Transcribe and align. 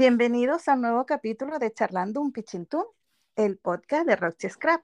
Bienvenidos 0.00 0.66
a 0.66 0.76
un 0.76 0.80
nuevo 0.80 1.04
capítulo 1.04 1.58
de 1.58 1.74
Charlando 1.74 2.22
un 2.22 2.32
Pichintún, 2.32 2.86
el 3.36 3.58
podcast 3.58 4.06
de 4.06 4.16
Roche 4.16 4.48
Scrap. 4.48 4.82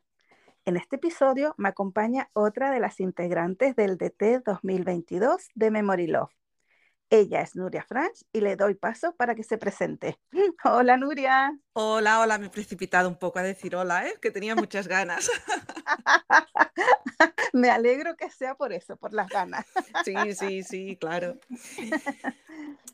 En 0.66 0.76
este 0.76 0.96
episodio 0.96 1.54
me 1.56 1.70
acompaña 1.70 2.28
otra 2.34 2.70
de 2.70 2.80
las 2.80 3.00
integrantes 3.00 3.74
del 3.76 3.96
DT 3.96 4.42
2022 4.44 5.48
de 5.54 5.70
Memory 5.70 6.08
Love. 6.08 6.34
Ella 7.08 7.40
es 7.40 7.54
Nuria 7.54 7.84
Franch 7.84 8.24
y 8.32 8.40
le 8.40 8.56
doy 8.56 8.74
paso 8.74 9.14
para 9.14 9.36
que 9.36 9.44
se 9.44 9.58
presente. 9.58 10.18
Hola 10.64 10.96
Nuria. 10.96 11.56
Hola, 11.72 12.20
hola, 12.20 12.38
me 12.38 12.46
he 12.46 12.50
precipitado 12.50 13.08
un 13.08 13.16
poco 13.16 13.38
a 13.38 13.42
decir 13.42 13.76
hola, 13.76 14.08
¿eh? 14.08 14.14
que 14.20 14.32
tenía 14.32 14.56
muchas 14.56 14.88
ganas. 14.88 15.30
me 17.52 17.70
alegro 17.70 18.16
que 18.16 18.28
sea 18.30 18.56
por 18.56 18.72
eso, 18.72 18.96
por 18.96 19.12
las 19.12 19.28
ganas. 19.28 19.66
sí, 20.04 20.34
sí, 20.34 20.62
sí, 20.64 20.96
claro. 20.96 21.38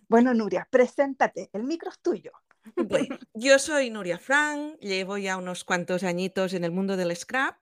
Bueno, 0.09 0.35
Nuria, 0.35 0.69
preséntate, 0.71 1.49
el 1.55 1.65
micro 1.65 1.91
es 1.91 1.99
tuyo. 2.01 2.33
Bueno, 2.77 3.19
yo 3.35 3.59
soy 3.59 3.89
Nuria 3.89 4.19
Frank, 4.19 4.79
llevo 4.81 5.17
ya 5.17 5.39
unos 5.39 5.65
cuantos 5.65 6.03
añitos 6.03 6.53
en 6.53 6.65
el 6.65 6.71
mundo 6.71 6.97
del 6.97 7.17
scrap 7.17 7.57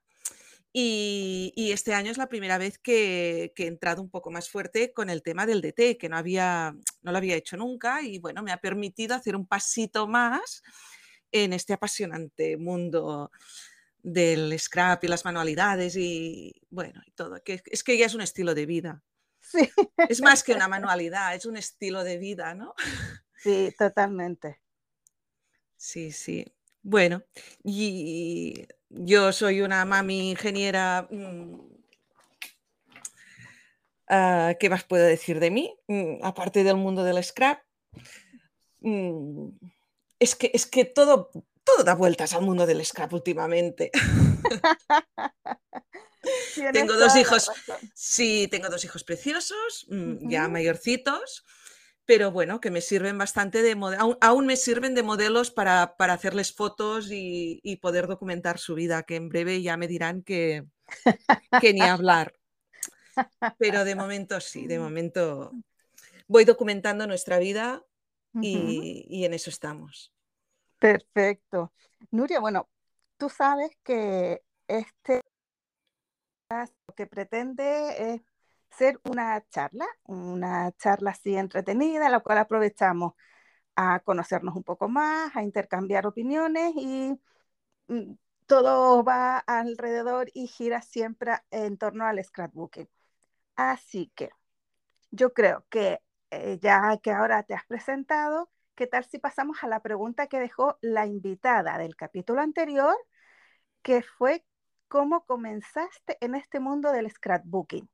y, 0.73 1.71
este 1.73 1.95
año 1.95 2.11
es 2.11 2.19
la 2.19 2.29
primera 2.29 2.59
vez 2.59 2.79
que, 2.79 3.53
he 3.57 3.67
entrado 3.67 4.03
un 4.03 4.11
poco 4.11 4.31
más 4.31 4.49
fuerte 4.49 4.93
con 4.93 5.11
el 5.11 5.23
tema 5.23 5.47
del 5.47 5.61
DT, 5.61 5.99
que 5.99 6.09
no, 6.09 6.17
había, 6.17 6.75
no 7.03 7.13
lo 7.13 7.19
había 7.19 7.37
hecho 7.37 7.57
nunca 7.57 8.03
y 8.03 8.19
bueno, 8.19 8.43
me 8.43 8.53
ha 8.53 8.59
permitido 8.59 9.15
hacer 9.15 9.37
un 9.37 9.47
pasito 9.47 10.07
más 10.07 10.63
en 11.33 11.53
este 11.53 11.73
apasionante 11.73 12.57
mundo 12.57 13.31
del 14.03 14.59
scrap 14.59 15.05
y 15.05 15.09
las 15.09 15.25
manualidades 15.25 15.97
y 15.97 16.55
bueno, 16.71 17.01
y 17.07 17.11
todo, 17.13 17.43
que 17.45 17.63
es 17.65 17.85
que 17.85 17.99
ya 17.99 18.07
es 18.07 18.15
un 18.15 18.23
estilo 18.23 18.55
de 18.55 18.67
vida. 18.67 19.03
Sí. 19.41 19.69
Es 20.09 20.21
más 20.21 20.43
que 20.43 20.53
una 20.53 20.69
manualidad, 20.69 21.35
es 21.35 21.47
un 21.47 21.57
estilo 21.57 22.05
de 22.05 22.19
vida, 22.19 22.55
¿no? 22.55 22.75
Sí, 23.43 23.75
totalmente. 23.79 24.61
Sí, 25.79 26.13
sí. 26.13 26.45
Bueno, 26.83 27.23
y 27.65 28.67
yo 28.91 29.33
soy 29.33 29.63
una 29.63 29.85
mami 29.85 30.31
ingeniera. 30.31 31.09
Mm, 31.11 31.61
ah, 34.09 34.55
¿Qué 34.59 34.69
más 34.69 34.85
puedo 34.85 35.05
decir 35.05 35.41
de 35.41 35.51
mí? 35.51 35.75
Mm, 35.87 36.23
aparte 36.23 36.65
del 36.65 36.77
mundo 36.77 37.05
del 37.05 37.23
scrap. 37.25 37.63
Mm, 38.81 39.49
es 40.19 40.35
que, 40.35 40.51
es 40.53 40.67
que 40.67 40.85
todo, 40.85 41.31
todo 41.65 41.85
da 41.85 41.95
vueltas 41.95 42.35
al 42.35 42.43
mundo 42.43 42.67
del 42.67 42.85
scrap 42.85 43.13
últimamente. 43.13 43.91
tengo 46.73 46.95
dos 46.95 47.17
hijos. 47.17 47.51
Sí, 47.95 48.49
tengo 48.51 48.69
dos 48.69 48.85
hijos 48.85 49.05
preciosos, 49.05 49.87
ya 49.89 50.49
mayorcitos 50.49 51.45
pero 52.11 52.33
bueno, 52.33 52.61
que 52.61 52.73
me 52.73 52.81
sirven 52.81 53.17
bastante 53.19 53.63
de 53.63 53.71
aún, 53.97 54.19
aún 54.21 54.45
me 54.45 54.57
sirven 54.57 54.97
de 54.97 55.05
modelos 55.05 55.53
para, 55.53 55.95
hacerles 55.97 56.53
fotos 56.53 57.07
y, 57.13 57.79
poder 57.81 58.09
documentar 58.09 58.59
su 58.59 58.75
vida, 58.75 59.05
que 59.05 59.15
en 59.15 59.29
breve 59.29 59.63
ya 59.63 59.77
me 59.77 59.87
dirán 59.87 60.25
que, 60.25 60.67
que 61.61 61.73
ni 61.73 61.83
hablar. 61.83 62.35
Pero 63.59 63.85
de 63.85 63.95
momento 63.95 64.41
sí, 64.41 64.67
de 64.67 64.79
momento 64.81 65.53
voy 66.27 66.45
documentando 66.45 67.07
nuestra 67.07 67.39
vida 67.39 67.85
y, 68.35 69.07
y 69.09 69.25
en 69.25 69.33
eso 69.33 69.49
estamos. 69.49 70.13
Perfecto. 70.81 71.73
Nuria, 72.11 72.41
bueno, 72.41 72.69
tú 73.19 73.29
sabes 73.29 73.71
que 73.85 74.43
este 74.67 75.21
lo 76.51 76.95
que 76.97 77.07
pretende 77.07 78.15
es 78.15 78.23
ser 78.71 79.01
una 79.05 79.45
charla, 79.49 79.87
una 80.05 80.73
charla 80.73 81.13
así 81.13 81.37
entretenida, 81.37 82.07
en 82.07 82.13
la 82.13 82.21
cual 82.21 82.39
aprovechamos 82.39 83.15
a 83.77 84.01
conocernos 84.01 84.57
un 84.57 84.65
poco 84.65 84.89
más, 84.89 85.35
a 85.37 85.43
intercambiar 85.43 86.07
opiniones 86.07 86.73
y 86.77 87.19
mm, 87.89 88.15
todo 88.47 89.05
va 89.05 89.39
alrededor 89.39 90.31
y 90.35 90.47
gira 90.49 90.83
siempre 90.83 91.35
en 91.51 91.79
torno 91.79 92.07
al 92.07 92.23
scrapbooking. 92.25 92.89
Así 93.57 94.13
que 94.17 94.31
yo 95.11 95.33
creo 95.35 95.65
que 95.71 96.03
eh, 96.31 96.59
ya 96.63 96.97
que 97.03 97.13
ahora 97.13 97.43
te 97.45 97.55
has 97.55 97.67
presentado, 97.67 98.51
¿qué 98.75 98.87
tal 98.87 99.05
si 99.05 99.19
pasamos 99.19 99.63
a 99.63 99.69
la 99.69 99.81
pregunta 99.81 100.29
que 100.29 100.41
dejó 100.41 100.79
la 100.81 101.07
invitada 101.07 101.79
del 101.79 101.97
capítulo 101.97 102.41
anterior, 102.41 102.97
que 103.83 104.03
fue 104.03 104.45
cómo 104.89 105.25
comenzaste 105.27 106.19
en 106.21 106.35
este 106.35 106.61
mundo 106.61 106.93
del 106.93 107.11
scrapbooking? 107.11 107.89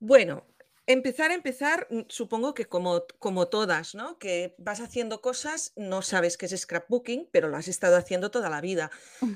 Bueno, 0.00 0.46
empezar 0.86 1.30
a 1.30 1.34
empezar, 1.34 1.86
mm, 1.90 2.02
supongo 2.08 2.54
que 2.54 2.66
como, 2.66 3.04
como 3.18 3.48
todas, 3.48 3.94
¿no? 3.94 4.18
Que 4.18 4.54
vas 4.58 4.80
haciendo 4.80 5.20
cosas, 5.20 5.72
no 5.76 6.02
sabes 6.02 6.36
qué 6.36 6.46
es 6.46 6.60
scrapbooking, 6.60 7.28
pero 7.32 7.48
lo 7.48 7.56
has 7.56 7.68
estado 7.68 7.96
haciendo 7.96 8.30
toda 8.30 8.50
la 8.50 8.60
vida. 8.60 8.90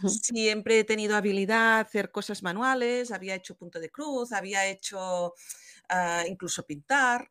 Siempre 0.04 0.78
he 0.81 0.84
tenido 0.84 1.16
habilidad 1.16 1.78
a 1.78 1.81
hacer 1.81 2.10
cosas 2.12 2.43
manuales, 2.43 3.10
había 3.12 3.34
hecho 3.34 3.56
punto 3.56 3.81
de 3.81 3.91
cruz, 3.91 4.32
había 4.32 4.66
hecho 4.69 5.34
ah, 5.88 6.25
incluso 6.28 6.64
pintar. 6.66 7.28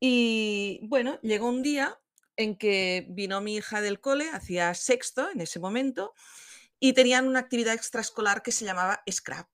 Y 0.00 0.80
bueno, 0.88 1.20
llegó 1.22 1.48
un 1.48 1.62
día 1.62 2.00
en 2.36 2.56
que 2.56 3.06
vino 3.10 3.40
mi 3.40 3.56
hija 3.56 3.80
del 3.82 4.00
cole, 4.00 4.30
hacía 4.30 4.74
sexto 4.74 5.30
en 5.30 5.40
ese 5.42 5.60
momento, 5.60 6.14
y 6.80 6.94
tenían 6.94 7.28
una 7.28 7.40
actividad 7.40 7.74
extraescolar 7.74 8.42
que 8.42 8.52
se 8.52 8.64
llamaba 8.66 9.02
scrap. 9.10 9.48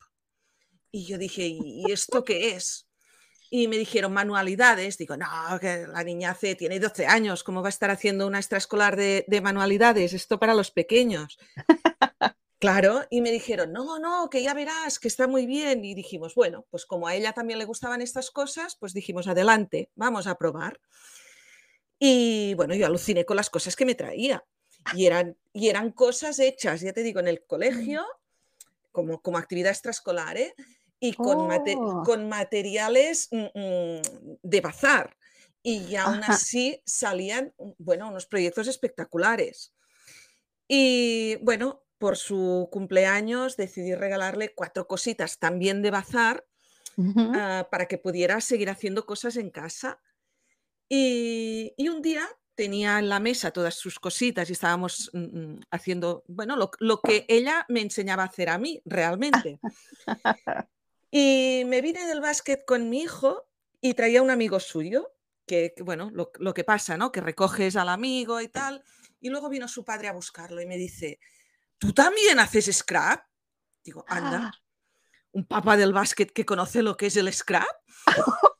Y 0.96 1.04
yo 1.04 1.18
dije, 1.18 1.46
¿y 1.46 1.92
esto 1.92 2.24
qué 2.24 2.54
es? 2.54 2.88
Y 3.50 3.68
me 3.68 3.76
dijeron 3.76 4.14
manualidades. 4.14 4.96
Digo, 4.96 5.14
no, 5.18 5.26
que 5.60 5.86
la 5.86 6.02
niña 6.02 6.30
hace, 6.30 6.54
tiene 6.54 6.80
12 6.80 7.06
años, 7.06 7.44
¿cómo 7.44 7.60
va 7.60 7.68
a 7.68 7.76
estar 7.76 7.90
haciendo 7.90 8.26
una 8.26 8.38
extraescolar 8.38 8.96
de, 8.96 9.26
de 9.28 9.40
manualidades? 9.42 10.14
Esto 10.14 10.38
para 10.38 10.54
los 10.54 10.70
pequeños. 10.70 11.38
Claro, 12.58 13.04
y 13.10 13.20
me 13.20 13.30
dijeron, 13.30 13.70
no, 13.70 13.98
no, 13.98 14.30
que 14.30 14.42
ya 14.42 14.54
verás, 14.54 14.98
que 14.98 15.08
está 15.08 15.28
muy 15.28 15.44
bien. 15.44 15.84
Y 15.84 15.94
dijimos, 15.94 16.34
bueno, 16.34 16.66
pues 16.70 16.86
como 16.86 17.06
a 17.06 17.14
ella 17.14 17.34
también 17.34 17.58
le 17.58 17.66
gustaban 17.66 18.00
estas 18.00 18.30
cosas, 18.30 18.76
pues 18.80 18.94
dijimos, 18.94 19.28
adelante, 19.28 19.90
vamos 19.94 20.26
a 20.26 20.36
probar. 20.36 20.80
Y 21.98 22.54
bueno, 22.54 22.74
yo 22.74 22.86
aluciné 22.86 23.26
con 23.26 23.36
las 23.36 23.50
cosas 23.50 23.76
que 23.76 23.84
me 23.84 23.94
traía. 23.94 24.42
Y 24.94 25.04
eran, 25.04 25.36
y 25.52 25.68
eran 25.68 25.92
cosas 25.92 26.38
hechas, 26.38 26.80
ya 26.80 26.94
te 26.94 27.02
digo, 27.02 27.20
en 27.20 27.28
el 27.28 27.44
colegio, 27.44 28.06
como, 28.90 29.20
como 29.20 29.36
actividad 29.36 29.72
extraescolar, 29.72 30.38
¿eh? 30.38 30.54
Y 31.00 31.12
con, 31.12 31.50
oh. 31.50 32.02
con 32.04 32.28
materiales 32.28 33.28
mm, 33.30 33.44
mm, 33.54 34.00
de 34.42 34.60
bazar. 34.60 35.16
Y 35.62 35.96
aún 35.96 36.22
así 36.24 36.80
salían, 36.86 37.52
mm, 37.58 37.70
bueno, 37.78 38.08
unos 38.08 38.26
proyectos 38.26 38.68
espectaculares. 38.68 39.74
Y 40.68 41.36
bueno, 41.42 41.84
por 41.98 42.16
su 42.16 42.68
cumpleaños 42.70 43.56
decidí 43.56 43.94
regalarle 43.94 44.54
cuatro 44.54 44.86
cositas 44.86 45.38
también 45.38 45.82
de 45.82 45.90
bazar 45.90 46.44
ah, 46.98 47.68
para 47.70 47.86
que 47.86 47.98
pudiera 47.98 48.40
seguir 48.40 48.70
haciendo 48.70 49.06
cosas 49.06 49.36
en 49.36 49.50
casa. 49.50 50.00
Y, 50.88 51.74
un 51.88 52.02
día 52.02 52.26
tenía 52.54 52.98
en 52.98 53.08
la 53.08 53.20
mesa 53.20 53.50
todas 53.50 53.74
sus 53.74 53.98
cositas 53.98 54.48
y 54.48 54.52
estábamos 54.52 55.10
haciendo, 55.70 56.24
bueno, 56.26 56.56
lo, 56.56 56.70
lo, 56.78 57.00
que 57.00 57.26
ella 57.28 57.66
me 57.68 57.80
enseñaba 57.80 58.22
a 58.22 58.26
hacer 58.26 58.48
a 58.48 58.58
mí 58.58 58.80
realmente. 58.84 59.58
Y 61.18 61.64
me 61.64 61.80
vine 61.80 62.04
del 62.04 62.20
básquet 62.20 62.66
con 62.66 62.90
mi 62.90 63.00
hijo 63.00 63.48
y 63.80 63.94
traía 63.94 64.20
un 64.20 64.28
amigo 64.28 64.60
suyo, 64.60 65.14
que, 65.46 65.72
bueno, 65.82 66.10
lo, 66.12 66.52
que 66.52 66.62
pasa, 66.62 66.98
¿no? 66.98 67.10
Que 67.10 67.22
recoges 67.22 67.74
al 67.76 67.88
amigo 67.88 68.42
y 68.42 68.48
tal. 68.48 68.84
Y 69.18 69.30
luego 69.30 69.48
vino 69.48 69.66
su 69.66 69.82
padre 69.82 70.08
a 70.08 70.12
buscarlo 70.12 70.60
y 70.60 70.66
me 70.66 70.76
dice, 70.76 71.18
¿tú 71.78 71.94
también 71.94 72.38
haces 72.38 72.66
scrap? 72.70 73.24
Digo, 73.82 74.04
anda, 74.08 74.50
ah. 74.52 74.62
un 75.32 75.46
papá 75.46 75.78
del 75.78 75.94
básquet 75.94 76.30
que 76.30 76.44
conoce 76.44 76.82
lo 76.82 76.98
que 76.98 77.06
es 77.06 77.16
el 77.16 77.32
scrap. 77.32 77.64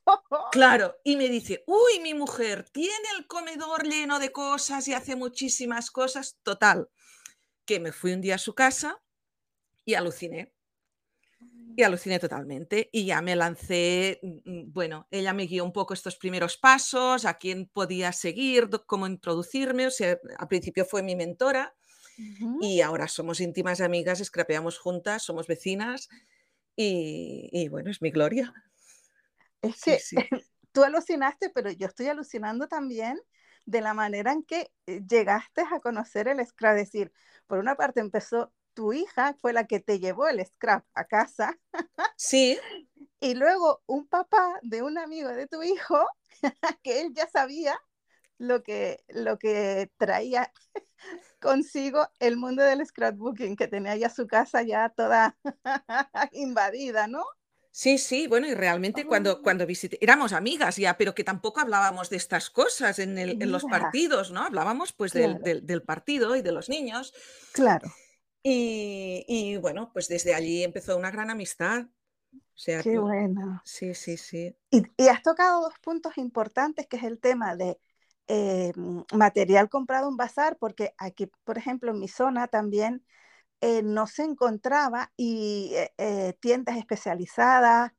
Claro, 0.53 0.97
y 1.05 1.17
me 1.17 1.29
dice, 1.29 1.63
uy, 1.67 2.01
mi 2.01 2.15
mujer 2.15 2.71
tiene 2.71 3.09
el 3.19 3.27
comedor 3.27 3.87
lleno 3.87 4.19
de 4.19 4.33
cosas 4.33 4.89
y 4.89 4.95
hace 4.95 5.15
muchísimas 5.15 5.91
cosas. 5.91 6.39
Total, 6.43 6.89
que 7.67 7.81
me 7.81 7.93
fui 7.93 8.15
un 8.15 8.23
día 8.23 8.37
a 8.37 8.39
su 8.39 8.55
casa 8.55 9.03
y 9.85 9.95
aluciné 9.95 10.56
y 11.77 11.83
aluciné 11.83 12.19
totalmente 12.19 12.89
y 12.91 13.05
ya 13.05 13.21
me 13.21 13.37
lancé, 13.37 14.19
mm, 14.23 14.51
mm, 14.51 14.73
bueno, 14.73 15.07
ella 15.11 15.35
me 15.35 15.47
guió 15.47 15.63
un 15.63 15.73
poco 15.73 15.93
estos 15.93 16.17
primeros 16.17 16.57
pasos, 16.57 17.27
a 17.27 17.35
quién 17.35 17.69
podía 17.69 18.13
seguir, 18.13 18.71
cómo 18.87 19.07
introducirme, 19.07 19.87
o 19.87 19.91
sea, 19.91 20.19
al 20.39 20.49
principio 20.49 20.87
fue 20.87 21.03
mi 21.03 21.15
mentora 21.15 21.75
y 22.63 22.81
ahora 22.81 23.09
somos 23.09 23.41
íntimas 23.41 23.83
amigas, 23.83 24.21
escrapeamos 24.21 24.79
juntas, 24.79 25.23
somos 25.23 25.47
vecinas 25.47 26.09
y, 26.75 27.69
bueno, 27.69 27.91
es 27.91 28.01
mi 28.01 28.11
gloria. 28.11 28.55
Es 29.61 29.83
que 29.83 30.01
tú 30.73 30.83
alucinaste, 30.83 31.51
pero 31.51 31.71
yo 31.71 31.87
estoy 31.89 32.07
alucinando 32.07 32.69
también 32.69 33.21
de 33.67 33.83
la 33.83 33.93
manera 33.93 34.33
en 34.33 34.45
que 34.45 34.71
eh, 34.87 35.03
llegaste 35.07 35.61
a 35.61 35.81
conocer 35.81 36.29
el 36.29 36.45
scrap, 36.47 36.77
es 36.79 36.87
decir, 36.87 37.13
por 37.47 37.59
una 37.59 37.75
parte 37.75 38.01
empezó 38.01 38.53
tu 38.77 38.95
hija 38.95 39.37
fue 39.43 39.55
la 39.55 39.67
que 39.67 39.81
te 39.81 40.01
llevó 40.01 40.29
el 40.29 40.47
scrap 40.47 40.87
a 40.95 41.07
casa. 41.07 41.59
Sí. 42.17 42.59
y 43.21 43.35
luego 43.35 43.83
un 43.87 44.07
papá 44.09 44.59
de 44.63 44.83
un 44.83 44.99
amigo 44.99 45.31
de 45.31 45.47
tu 45.47 45.63
hijo, 45.63 46.07
que 46.83 47.01
él 47.01 47.13
ya 47.15 47.29
sabía 47.29 47.79
lo 48.39 48.63
que, 48.63 49.05
lo 49.09 49.39
que 49.39 49.91
traía 49.99 50.53
consigo 51.41 52.09
el 52.21 52.37
mundo 52.37 52.63
del 52.65 52.87
scrapbooking, 52.87 53.57
que 53.57 53.69
tenía 53.69 53.97
ya 53.97 54.11
su 54.11 54.27
casa 54.27 54.63
ya 54.63 54.91
toda 54.91 55.39
invadida, 56.33 57.09
¿no? 57.09 57.25
Sí, 57.71 57.99
sí, 57.99 58.27
bueno, 58.27 58.47
y 58.49 58.55
realmente 58.55 59.07
cuando, 59.07 59.43
Oh, 59.43 59.43
cuando 59.43 59.67
visité, 59.67 59.99
éramos 60.03 60.33
amigas 60.33 60.77
ya, 60.77 60.97
pero 60.97 61.15
que 61.15 61.25
tampoco 61.25 61.61
hablábamos 61.61 62.09
de 62.09 62.17
estas 62.17 62.49
cosas 62.49 62.99
en 62.99 63.19
el, 63.19 63.37
en 63.39 63.53
los 63.53 63.67
partidos, 63.67 64.31
¿no? 64.31 64.43
Hablábamos 64.45 64.95
pues 64.95 65.13
del, 65.13 65.39
claro, 65.39 65.43
del, 65.43 65.67
del 65.67 65.83
partido 65.83 66.37
y 66.37 66.43
de 66.43 66.53
los 66.53 66.71
niños. 66.71 67.13
claro, 67.53 67.89
Y, 68.49 69.25
y 69.29 69.57
bueno, 69.57 69.91
pues 69.93 70.09
desde 70.09 70.35
allí 70.35 70.63
empezó 70.65 70.97
una 70.97 71.11
gran 71.11 71.31
amistad. 71.31 71.87
O 71.87 72.59
sea, 72.59 72.85
qué 72.85 72.99
mm, 72.99 73.01
bueno. 73.01 73.63
sí, 73.65 73.95
sí, 73.95 74.17
sí. 74.17 74.57
Y, 74.71 74.83
y 74.97 75.09
has 75.09 75.23
tocado 75.23 75.63
dos 75.63 75.75
puntos 75.81 76.19
importantes, 76.19 76.87
que 76.89 76.97
es 76.97 77.05
el 77.05 77.21
tema 77.21 77.57
de 77.57 77.79
eh, 78.29 78.73
material 79.15 79.69
comprado 79.69 80.09
en 80.09 80.17
bazar, 80.17 80.57
porque 80.59 80.95
aquí, 80.99 81.27
por 81.45 81.59
ejemplo, 81.59 81.91
en 81.93 82.01
mi 82.01 82.09
zona 82.09 82.49
también 82.49 83.05
eh, 83.63 83.83
no 83.85 84.07
se 84.09 84.25
encontraba 84.25 85.13
y 85.17 85.73
eh, 85.75 85.95
eh, 85.99 86.35
tiendas 86.41 86.79
especializadas. 86.79 87.93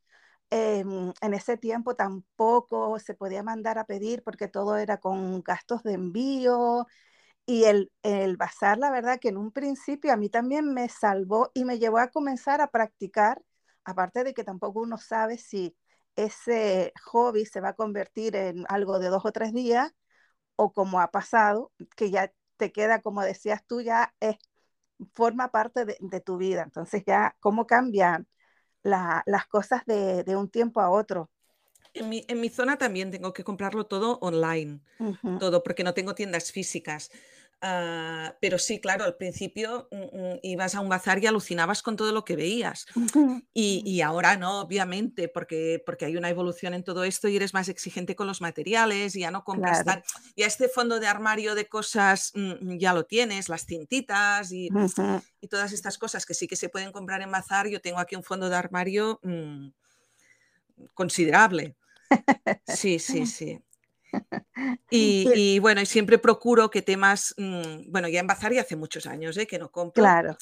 eh, 0.51 0.85
en 1.21 1.33
ese 1.35 1.57
tiempo 1.57 1.95
tampoco 1.95 2.99
se 2.99 3.15
podía 3.15 3.43
mandar 3.43 3.79
a 3.79 3.85
pedir 3.85 4.23
porque 4.23 4.47
todo 4.49 4.77
era 4.77 4.97
con 4.99 5.41
gastos 5.43 5.83
de 5.83 5.93
envío 5.93 6.87
y 7.47 7.65
el, 7.65 7.91
el 8.03 8.37
bazar, 8.37 8.77
la 8.77 8.91
verdad 8.91 9.19
que 9.21 9.29
en 9.29 9.37
un 9.37 9.51
principio 9.53 10.13
a 10.13 10.17
mí 10.17 10.29
también 10.29 10.73
me 10.73 10.89
salvó 10.89 11.51
y 11.55 11.65
me 11.65 11.79
llevó 11.79 11.99
a 11.99 12.09
comenzar 12.09 12.61
a 12.61 12.69
practicar, 12.71 13.41
aparte 13.85 14.25
de 14.25 14.33
que 14.35 14.43
tampoco 14.43 14.81
uno 14.81 14.97
sabe 14.99 15.39
si 15.39 15.75
ese 16.17 16.93
hobby 17.05 17.45
se 17.45 17.61
va 17.61 17.69
a 17.69 17.75
convertir 17.75 18.35
en 18.35 18.65
algo 18.69 18.99
de 18.99 19.09
dos 19.09 19.25
o 19.25 19.31
tres 19.31 19.53
días 19.53 19.93
o 20.57 20.73
como 20.73 21.01
ha 21.01 21.11
pasado, 21.11 21.71
que 21.95 22.11
ya 22.11 22.31
te 22.57 22.71
queda, 22.73 23.01
como 23.01 23.23
decías 23.23 23.63
tú, 23.67 23.81
ya 23.81 24.13
es, 24.19 24.37
forma 25.13 25.49
parte 25.51 25.85
de, 25.85 25.97
de 26.01 26.21
tu 26.21 26.37
vida. 26.37 26.63
Entonces 26.63 27.03
ya, 27.07 27.35
¿cómo 27.39 27.67
cambian 27.67 28.27
la, 28.83 29.23
las 29.27 29.47
cosas 29.47 29.85
de, 29.85 30.23
de, 30.23 30.35
un 30.35 30.49
tiempo 30.49 30.81
a 30.81 30.89
otro? 30.91 31.31
En 31.93 32.09
mi, 32.09 32.25
en 32.27 32.39
mi 32.41 32.49
zona 32.49 32.77
también 32.77 33.11
tengo 33.11 33.33
que 33.33 33.43
comprarlo 33.43 33.85
todo 33.87 34.19
online, 34.21 34.81
Uh 34.99 35.13
-huh, 35.23 35.39
todo, 35.39 35.63
porque 35.63 35.83
no 35.83 35.93
tengo 35.93 36.15
tiendas 36.15 36.51
físicas. 36.51 37.11
Ah, 37.59 38.35
pero 38.39 38.59
sí, 38.59 38.79
claro, 38.79 39.03
al 39.03 39.15
principio 39.17 39.87
mm, 39.91 39.95
mm, 39.95 40.39
ibas 40.43 40.75
a 40.75 40.79
un 40.79 40.89
bazar 40.89 41.17
y 41.23 41.25
alucinabas 41.25 41.81
con 41.81 41.95
todo 41.95 42.11
lo 42.11 42.23
que 42.23 42.35
veías. 42.35 42.85
uh. 42.95 43.39
Y, 43.53 43.81
y 43.83 44.01
ahora 44.01 44.37
no, 44.37 44.59
obviamente, 44.61 45.27
porque, 45.27 45.81
porque 45.83 46.05
hay 46.05 46.17
una 46.17 46.29
evolución 46.29 46.75
en 46.75 46.83
todo 46.83 47.03
esto 47.03 47.27
y 47.27 47.35
eres 47.35 47.55
más 47.55 47.67
exigente 47.69 48.15
con 48.15 48.27
los 48.27 48.41
materiales, 48.41 49.15
y 49.15 49.21
ya 49.21 49.31
no 49.31 49.43
compras 49.43 49.81
Claro. 49.81 50.03
tan... 50.03 50.21
Ya 50.35 50.45
este 50.45 50.69
fondo 50.69 50.99
de 50.99 51.07
armario 51.07 51.55
de 51.55 51.67
cosas 51.67 52.31
mm, 52.35 52.77
ya 52.77 52.93
lo 52.93 53.05
tienes, 53.05 53.49
las 53.49 53.65
cintitas 53.65 54.51
y, 54.51 54.69
Uh 54.71 54.81
-huh. 54.85 55.23
y 55.41 55.47
todas 55.47 55.71
estas 55.73 55.97
cosas 55.97 56.25
que 56.27 56.35
sí 56.35 56.47
que 56.47 56.55
se 56.55 56.69
pueden 56.69 56.91
comprar 56.91 57.21
en 57.23 57.31
bazar. 57.31 57.67
Yo 57.67 57.81
tengo 57.81 57.97
aquí 57.99 58.15
un 58.15 58.23
fondo 58.23 58.49
de 58.49 58.55
armario 58.55 59.19
considerable. 60.93 61.75
Sí, 62.67 62.99
sí, 62.99 63.25
sí. 63.37 63.59
Y, 64.89 65.59
bueno, 65.59 65.81
y 65.81 65.85
siempre 65.85 66.17
procuro 66.17 66.69
que 66.69 66.81
temas, 66.81 67.33
mm, 67.37 67.91
bueno, 67.91 68.07
ya 68.07 68.19
en 68.19 68.27
bazar 68.27 68.53
ya 68.53 68.61
hace 68.61 68.75
muchos 68.75 69.05
años, 69.05 69.37
¿eh? 69.37 69.45
que 69.47 69.59
no 69.59 69.69
compro, 69.71 70.01
claro. 70.03 70.37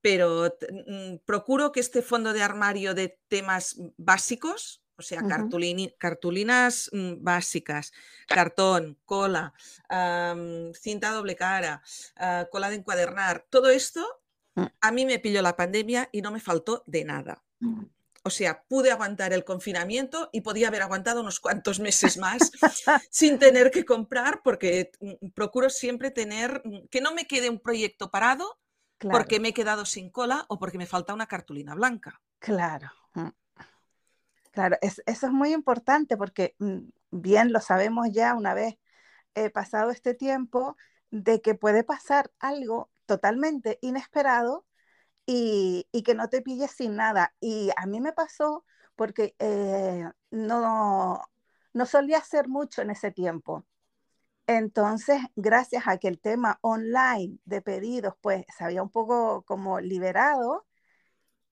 pero 0.00 0.54
mm, 0.86 1.16
procuro 1.24 1.72
que 1.72 1.80
este 1.80 2.00
fondo 2.02 2.32
de 2.32 2.42
armario 2.42 2.94
de 2.94 3.18
temas 3.28 3.76
básicos, 3.96 4.82
o 4.98 5.02
sea, 5.02 5.20
Uh 5.20 5.24
-huh. 5.28 5.94
cartulinas 5.98 6.88
mm, 6.92 7.14
básicas, 7.22 7.92
cartón, 8.26 8.96
cola, 9.04 9.52
cinta 10.74 11.10
doble 11.10 11.34
cara, 11.36 11.82
ah, 12.16 12.46
cola 12.50 12.70
de 12.70 12.76
encuadernar, 12.76 13.44
todo 13.50 13.68
esto, 13.70 14.02
a 14.80 14.90
mí 14.92 15.04
me 15.04 15.18
pilló 15.18 15.42
la 15.42 15.54
pandemia 15.56 16.08
y 16.12 16.22
no 16.22 16.30
me 16.30 16.40
faltó 16.40 16.82
de 16.86 17.04
nada. 17.04 17.42
O 18.26 18.30
sea, 18.30 18.64
pude 18.68 18.90
aguantar 18.92 19.32
el 19.32 19.44
confinamiento 19.44 20.28
y 20.32 20.40
podía 20.42 20.68
haber 20.68 20.82
aguantado 20.82 21.20
unos 21.20 21.40
cuantos 21.40 21.80
meses 21.80 22.16
más 22.18 22.50
sin 23.10 23.38
tener 23.38 23.70
que 23.70 23.84
comprar 23.84 24.40
porque 24.44 24.90
mm, 25.00 25.28
procuro 25.38 25.70
siempre 25.70 26.10
tener, 26.10 26.62
mm, 26.64 26.88
que 26.90 27.00
no 27.00 27.14
me 27.14 27.26
quede 27.26 27.50
un 27.50 27.60
proyecto 27.60 28.10
parado 28.10 28.58
Claro, 29.02 29.30
porque 29.30 29.40
me 29.40 29.48
he 29.50 29.54
quedado 29.54 29.84
sin 29.84 30.10
cola 30.10 30.44
o 30.48 30.58
porque 30.60 30.78
me 30.78 30.86
falta 30.86 31.14
una 31.14 31.26
cartulina 31.28 31.74
blanca. 31.74 32.20
claro. 32.38 32.88
Mm. 33.14 33.30
Claro, 34.50 34.76
es- 34.80 35.02
eso 35.06 35.26
es 35.26 35.32
muy 35.32 35.52
importante 35.52 36.16
porque 36.16 36.56
bien 37.10 37.52
lo 37.52 37.60
sabemos 37.60 38.08
ya 38.12 38.34
una 38.34 38.54
vez 38.54 38.76
eh, 39.34 39.50
pasado 39.50 39.90
este 39.90 40.14
tiempo 40.14 40.76
de 41.10 41.40
que 41.42 41.54
puede 41.54 41.84
pasar 41.84 42.32
algo 42.40 42.90
totalmente 43.06 43.78
inesperado 43.82 44.66
y, 45.26 45.86
que 46.04 46.14
no 46.14 46.28
te 46.28 46.42
pilles 46.42 46.70
sin 46.72 46.96
nada. 46.96 47.34
Y 47.40 47.70
a 47.76 47.86
mí 47.86 48.00
me 48.00 48.12
pasó 48.12 48.64
porque 48.96 49.34
eh, 49.38 50.04
no, 50.30 51.22
no 51.74 51.86
solía 51.86 52.18
hacer 52.18 52.48
mucho 52.48 52.82
en 52.82 52.90
ese 52.90 53.10
tiempo. 53.10 53.66
Entonces, 54.46 55.20
gracias 55.36 55.88
a 55.88 55.98
que 55.98 56.08
el 56.08 56.20
tema 56.20 56.58
online 56.62 57.38
de 57.44 57.62
pedidos, 57.62 58.14
pues 58.20 58.44
se 58.56 58.64
había 58.64 58.82
un 58.82 58.90
poco 58.90 59.44
como 59.44 59.80
liberado 59.80 60.66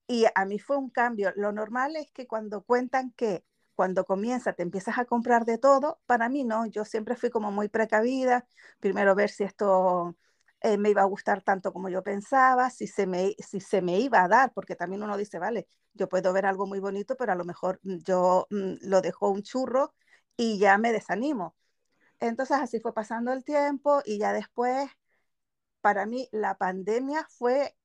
y 0.07 0.27
a 0.35 0.45
mí 0.45 0.59
fue 0.59 0.77
un 0.77 0.91
cambio. 0.91 1.33
Lo 1.37 1.53
normal 1.53 1.97
es 1.97 2.11
que 2.13 2.27
cuando 2.27 2.63
cuentan 2.63 3.13
que 3.13 3.45
cuando 3.75 4.05
comienza 4.05 4.53
te 4.53 4.63
empiezas 4.63 4.99
a 4.99 5.05
comprar 5.07 5.45
de 5.45 5.59
todo, 5.59 6.01
para 6.07 6.29
mí 6.29 6.45
no, 6.45 6.67
yo 6.67 6.85
siempre 6.85 7.17
fui 7.17 7.31
como 7.31 7.51
muy 7.53 7.69
precavida, 7.69 8.47
primero 8.81 9.15
ver 9.15 9.31
si 9.31 9.45
esto 9.45 10.17
eh, 10.65 10.79
me 10.79 10.91
iba 10.91 11.03
a 11.03 11.05
gustar 11.07 11.43
tanto 11.43 11.73
como 11.75 11.91
yo 11.91 12.03
pensaba, 12.03 12.71
si 12.71 12.87
se, 12.87 13.07
me, 13.07 13.37
si 13.39 13.61
se 13.61 13.83
me 13.83 14.01
iba 14.01 14.25
a 14.25 14.29
dar, 14.29 14.53
porque 14.55 14.77
también 14.77 15.03
uno 15.03 15.19
dice, 15.19 15.39
vale, 15.39 15.69
yo 15.93 16.09
puedo 16.09 16.33
ver 16.33 16.47
algo 16.47 16.67
muy 16.67 16.81
bonito, 16.81 17.17
pero 17.17 17.33
a 17.33 17.37
lo 17.37 17.45
mejor 17.45 17.81
mm, 17.83 17.99
yo 18.05 18.47
mm, 18.51 18.75
lo 18.83 19.03
dejo 19.03 19.31
un 19.31 19.43
churro 19.43 19.95
y 20.39 20.59
ya 20.59 20.79
me 20.79 20.93
desanimo. 20.93 21.55
Entonces 22.21 22.59
así 22.61 22.81
fue 22.81 22.95
pasando 22.95 23.33
el 23.33 23.45
tiempo 23.45 24.03
y 24.07 24.19
ya 24.19 24.33
después, 24.33 24.91
para 25.81 26.07
mí, 26.07 26.29
la 26.33 26.57
pandemia 26.57 27.27
fue 27.31 27.77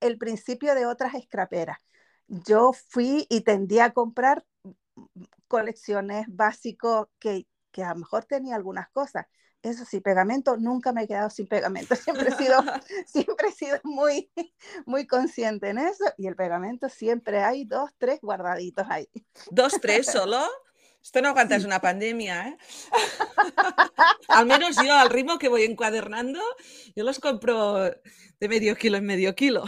el 0.00 0.18
principio 0.18 0.74
de 0.74 0.86
otras 0.86 1.14
escraperas. 1.14 1.78
Yo 2.28 2.72
fui 2.72 3.26
y 3.30 3.42
tendí 3.42 3.80
a 3.80 3.92
comprar 3.92 4.44
colecciones 5.48 6.26
básicos 6.28 7.08
que, 7.18 7.46
que 7.70 7.82
a 7.84 7.90
lo 7.90 8.00
mejor 8.00 8.24
tenía 8.24 8.56
algunas 8.56 8.88
cosas. 8.90 9.26
Eso 9.64 9.86
sí, 9.86 10.00
pegamento, 10.00 10.58
nunca 10.58 10.92
me 10.92 11.04
he 11.04 11.08
quedado 11.08 11.30
sin 11.30 11.46
pegamento. 11.46 11.96
Siempre 11.96 12.28
he 12.28 12.36
sido, 12.36 12.62
siempre 13.06 13.48
he 13.48 13.52
sido 13.52 13.80
muy, 13.82 14.30
muy 14.84 15.06
consciente 15.06 15.70
en 15.70 15.78
eso. 15.78 16.04
Y 16.18 16.26
el 16.26 16.36
pegamento 16.36 16.90
siempre 16.90 17.42
hay 17.42 17.64
dos, 17.64 17.90
tres 17.96 18.20
guardaditos 18.20 18.86
ahí. 18.90 19.08
Dos, 19.50 19.80
tres 19.80 20.06
solo. 20.06 20.46
Esto 21.02 21.22
no 21.22 21.28
aguantas 21.28 21.62
Sí. 21.62 21.66
una 21.66 21.80
pandemia, 21.80 22.48
¿eh? 22.48 22.58
al 24.28 24.46
menos 24.46 24.76
yo, 24.76 24.92
al 24.92 25.08
ritmo 25.08 25.38
que 25.38 25.48
voy 25.48 25.62
encuadernando, 25.64 26.40
yo 26.94 27.04
los 27.04 27.18
compro 27.18 27.84
de 27.84 28.48
medio 28.48 28.76
kilo 28.76 28.98
en 28.98 29.06
medio 29.06 29.34
kilo. 29.34 29.64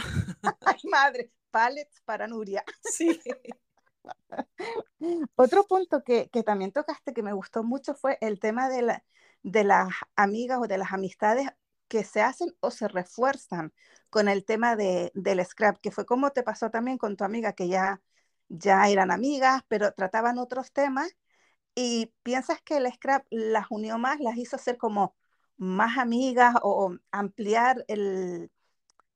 Ay, 0.61 0.79
madre, 0.89 1.31
pallets 1.49 2.01
para 2.05 2.27
Nuria. 2.27 2.63
Sí. 2.83 3.19
Otro 5.35 5.65
punto 5.67 6.03
que, 6.03 6.29
que, 6.29 6.43
también 6.43 6.71
tocaste 6.71 7.13
que 7.13 7.23
me 7.23 7.33
gustó 7.33 7.63
mucho 7.63 7.93
fue 7.93 8.17
el 8.21 8.39
tema 8.39 8.69
de, 8.69 8.81
la, 8.81 9.03
de 9.47 9.63
las 9.63 9.87
amigas 10.17 10.59
o 10.61 10.67
de 10.67 10.77
las 10.77 10.91
amistades 10.91 11.47
que 11.87 12.03
se 12.03 12.21
hacen 12.21 12.53
o 12.59 12.69
se 12.69 12.89
refuerzan 12.89 13.73
con 14.09 14.27
el 14.27 14.43
tema 14.43 14.75
de, 14.75 15.11
del 15.15 15.43
scrap, 15.45 15.77
que 15.79 15.91
fue 15.91 16.05
como 16.05 16.31
te 16.31 16.43
pasó 16.43 16.69
también 16.69 16.97
con 16.97 17.15
tu 17.15 17.23
amiga, 17.23 17.53
que 17.53 17.69
ya, 17.69 18.01
ya 18.49 18.89
eran 18.89 19.09
amigas, 19.09 19.61
pero 19.69 19.93
trataban 19.93 20.37
otros 20.37 20.73
temas, 20.73 21.15
y 21.75 22.13
piensas 22.23 22.61
que 22.61 22.77
el 22.77 22.91
scrap 22.91 23.25
las 23.29 23.67
unió 23.69 23.97
más, 23.97 24.19
las 24.19 24.35
hizo 24.35 24.57
ser 24.57 24.77
como 24.77 25.15
más 25.55 25.97
amigas 25.97 26.55
o, 26.61 26.97
ampliar 27.11 27.85
el, 27.87 28.51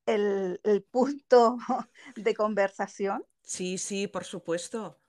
el 0.06 0.86
punto 0.92 1.58
de 2.16 2.34
conversación. 2.36 3.26
Sí, 3.42 3.78
sí, 3.78 4.08
por 4.08 4.24
supuesto. 4.24 5.00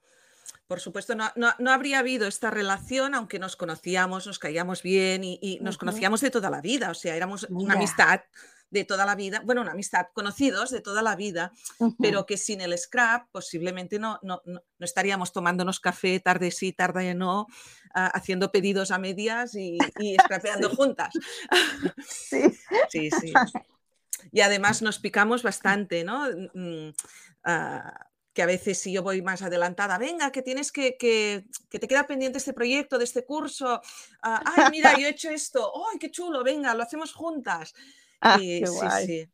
Por 0.73 0.79
supuesto, 0.79 1.13
no, 1.13 1.31
no, 1.35 1.53
no, 1.59 1.71
habría 1.71 1.99
habido 1.99 2.25
esta 2.25 2.49
relación, 2.49 3.13
aunque 3.13 3.37
nos 3.37 3.55
conocíamos, 3.55 4.25
nos 4.25 4.39
caíamos 4.39 4.81
bien 4.81 5.23
y, 5.23 5.37
y 5.39 5.59
nos 5.61 5.75
uh 5.75 5.77
-huh. 5.77 5.79
conocíamos 5.81 6.19
de 6.21 6.31
toda 6.31 6.49
la 6.49 6.61
vida, 6.61 6.89
o 6.89 6.95
sea, 6.95 7.15
éramos 7.15 7.47
Mira. 7.47 7.63
una 7.63 7.73
amistad 7.75 8.21
de 8.71 8.83
toda 8.83 9.05
la 9.05 9.13
vida, 9.13 9.43
bueno, 9.45 9.61
una 9.61 9.73
amistad, 9.73 10.07
conocidos 10.13 10.71
de 10.71 10.81
toda 10.81 11.03
la 11.03 11.15
vida, 11.15 11.51
uh 11.77 11.89
-huh. 11.89 11.95
pero 12.01 12.25
que 12.25 12.37
sin 12.37 12.59
el 12.59 12.75
scrap 12.75 13.27
posiblemente 13.31 13.99
no, 13.99 14.17
no, 14.23 14.41
no, 14.45 14.63
no, 14.79 14.83
estaríamos 14.83 15.31
tomándonos 15.31 15.79
café 15.79 16.19
tarde 16.19 16.49
sí, 16.49 16.73
tarde 16.73 17.13
no, 17.13 17.41
uh, 17.41 18.09
haciendo 18.15 18.51
pedidos 18.51 18.89
a 18.89 18.97
medias 18.97 19.53
y, 19.53 19.77
y 19.99 20.15
scrapeando 20.25 20.71
sí. 20.71 20.75
juntas. 20.75 21.13
Sí. 22.03 22.41
sí, 22.89 23.11
sí. 23.11 23.31
Y 24.31 24.39
además 24.41 24.81
nos 24.81 24.99
picamos 24.99 25.43
bastante, 25.43 26.03
¿no? 26.03 26.27
Uh, 26.29 26.93
que 28.33 28.41
a 28.41 28.45
veces 28.47 28.79
si 28.79 28.91
yo 28.91 29.03
voy 29.03 29.21
más 29.21 29.41
adelantada, 29.41 29.97
venga, 29.97 30.31
que 30.31 30.41
tienes 30.41 30.71
que, 30.71 30.97
que, 30.97 31.45
que 31.69 31.79
te 31.79 31.87
queda 31.87 32.07
pendiente 32.07 32.39
este 32.39 32.53
proyecto, 32.53 32.97
de 32.97 33.03
este 33.03 33.25
curso, 33.25 33.81
ah, 34.21 34.41
ay, 34.45 34.71
mira, 34.71 34.93
yo 34.93 35.07
he 35.07 35.09
hecho 35.15 35.29
esto, 35.29 35.71
ay, 35.91 35.99
qué 35.99 36.09
chulo, 36.09 36.43
venga, 36.43 36.73
lo 36.73 36.83
hacemos 36.83 37.13
juntas. 37.13 37.73
Ah, 38.21 38.37
y, 38.39 38.59
qué 38.61 38.65
sí, 38.67 38.71
guay. 38.73 39.05
sí. 39.07 39.29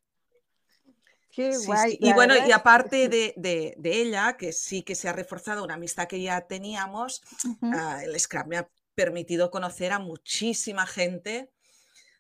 Qué 1.32 1.54
Sí, 1.54 1.66
guay. 1.68 1.92
sí. 1.92 1.98
Y 2.02 2.14
bueno, 2.14 2.34
y 2.48 2.52
aparte 2.52 3.08
de, 3.08 3.34
de- 3.38 3.74
de 3.78 4.02
ella, 4.02 4.36
que 4.36 4.52
sí 4.52 4.82
que 4.82 4.96
se 4.96 5.08
ha 5.08 5.14
reforzado 5.14 5.64
una 5.64 5.76
amistad 5.76 6.08
que 6.08 6.22
ya 6.22 6.42
teníamos, 6.42 7.22
ah, 7.62 8.02
el 8.04 8.20
Scrap 8.20 8.48
me 8.48 8.58
ha 8.58 8.70
permitido 8.96 9.50
conocer 9.50 9.92
a 9.94 10.00
muchísima 10.00 10.86
gente 10.86 11.50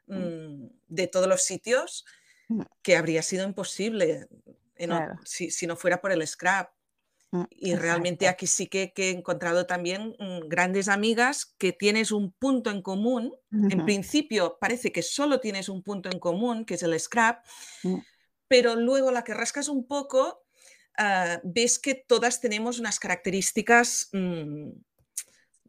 mm, 0.08 0.16
mm, 0.18 0.70
de 0.88 1.08
todos 1.08 1.28
los 1.28 1.42
sitios 1.42 2.06
mm, 2.48 2.62
que 2.82 2.96
habría 2.96 3.22
sido 3.22 3.44
imposible 3.46 4.28
en 4.80 4.90
Claro. 4.90 5.20
si, 5.26 5.52
si 5.52 5.68
no 5.68 5.76
fuera 5.76 6.02
por 6.02 6.12
el 6.12 6.26
Scrap. 6.28 6.72
mm, 7.32 7.46
Y 7.50 7.76
realmente 7.76 8.28
Exacto. 8.28 8.36
aquí 8.36 8.48
sí 8.48 8.68
que, 8.68 8.94
que 8.94 9.10
he 9.10 9.12
encontrado 9.12 9.66
también 9.68 10.16
mm, 10.20 10.48
grandes 10.48 10.88
amigas 10.88 11.56
que 11.58 11.74
tienes 11.74 12.12
un 12.12 12.32
punto 12.32 12.70
en 12.72 12.82
común. 12.82 13.36
En 13.70 13.80
Ujú, 13.80 13.86
principio 13.86 14.58
parece 14.60 14.92
que 14.92 15.04
solo 15.04 15.40
tienes 15.40 15.70
un 15.70 15.84
punto 15.84 16.10
en 16.10 16.20
común, 16.20 16.66
que 16.66 16.76
es 16.76 16.84
el 16.84 17.00
Scrap, 17.00 17.46
mm, 17.84 18.00
pero 18.48 18.76
luego 18.76 19.12
la 19.12 19.24
que 19.24 19.34
rascas 19.34 19.68
un 19.68 19.88
poco, 19.88 20.44
ah, 20.98 21.40
ves 21.44 21.80
que 21.80 21.96
todas 21.96 22.42
tenemos 22.42 22.80
unas 22.80 23.00
características 23.00 24.10
mm, 24.14 24.70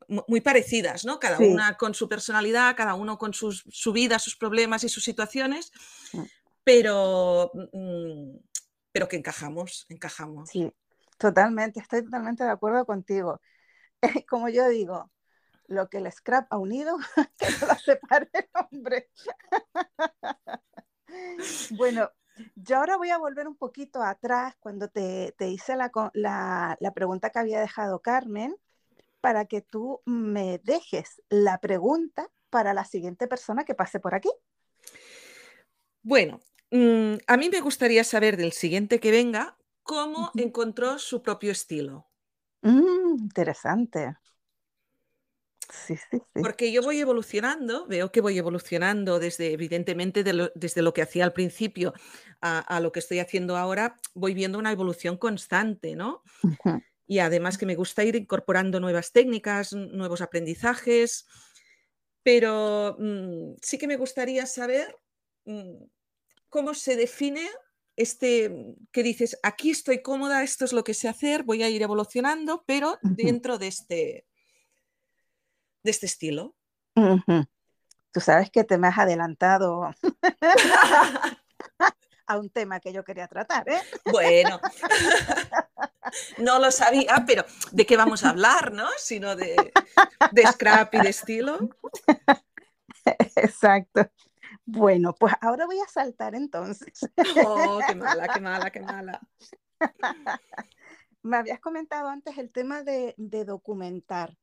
mu- 0.09 0.25
muy 0.29 0.40
parecidas, 0.40 1.05
¿no? 1.05 1.19
Cada 1.19 1.38
Sí. 1.38 1.45
una 1.47 1.76
con 1.76 1.95
su 1.95 2.09
personalidad, 2.09 2.76
cada 2.76 2.95
uno 2.95 3.19
con 3.19 3.33
sus, 3.35 3.64
su 3.71 3.93
vida, 3.93 4.19
sus 4.19 4.37
problemas 4.37 4.85
y 4.85 4.88
sus 4.88 5.05
situaciones, 5.05 5.73
pero, 6.64 7.50
pero 8.92 9.09
que 9.09 9.16
encajamos, 9.16 9.87
encajamos. 9.88 10.50
Sí. 10.50 10.73
Totalmente. 11.20 11.80
Estoy 11.80 12.02
totalmente 12.02 12.44
de 12.44 12.50
acuerdo 12.50 12.87
contigo. 12.87 13.40
Como 14.28 14.49
yo 14.49 14.66
digo, 14.68 15.11
lo 15.66 15.88
que 15.90 15.99
el 15.99 16.11
scrap 16.11 16.50
ha 16.50 16.56
unido, 16.56 16.97
que 17.38 17.47
no 17.61 17.66
lo 17.66 17.75
separe 17.75 18.30
el 18.32 18.49
hombre. 18.54 19.11
Bueno, 21.73 22.09
yo 22.54 22.76
ahora 22.76 22.97
voy 22.97 23.11
a 23.11 23.18
volver 23.18 23.49
un 23.49 23.56
poquito 23.56 24.00
atrás 24.00 24.54
cuando 24.61 24.87
te, 24.87 25.35
te 25.37 25.49
hice 25.49 25.75
la, 25.75 25.90
la, 26.14 26.76
la 26.78 26.94
pregunta 26.94 27.30
que 27.30 27.40
había 27.40 27.61
dejado 27.61 28.00
Carmen 28.00 28.54
para 29.20 29.47
que 29.47 29.61
tú 29.61 30.00
me 30.06 30.61
dejes 30.62 31.20
la 31.28 31.59
pregunta 31.59 32.30
para 32.49 32.75
la 32.75 32.85
siguiente 32.85 33.26
persona 33.26 33.64
que 33.64 33.75
pase 33.75 33.99
por 33.99 34.14
aquí. 34.14 34.30
Bueno, 36.02 36.40
mm, 36.70 37.14
a 37.26 37.36
mí 37.36 37.48
me 37.50 37.60
gustaría 37.60 38.04
saber 38.04 38.36
del 38.36 38.52
siguiente 38.52 39.00
que 39.00 39.10
venga 39.10 39.56
cómo 39.82 40.32
encontró 40.36 40.98
su 40.98 41.22
propio 41.22 41.52
estilo. 41.52 42.08
Mm, 42.62 43.18
interesante. 43.24 44.16
Sí, 45.68 45.96
sí, 45.96 46.20
sí. 46.34 46.42
Porque 46.42 46.72
yo 46.72 46.82
voy 46.82 46.98
evolucionando, 47.00 47.86
veo 47.86 48.10
que 48.10 48.22
voy 48.22 48.38
evolucionando 48.38 49.18
desde, 49.18 49.52
evidentemente, 49.52 50.24
de 50.24 50.32
lo- 50.32 50.50
desde 50.54 50.80
lo 50.82 50.94
que 50.94 51.02
hacía 51.02 51.24
al 51.24 51.34
principio 51.34 51.92
a, 52.40 52.60
a 52.60 52.80
lo 52.80 52.92
que 52.92 53.00
estoy 53.00 53.18
haciendo 53.18 53.56
ahora, 53.58 53.96
voy 54.14 54.32
viendo 54.32 54.58
una 54.58 54.72
evolución 54.72 55.18
constante, 55.18 55.96
¿no? 55.96 56.22
Y 57.06 57.20
además 57.20 57.58
que 57.58 57.66
me 57.66 57.76
gusta 57.76 58.04
ir 58.04 58.16
incorporando 58.16 58.80
nuevas 58.80 59.12
técnicas, 59.12 59.72
nuevos 59.74 60.22
aprendizajes, 60.22 61.26
pero 62.22 62.96
mm, 62.98 63.54
sí 63.62 63.78
que 63.78 63.86
me 63.88 63.96
gustaría 63.96 64.46
saber 64.46 64.96
cómo 66.50 66.75
se 66.75 66.97
define 66.97 67.49
este, 67.97 68.50
que 68.92 69.02
dices, 69.02 69.38
aquí 69.42 69.71
estoy 69.71 70.02
cómoda, 70.02 70.42
esto 70.42 70.64
es 70.64 70.73
lo 70.73 70.85
que 70.85 70.95
sé 70.95 71.09
hacer, 71.09 71.42
voy 71.42 71.62
a 71.62 71.69
ir 71.69 71.83
evolucionando, 71.83 72.64
pero 72.66 72.99
dentro 73.02 73.59
de 73.59 73.69
este, 73.69 74.26
de 75.83 75.90
este 75.90 76.07
estilo. 76.07 76.57
Tú 78.12 78.21
sabes 78.21 78.50
que 78.50 78.64
te 78.64 78.78
me 78.78 78.88
has 78.88 78.99
adelantado 78.99 79.85
a 82.26 82.38
un 82.38 82.50
tema 82.50 82.80
que 82.80 82.92
yo 82.92 83.04
quería 83.04 83.28
tratar, 83.28 83.69
¿eh? 83.69 83.83
Bueno, 84.11 84.61
no 86.38 86.59
lo 86.59 86.71
sabía, 86.71 87.25
pero 87.26 87.45
¿de 87.73 87.85
qué 87.87 87.97
vamos 87.97 88.25
a 88.25 88.30
hablar, 88.30 88.73
no? 88.73 88.88
Sino 88.99 89.37
de, 89.37 89.73
de 90.33 90.47
scrap 90.47 90.95
y 90.95 91.00
de 91.00 91.09
estilo. 91.11 91.59
Exacto. 93.37 94.11
Bueno, 94.72 95.14
pues 95.14 95.34
ahora 95.40 95.66
voy 95.66 95.80
a 95.80 95.88
saltar 95.88 96.36
entonces. 96.36 97.00
Oh, 97.44 97.80
qué 97.86 97.94
mala, 97.94 98.28
qué 98.28 98.40
mala, 98.40 98.70
qué 98.70 98.80
mala. 98.80 99.20
Me 101.22 101.36
habías 101.36 101.58
comentado 101.58 102.08
antes 102.08 102.38
el 102.38 102.52
tema 102.52 102.82
de, 102.84 103.14
de 103.18 103.44
documentar. 103.44 104.36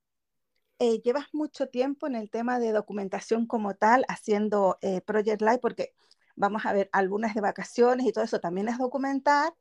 Eh, 0.80 1.02
llevas 1.02 1.28
mucho 1.32 1.70
tiempo 1.70 2.08
en 2.08 2.16
el 2.16 2.30
tema 2.30 2.60
de 2.60 2.74
documentación 2.74 3.48
como 3.48 3.76
tal, 3.76 4.04
haciendo 4.10 4.78
eh, 4.82 5.00
Project 5.02 5.42
Live, 5.42 5.60
porque 5.60 5.96
vamos 6.36 6.66
a 6.66 6.74
ver, 6.74 6.90
álbumes 6.92 7.34
de 7.34 7.42
vacaciones 7.42 8.06
y 8.06 8.12
todo 8.12 8.26
eso 8.26 8.40
también 8.40 8.68
es 8.68 8.78
documentar, 8.78 9.54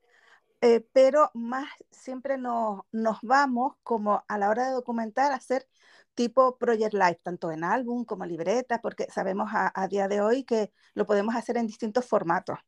eh, 0.63 0.85
pero 0.93 1.31
más 1.33 1.69
siempre 1.91 2.39
nos, 2.39 2.81
nos 2.91 3.19
vamos 3.23 3.77
como 3.85 4.25
a 4.27 4.39
la 4.39 4.51
hora 4.51 4.67
de 4.67 4.73
documentar 4.73 5.31
a 5.31 5.37
hacer 5.37 5.69
tipo 6.17 6.59
Project 6.59 6.95
Live, 6.95 7.21
tanto 7.25 7.53
en 7.53 7.65
álbum 7.65 8.07
como 8.07 8.27
libreta, 8.27 8.81
porque 8.83 9.09
sabemos 9.13 9.51
a, 9.55 9.73
a 9.75 9.89
día 9.89 10.09
de 10.09 10.23
hoy 10.23 10.45
que 10.45 10.73
lo 10.95 11.07
podemos 11.07 11.37
hacer 11.37 11.59
en 11.59 11.69
distintos 11.69 12.07
formatos. 12.07 12.59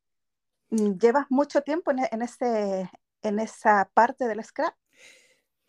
Mm, 0.71 0.99
¿Llevas 0.99 1.27
mucho 1.31 1.63
tiempo 1.63 1.91
en, 1.93 2.01
e- 2.01 2.09
en 2.13 2.23
ese, 2.23 2.91
en 3.23 3.39
esa 3.41 3.91
parte 3.95 4.27
del 4.29 4.45
scrap? 4.45 4.75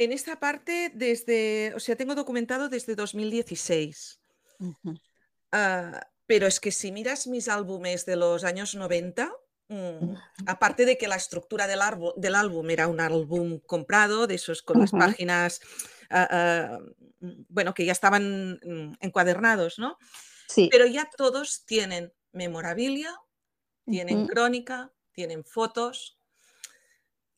En 0.03 0.11
esta 0.13 0.39
parte, 0.39 0.91
desde, 0.95 1.73
o 1.75 1.79
sea, 1.79 1.95
tengo 1.95 2.15
documentado 2.15 2.69
desde 2.69 2.95
2016. 2.95 4.19
Ujú, 4.59 4.99
Ah, 5.51 6.01
pero 6.25 6.47
es 6.47 6.59
que 6.59 6.71
si 6.71 6.91
miras 6.91 7.27
mis 7.27 7.47
álbumes 7.47 8.05
de 8.05 8.15
los 8.15 8.43
años 8.43 8.75
90, 8.75 9.31
mm, 9.69 10.03
ujú, 10.03 10.17
aparte 10.45 10.85
de 10.85 10.97
que 10.97 11.07
la 11.07 11.15
estructura 11.15 11.67
del, 11.67 11.81
álbum 12.35 12.69
era 12.69 12.87
un 12.87 12.99
álbum 12.99 13.59
comprado, 13.59 14.27
de 14.27 14.35
esos 14.35 14.61
con 14.61 14.79
las 14.79 14.91
páginas, 14.91 15.61
ah, 16.09 16.27
ah, 16.29 16.79
mm, 17.21 17.43
bueno, 17.47 17.73
que 17.73 17.85
ya 17.85 17.93
estaban 17.93 18.59
mm, 18.63 18.97
encuadernados, 18.99 19.79
¿no? 19.79 19.97
Sí. 20.47 20.67
Pero 20.71 20.85
ya 20.85 21.09
todos 21.15 21.63
tienen 21.65 22.11
memorabilia, 22.31 23.15
tienen 23.85 24.27
crónica, 24.27 24.91
tienen 25.11 25.43
fotos, 25.43 26.19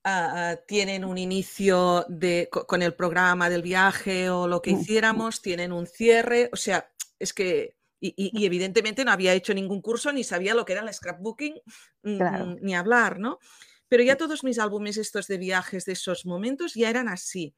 ah, 0.03 0.57
tienen 0.67 1.05
un 1.05 1.17
inicio 1.17 2.05
de, 2.09 2.49
co- 2.51 2.65
con 2.65 2.81
el 2.81 2.93
programa 2.93 3.49
del 3.49 3.61
viaje 3.61 4.29
o 4.29 4.47
lo 4.47 4.61
que 4.61 4.71
hiciéramos, 4.71 5.41
tienen 5.41 5.71
un 5.71 5.87
cierre, 5.87 6.49
o 6.51 6.55
sea, 6.55 6.91
es 7.19 7.33
que, 7.33 7.75
y, 8.01 8.09
y- 8.17 8.31
y 8.41 8.45
evidentemente 8.45 9.05
no 9.05 9.11
había 9.11 9.33
hecho 9.33 9.53
ningún 9.53 9.81
curso 9.81 10.11
ni 10.11 10.23
sabía 10.25 10.53
lo 10.55 10.65
que 10.65 10.73
era 10.73 10.81
el 10.81 10.93
scrapbooking, 10.93 11.55
mm, 12.03 12.17
Claro. 12.17 12.45
mm, 12.47 12.57
ni 12.61 12.75
hablar, 12.75 13.19
¿no? 13.19 13.39
Pero 13.87 14.03
ya 14.03 14.17
todos 14.17 14.43
mis 14.43 14.59
álbumes 14.59 14.97
estos 14.97 15.27
de 15.27 15.37
viajes 15.37 15.85
de 15.85 15.93
esos 15.93 16.25
momentos 16.25 16.73
ya 16.75 16.89
eran 16.89 17.07
así. 17.09 17.55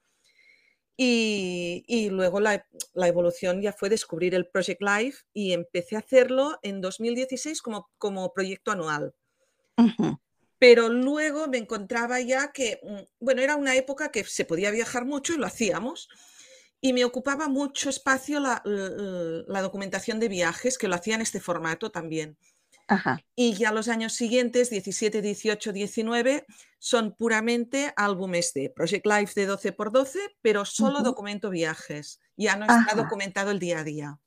Y, 0.95 1.83
y 1.87 2.09
luego 2.09 2.39
la, 2.39 2.67
la 2.93 3.07
evolución 3.07 3.61
ya 3.61 3.73
fue 3.73 3.89
descubrir 3.89 4.35
el 4.35 4.47
Project 4.47 4.81
Live 4.81 5.15
y 5.33 5.53
empecé 5.53 5.95
a 5.95 5.99
hacerlo 5.99 6.59
en 6.61 6.81
2016 6.81 7.61
como, 7.63 7.89
como 7.97 8.31
proyecto 8.31 8.71
anual. 8.71 9.15
Pero 10.59 10.87
luego 10.89 11.47
me 11.47 11.57
encontraba 11.57 12.21
ya 12.21 12.51
que, 12.53 12.79
mm, 12.83 13.23
bueno, 13.25 13.41
era 13.41 13.55
una 13.55 13.75
época 13.75 14.11
que 14.11 14.23
se 14.23 14.45
podía 14.45 14.71
viajar 14.71 15.05
mucho 15.05 15.33
y 15.33 15.37
lo 15.37 15.45
hacíamos. 15.45 16.07
Y 16.85 16.91
me 16.91 17.05
ocupaba 17.05 17.47
mucho 17.47 17.89
espacio 17.89 18.41
la, 18.41 18.61
documentación 19.61 20.19
de 20.19 20.27
viajes, 20.27 20.77
que 20.77 20.89
lo 20.89 20.95
hacía 20.95 21.15
en 21.15 21.21
este 21.21 21.39
formato 21.39 21.91
también. 21.91 22.37
Ajá. 22.89 23.23
Y 23.37 23.53
ya 23.53 23.71
los 23.71 23.87
años 23.87 24.11
siguientes, 24.11 24.69
17, 24.69 25.21
18, 25.21 25.71
19, 25.71 26.45
son 26.79 27.15
puramente 27.15 27.93
álbumes 27.95 28.51
de 28.53 28.69
Project 28.69 29.05
Life 29.05 29.31
de 29.33 29.45
12 29.45 29.71
por 29.71 29.93
12, 29.93 30.19
pero 30.41 30.65
solo 30.65 30.99
documento 30.99 31.49
viajes. 31.49 32.19
Ya 32.35 32.57
no 32.57 32.65
está 32.65 32.95
documentado 32.95 33.51
el 33.51 33.59
día 33.59 33.79
a 33.79 33.83
día. 33.85 34.19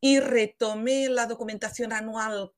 Y 0.00 0.20
retomé 0.20 1.10
la 1.10 1.26
documentación 1.26 1.92
anual 1.92 2.52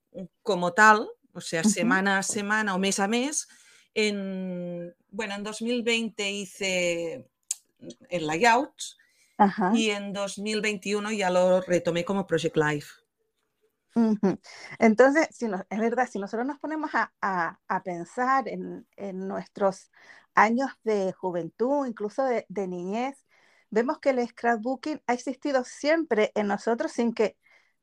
como 0.44 0.74
tal, 0.74 1.08
o 1.32 1.40
sea, 1.40 1.64
semana 1.64 2.18
a 2.18 2.22
semana 2.22 2.76
o 2.76 2.78
mes 2.78 3.00
a 3.00 3.08
mes. 3.08 3.48
En, 3.94 4.94
bueno, 5.10 5.34
en 5.34 5.42
2020 5.42 6.30
hice 6.30 7.29
el 8.08 8.26
layout 8.26 8.74
Ajá. 9.38 9.72
y 9.72 9.90
en 9.90 10.12
2021 10.12 11.12
ya 11.12 11.30
lo 11.30 11.60
retomé 11.62 12.04
como 12.04 12.26
Project 12.26 12.56
Life. 12.56 12.88
Entonces, 14.78 15.28
si 15.32 15.48
nos- 15.48 15.62
es 15.70 15.78
verdad, 15.80 16.08
si 16.10 16.18
nosotros 16.18 16.46
nos 16.46 16.58
ponemos 16.58 16.90
a, 16.94 17.12
a- 17.20 17.58
a 17.68 17.82
pensar 17.82 18.48
en, 18.48 18.86
en 18.96 19.28
nuestros 19.28 19.90
años 20.34 20.70
de 20.84 21.12
juventud, 21.12 21.86
incluso 21.86 22.24
de, 22.24 22.46
de 22.48 22.68
niñez, 22.68 23.26
vemos 23.70 23.98
que 23.98 24.10
el 24.10 24.26
scrapbooking 24.26 25.02
ha 25.06 25.12
existido 25.14 25.64
siempre 25.64 26.32
en 26.34 26.46
nosotros 26.48 26.92
sin 26.92 27.12
que, 27.14 27.36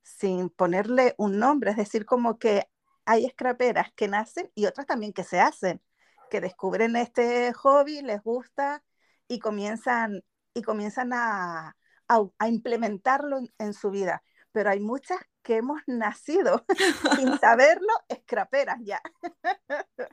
sin 0.03 0.49
ponerle 0.49 1.13
un 1.17 1.39
nombre, 1.39 1.71
es 1.71 1.77
decir, 1.77 2.05
como 2.05 2.39
que 2.39 2.69
hay 3.05 3.27
scraperas 3.29 3.91
que 3.95 4.07
nacen 4.07 4.51
y 4.55 4.65
otras 4.65 4.87
también 4.87 5.13
que 5.13 5.23
se 5.23 5.39
hacen. 5.39 5.81
que 6.29 6.41
descubren 6.41 6.95
este 6.97 7.53
hobby, 7.53 8.01
les 8.01 8.21
gusta 8.21 8.83
y 9.27 9.39
comienzan, 9.39 10.23
y 10.53 10.61
comienzan 10.61 11.11
a, 11.13 11.75
a, 12.07 12.47
implementarlo 12.47 13.39
en, 13.57 13.73
su 13.73 13.91
vida. 13.91 14.23
Pero 14.51 14.69
hay 14.69 14.79
muchas 14.79 15.19
que 15.43 15.57
hemos 15.57 15.81
nacido 15.87 16.65
sin 17.17 17.37
saberlo, 17.39 17.93
escraperas 18.07 18.77
ya. 18.81 19.01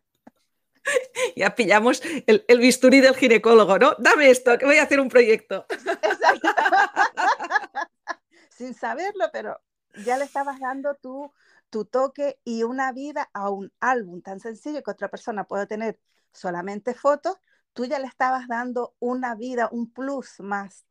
Ya 1.35 1.55
pillamos 1.55 2.03
el, 2.27 2.45
el, 2.47 2.59
bisturí 2.59 3.01
del 3.01 3.17
ginecólogo, 3.17 3.79
¿no? 3.79 3.95
Dame 3.99 4.29
esto, 4.29 4.59
que 4.59 4.67
voy 4.67 4.77
a 4.77 4.83
hacer 4.83 5.01
un 5.01 5.09
proyecto. 5.09 5.65
Exacto. 5.71 6.51
sin 8.51 8.75
saberlo, 8.75 9.31
pero 9.33 9.59
ya 10.05 10.19
le 10.19 10.25
estabas 10.25 10.61
dando 10.61 10.95
tu, 10.97 11.33
tu 11.71 11.87
toque 11.87 12.39
y 12.45 12.65
una 12.65 12.93
vida 12.93 13.31
a 13.33 13.49
un 13.49 13.73
álbum 13.81 14.21
tan 14.21 14.41
sencillo 14.41 14.83
que 14.83 14.91
otra 14.91 15.09
persona 15.09 15.45
puede 15.45 15.67
tener 15.67 15.99
solamente 16.33 16.93
fotos, 16.93 17.37
tú 17.75 17.85
ya 17.85 17.99
le 17.99 18.07
estabas 18.07 18.49
dando 18.49 18.95
una 19.01 19.35
vida, 19.35 19.69
un 19.71 19.93
plus 19.93 20.41
más 20.41 20.87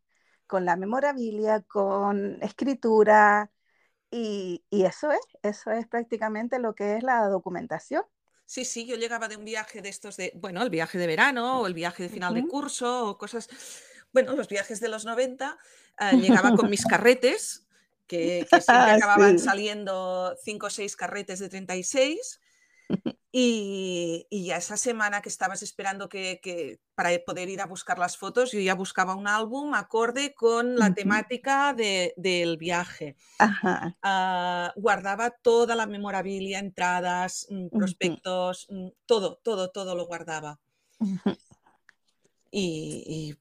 con 0.46 0.66
la 0.66 0.76
memorabilia, 0.76 1.62
con 1.62 2.38
escritura, 2.44 3.50
y, 4.12 4.64
eso 4.70 5.12
es, 5.12 5.22
eso 5.42 5.72
es 5.72 5.88
prácticamente 5.88 6.60
lo 6.60 6.76
que 6.76 6.98
es 6.98 7.04
la 7.04 7.28
documentación. 7.28 8.04
Sí, 8.46 8.64
sí, 8.64 8.86
yo 8.86 8.96
llegaba 8.96 9.28
de 9.28 9.38
un 9.38 9.46
viaje 9.46 9.82
de 9.82 9.90
estos 9.90 10.18
de, 10.18 10.32
bueno, 10.36 10.62
el 10.62 10.70
viaje 10.70 11.00
de 11.00 11.08
verano 11.08 11.62
o 11.62 11.66
el 11.66 11.74
viaje 11.74 12.04
de 12.04 12.10
final 12.10 12.36
de 12.36 12.46
curso 12.46 13.08
o 13.08 13.18
cosas, 13.18 13.50
bueno, 14.12 14.36
los 14.36 14.48
viajes 14.48 14.80
de 14.80 14.90
los 14.90 15.06
90, 15.06 15.58
eh, 16.00 16.12
llegaba 16.46 16.56
con 16.56 16.70
mis 16.70 16.86
carretes, 16.86 17.66
que, 18.06 18.46
que 18.52 18.62
siempre 18.62 18.92
acababan 18.92 19.40
saliendo 19.40 20.36
cinco 20.44 20.68
o 20.68 20.70
seis 20.70 20.96
carretes 20.96 21.40
de 21.40 21.50
36 21.50 22.40
y, 23.36 24.28
ya 24.46 24.58
esa 24.58 24.78
semana 24.78 25.24
que 25.24 25.30
estabas 25.30 25.64
esperando 25.64 26.08
que, 26.08 26.80
para 26.94 27.10
poder 27.26 27.50
ir 27.50 27.62
a 27.62 27.66
buscar 27.66 27.98
las 27.98 28.16
fotos, 28.16 28.52
yo 28.52 28.60
ya 28.60 28.76
buscaba 28.76 29.16
un 29.16 29.28
álbum 29.28 29.74
acorde 29.74 30.36
con 30.36 30.76
la 30.76 30.94
temática 30.94 31.74
del 31.74 32.58
viaje. 32.58 33.16
Ah, 34.04 34.72
guardaba 34.76 35.32
toda 35.32 35.76
la 35.76 35.88
memorabilia, 35.88 36.60
entradas, 36.60 37.48
mm, 37.50 37.70
prospectos, 37.70 38.68
mm, 38.70 38.90
todo, 39.08 39.40
todo, 39.44 39.72
todo 39.72 39.96
lo 39.96 40.06
guardaba. 40.06 40.60
y, 42.52 43.34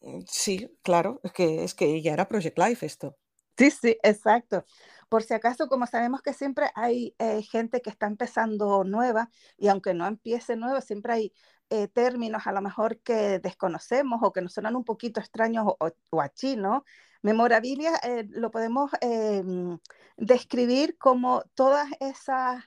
mm, 0.00 0.20
sí, 0.30 0.68
claro, 0.82 1.20
es 1.24 1.32
que, 1.32 1.64
es 1.64 1.72
que 1.72 2.02
ya 2.02 2.12
era 2.12 2.28
Project 2.28 2.58
Life 2.58 2.84
esto. 2.84 3.16
Sí, 3.56 3.70
sí, 3.70 3.96
exacto. 4.02 4.64
Por 5.08 5.22
si 5.22 5.34
acaso, 5.34 5.68
como 5.68 5.86
sabemos 5.86 6.20
que 6.22 6.34
siempre 6.34 6.70
hay 6.74 7.14
eh, 7.18 7.42
gente 7.42 7.80
que 7.80 7.90
está 7.90 8.06
empezando 8.06 8.84
nueva 8.84 9.30
y 9.56 9.68
aunque 9.68 9.94
no 9.94 10.06
empiece 10.06 10.54
nuevo, 10.56 10.80
siempre 10.82 11.12
hay 11.14 11.32
eh, 11.70 11.88
términos 11.88 12.46
a 12.46 12.52
lo 12.52 12.60
mejor 12.60 13.00
que 13.00 13.38
desconocemos 13.38 14.20
o 14.22 14.32
que 14.32 14.42
nos 14.42 14.52
suenan 14.52 14.76
un 14.76 14.84
poquito 14.84 15.20
extraños 15.20 15.66
o, 15.66 16.26
chino. 16.34 16.84
Memorabilia 17.22 17.96
eh, 18.02 18.26
lo 18.30 18.50
podemos 18.50 18.90
em, 19.00 19.78
describir 20.16 20.98
como 20.98 21.42
todas 21.54 21.88
esas 22.00 22.64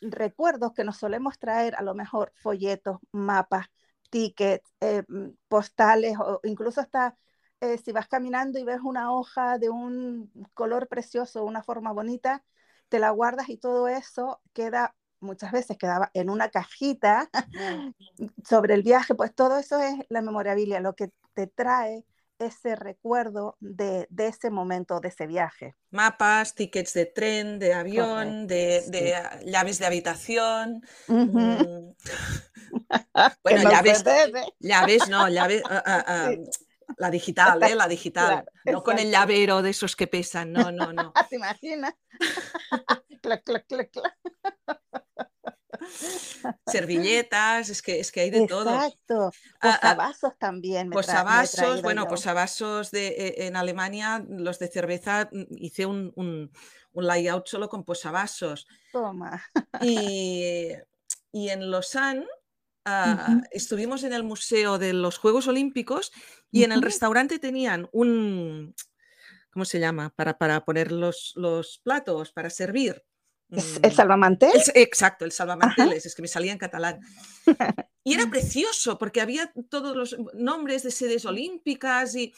recuerdos 0.00 0.72
que 0.72 0.84
nos 0.84 0.96
solemos 0.98 1.38
traer, 1.38 1.74
a 1.74 1.82
lo 1.82 1.94
mejor 1.94 2.32
folletos, 2.36 2.98
mapas, 3.12 3.66
tickets, 4.10 4.72
mm, 4.80 5.30
postales 5.48 6.16
o 6.18 6.40
incluso 6.44 6.80
hasta 6.80 7.16
eh, 7.60 7.78
si 7.78 7.92
vas 7.92 8.08
caminando 8.08 8.58
y 8.58 8.64
ves 8.64 8.80
una 8.82 9.12
hoja 9.12 9.58
de 9.58 9.70
un 9.70 10.30
color 10.54 10.88
precioso, 10.88 11.44
una 11.44 11.62
forma 11.62 11.92
bonita, 11.92 12.44
te 12.88 12.98
la 12.98 13.10
guardas 13.10 13.48
y 13.48 13.56
todo 13.56 13.88
eso 13.88 14.40
queda, 14.52 14.94
muchas 15.20 15.52
veces 15.52 15.76
quedaba 15.76 16.10
en 16.14 16.30
una 16.30 16.50
cajita 16.50 17.28
sobre 18.44 18.74
el 18.74 18.82
viaje, 18.82 19.14
pues 19.14 19.34
todo 19.34 19.58
eso 19.58 19.80
es 19.80 19.94
la 20.08 20.22
memorabilia, 20.22 20.80
lo 20.80 20.94
que 20.94 21.10
te 21.34 21.46
trae 21.46 22.04
ese 22.38 22.76
recuerdo 22.76 23.56
de, 23.60 24.06
de, 24.10 24.28
ese 24.28 24.50
momento, 24.50 25.00
de 25.00 25.08
ese 25.08 25.26
viaje. 25.26 25.74
Mapas, 25.90 26.54
tickets 26.54 26.94
de 26.94 27.06
tren, 27.06 27.58
de 27.58 27.74
avión, 27.74 28.46
de, 28.46 28.84
de, 28.88 29.14
llaves 29.44 29.78
de 29.78 29.86
habitación. 29.86 30.82
Mm. 31.08 31.32
bueno, 33.42 33.70
llaves, 33.70 34.04
llaves, 34.60 35.08
no, 35.08 35.28
llaves, 35.28 35.62
ah, 35.68 35.82
ah, 35.84 36.04
ah, 36.06 36.30
la 36.96 37.10
digital, 37.10 37.62
¿eh? 37.62 37.74
La 37.74 37.88
digital. 37.88 38.44
no 38.64 38.82
con 38.82 38.98
el 38.98 39.10
llavero 39.10 39.62
de 39.62 39.70
esos 39.70 39.96
que 39.96 40.06
pesan, 40.06 40.52
no, 40.52 40.70
no, 40.70 40.92
no. 40.92 41.12
¿Te 41.30 41.36
imaginas? 41.36 41.94
clac, 43.22 43.44
clac, 43.44 43.66
clac, 43.66 43.90
clac. 43.90 44.16
Servilletas, 46.66 47.68
es 47.68 47.82
que, 47.82 48.00
es 48.00 48.10
que 48.10 48.20
hay 48.20 48.30
de 48.30 48.46
todo. 48.46 48.74
Exacto. 48.74 49.30
Ah, 49.60 49.78
ah, 49.82 49.94
posavasos 49.94 50.38
también. 50.38 50.90
posavasos, 50.90 51.82
bueno, 51.82 52.06
posavasos 52.08 52.90
de, 52.90 53.08
e, 53.08 53.46
en 53.46 53.56
Alemania, 53.56 54.24
los 54.28 54.58
de 54.58 54.68
cerveza, 54.68 55.28
mm, 55.30 55.44
hice 55.56 55.86
un, 55.86 56.12
un, 56.16 56.50
un 56.92 57.06
layout 57.06 57.46
solo 57.46 57.68
con 57.68 57.84
posavasos. 57.84 58.66
Toma. 58.92 59.42
Y, 59.80 60.72
y 61.32 61.48
en 61.50 61.70
Lausanne 61.70 62.26
Ah, 62.90 63.42
estuvimos 63.50 64.04
en 64.04 64.12
el 64.12 64.22
Museo 64.22 64.78
de 64.78 64.92
los 64.92 65.18
Juegos 65.18 65.46
Olímpicos 65.48 66.12
y 66.50 66.64
en 66.64 66.72
el 66.72 66.82
restaurante 66.82 67.38
tenían 67.38 67.88
un, 67.92 68.74
¿cómo 69.50 69.64
se 69.64 69.80
llama? 69.80 70.10
Para, 70.16 70.38
para 70.38 70.64
poner 70.64 70.92
los, 70.92 71.32
los 71.36 71.80
platos, 71.84 72.32
para 72.32 72.50
servir. 72.50 73.04
¿El 73.50 73.58
mm, 73.58 73.94
salvamantel? 73.94 74.52
exacto, 74.74 75.24
el 75.24 75.32
salvamanteles, 75.32 76.04
es 76.06 76.14
que 76.14 76.22
me 76.22 76.28
salía 76.28 76.52
en 76.52 76.58
catalán. 76.58 77.00
Y 78.04 78.14
era 78.14 78.30
precioso 78.30 78.96
porque 78.96 79.20
había 79.20 79.52
todos 79.68 79.94
los 79.94 80.16
nombres 80.32 80.82
de 80.82 80.90
sedes 80.90 81.26
olímpicas 81.26 82.14
y, 82.14 82.32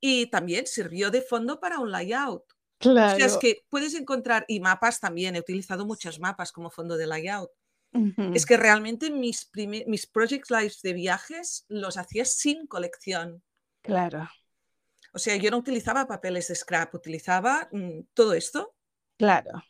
y 0.00 0.30
también 0.30 0.66
sirvió 0.66 1.10
de 1.10 1.20
fondo 1.20 1.60
para 1.60 1.78
un 1.78 1.90
layout. 1.90 2.44
Claro. 2.78 3.12
O 3.12 3.16
sea, 3.18 3.26
es 3.26 3.36
que 3.36 3.66
puedes 3.68 3.92
encontrar, 3.92 4.46
y 4.48 4.60
mapas 4.60 4.98
también, 4.98 5.36
he 5.36 5.40
utilizado 5.40 5.84
muchos 5.84 6.20
mapas 6.20 6.52
como 6.52 6.70
fondo 6.70 6.96
de 6.96 7.06
layout. 7.06 7.50
Es 7.92 8.46
que 8.46 8.56
realmente 8.56 9.10
mis, 9.10 9.50
mis 9.54 10.06
Project 10.06 10.50
Lives 10.50 10.80
de 10.82 10.92
viajes 10.92 11.64
los 11.68 11.96
hacía 11.96 12.24
sin 12.24 12.66
colección. 12.66 13.42
Claro. 13.82 14.28
O 15.12 15.18
sea, 15.18 15.36
yo 15.36 15.50
no 15.50 15.58
utilizaba 15.58 16.06
papeles 16.06 16.48
de 16.48 16.54
scrap, 16.54 16.94
utilizaba 16.94 17.68
mm, 17.72 18.00
todo 18.14 18.34
esto. 18.34 18.74
Claro. 19.18 19.62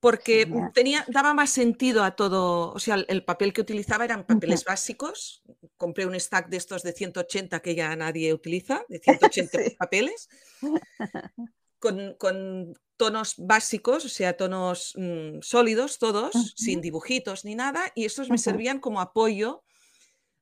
Porque 0.00 0.48
tenía, 0.74 1.04
daba 1.08 1.34
más 1.34 1.50
sentido 1.50 2.04
a 2.04 2.14
todo. 2.14 2.72
O 2.72 2.78
sea, 2.78 2.96
el, 3.08 3.24
papel 3.24 3.52
que 3.52 3.60
utilizaba 3.60 4.04
eran 4.04 4.26
papeles 4.26 4.64
básicos. 4.64 5.42
Compré 5.76 6.06
un 6.06 6.18
stack 6.18 6.48
de 6.48 6.58
estos 6.58 6.82
de 6.82 6.92
180 6.92 7.60
que 7.60 7.74
ya 7.74 7.94
nadie 7.96 8.32
utiliza, 8.34 8.84
de 8.88 8.98
180 8.98 9.58
papeles. 9.78 10.28
Con, 11.78 12.14
con, 12.14 12.74
tonos 12.96 13.34
básicos, 13.38 14.04
o 14.04 14.08
sea, 14.08 14.36
tonos 14.36 14.94
mm, 14.96 15.40
sólidos 15.42 15.98
todos, 15.98 16.54
sin 16.56 16.80
dibujitos 16.80 17.44
ni 17.44 17.54
nada, 17.54 17.92
y 17.94 18.04
estos 18.04 18.30
me 18.30 18.38
servían 18.38 18.80
como 18.80 19.00
apoyo 19.00 19.64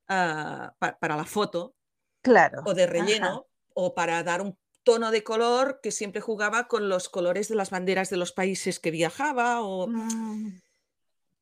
ah, 0.08 0.74
para 0.78 1.16
la 1.16 1.24
foto. 1.24 1.74
Claro. 2.22 2.62
O 2.64 2.74
de 2.74 2.86
relleno, 2.86 3.46
o 3.74 3.94
para 3.94 4.22
dar 4.22 4.40
un 4.40 4.58
tono 4.82 5.10
de 5.10 5.24
color 5.24 5.80
que 5.82 5.90
siempre 5.90 6.20
jugaba 6.20 6.68
con 6.68 6.88
los 6.88 7.08
colores 7.08 7.48
de 7.48 7.54
las 7.54 7.70
banderas 7.70 8.10
de 8.10 8.16
los 8.16 8.32
países 8.32 8.80
que 8.80 8.90
viajaba. 8.90 9.62
O... 9.62 9.86
Mm 9.88 10.63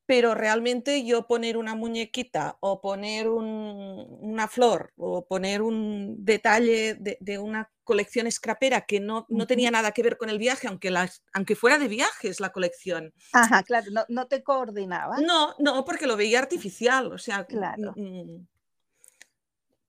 pero 0.07 0.35
realmente 0.35 1.05
yo 1.05 1.27
poner 1.27 1.57
una 1.57 1.75
muñequita 1.75 2.57
o 2.61 2.81
poner 2.81 3.29
una 3.29 4.49
flor 4.49 4.93
o 4.97 5.25
poner 5.27 5.62
un 5.62 6.25
detalle 6.25 6.97
de, 6.99 7.38
una 7.38 7.71
colección 7.85 8.27
escrapera 8.27 8.83
que 8.83 9.01
no, 9.01 9.27
no, 9.29 9.47
tenía 9.47 9.71
nada 9.71 9.93
que 9.93 10.03
ver 10.03 10.17
con 10.17 10.29
el 10.29 10.38
viaje, 10.38 10.69
aunque, 10.69 10.91
las, 10.91 11.23
aunque 11.33 11.57
fuera 11.57 11.79
de 11.79 11.88
viajes 11.88 12.41
la 12.41 12.53
colección. 12.53 13.12
Ajá, 13.33 13.62
claro, 13.62 13.87
no, 13.93 14.05
no 14.09 14.27
te 14.27 14.43
coordinaba. 14.43 15.19
No, 15.19 15.55
no, 15.59 15.85
porque 15.85 16.07
lo 16.07 16.17
veía 16.17 16.41
artificial, 16.41 17.12
o 17.12 17.19
sea, 17.19 17.45
claro. 17.45 17.93
Mm, 17.97 18.47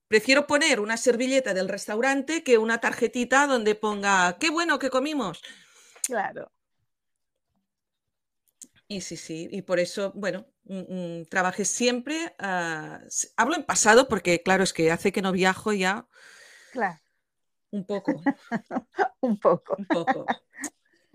prefiero 0.07 0.45
poner 0.45 0.79
una 0.79 0.97
servilleta 0.97 1.53
del 1.53 1.69
restaurante 1.69 2.43
que 2.43 2.57
una 2.57 2.79
tarjetita 2.79 3.47
donde 3.47 3.75
ponga, 3.75 4.37
qué 4.39 4.51
bueno 4.51 4.77
que 4.79 4.89
comimos. 4.89 5.41
Claro. 6.03 6.51
Y 8.87 9.01
sí, 9.01 9.17
sí, 9.17 9.47
y 9.51 9.61
por 9.61 9.79
eso, 9.79 10.11
bueno, 10.15 10.45
mm, 10.65 11.21
mm, 11.21 11.25
trabajé 11.25 11.65
siempre, 11.65 12.35
ah, 12.39 12.99
hablo 13.37 13.55
en 13.55 13.63
pasado 13.63 14.07
porque 14.07 14.41
claro, 14.43 14.63
es 14.63 14.73
que 14.73 14.91
hace 14.91 15.11
que 15.11 15.21
no 15.21 15.31
viajo 15.31 15.73
ya. 15.73 16.07
Claro. 16.71 16.99
Un 17.71 17.85
poco. 17.87 18.21
un 19.21 19.39
poco. 19.39 19.75
Un 19.77 19.85
poco. 19.85 20.25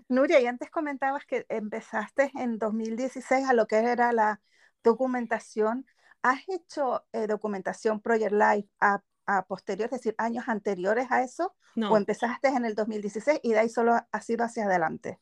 Nuria, 0.09 0.41
y 0.41 0.47
antes 0.47 0.71
comentabas 0.71 1.25
que 1.25 1.45
empezaste 1.49 2.31
en 2.35 2.57
2016 2.57 3.47
a 3.47 3.53
lo 3.53 3.67
que 3.67 3.77
era 3.77 4.11
la 4.11 4.41
documentación. 4.83 5.85
¿Has 6.23 6.41
hecho 6.49 7.05
eh, 7.13 7.27
documentación 7.27 8.01
Project 8.01 8.33
Life 8.33 8.67
a, 8.81 9.01
a 9.27 9.45
posterior, 9.45 9.85
es 9.85 9.91
decir, 9.91 10.15
años 10.17 10.45
anteriores 10.47 11.07
a 11.11 11.23
eso? 11.23 11.55
No. 11.75 11.93
¿O 11.93 11.97
empezaste 11.97 12.47
en 12.47 12.65
el 12.65 12.73
2016 12.73 13.39
y 13.43 13.51
de 13.53 13.59
ahí 13.59 13.69
solo 13.69 13.95
ha 14.11 14.21
sido 14.21 14.43
hacia 14.43 14.65
adelante? 14.65 15.19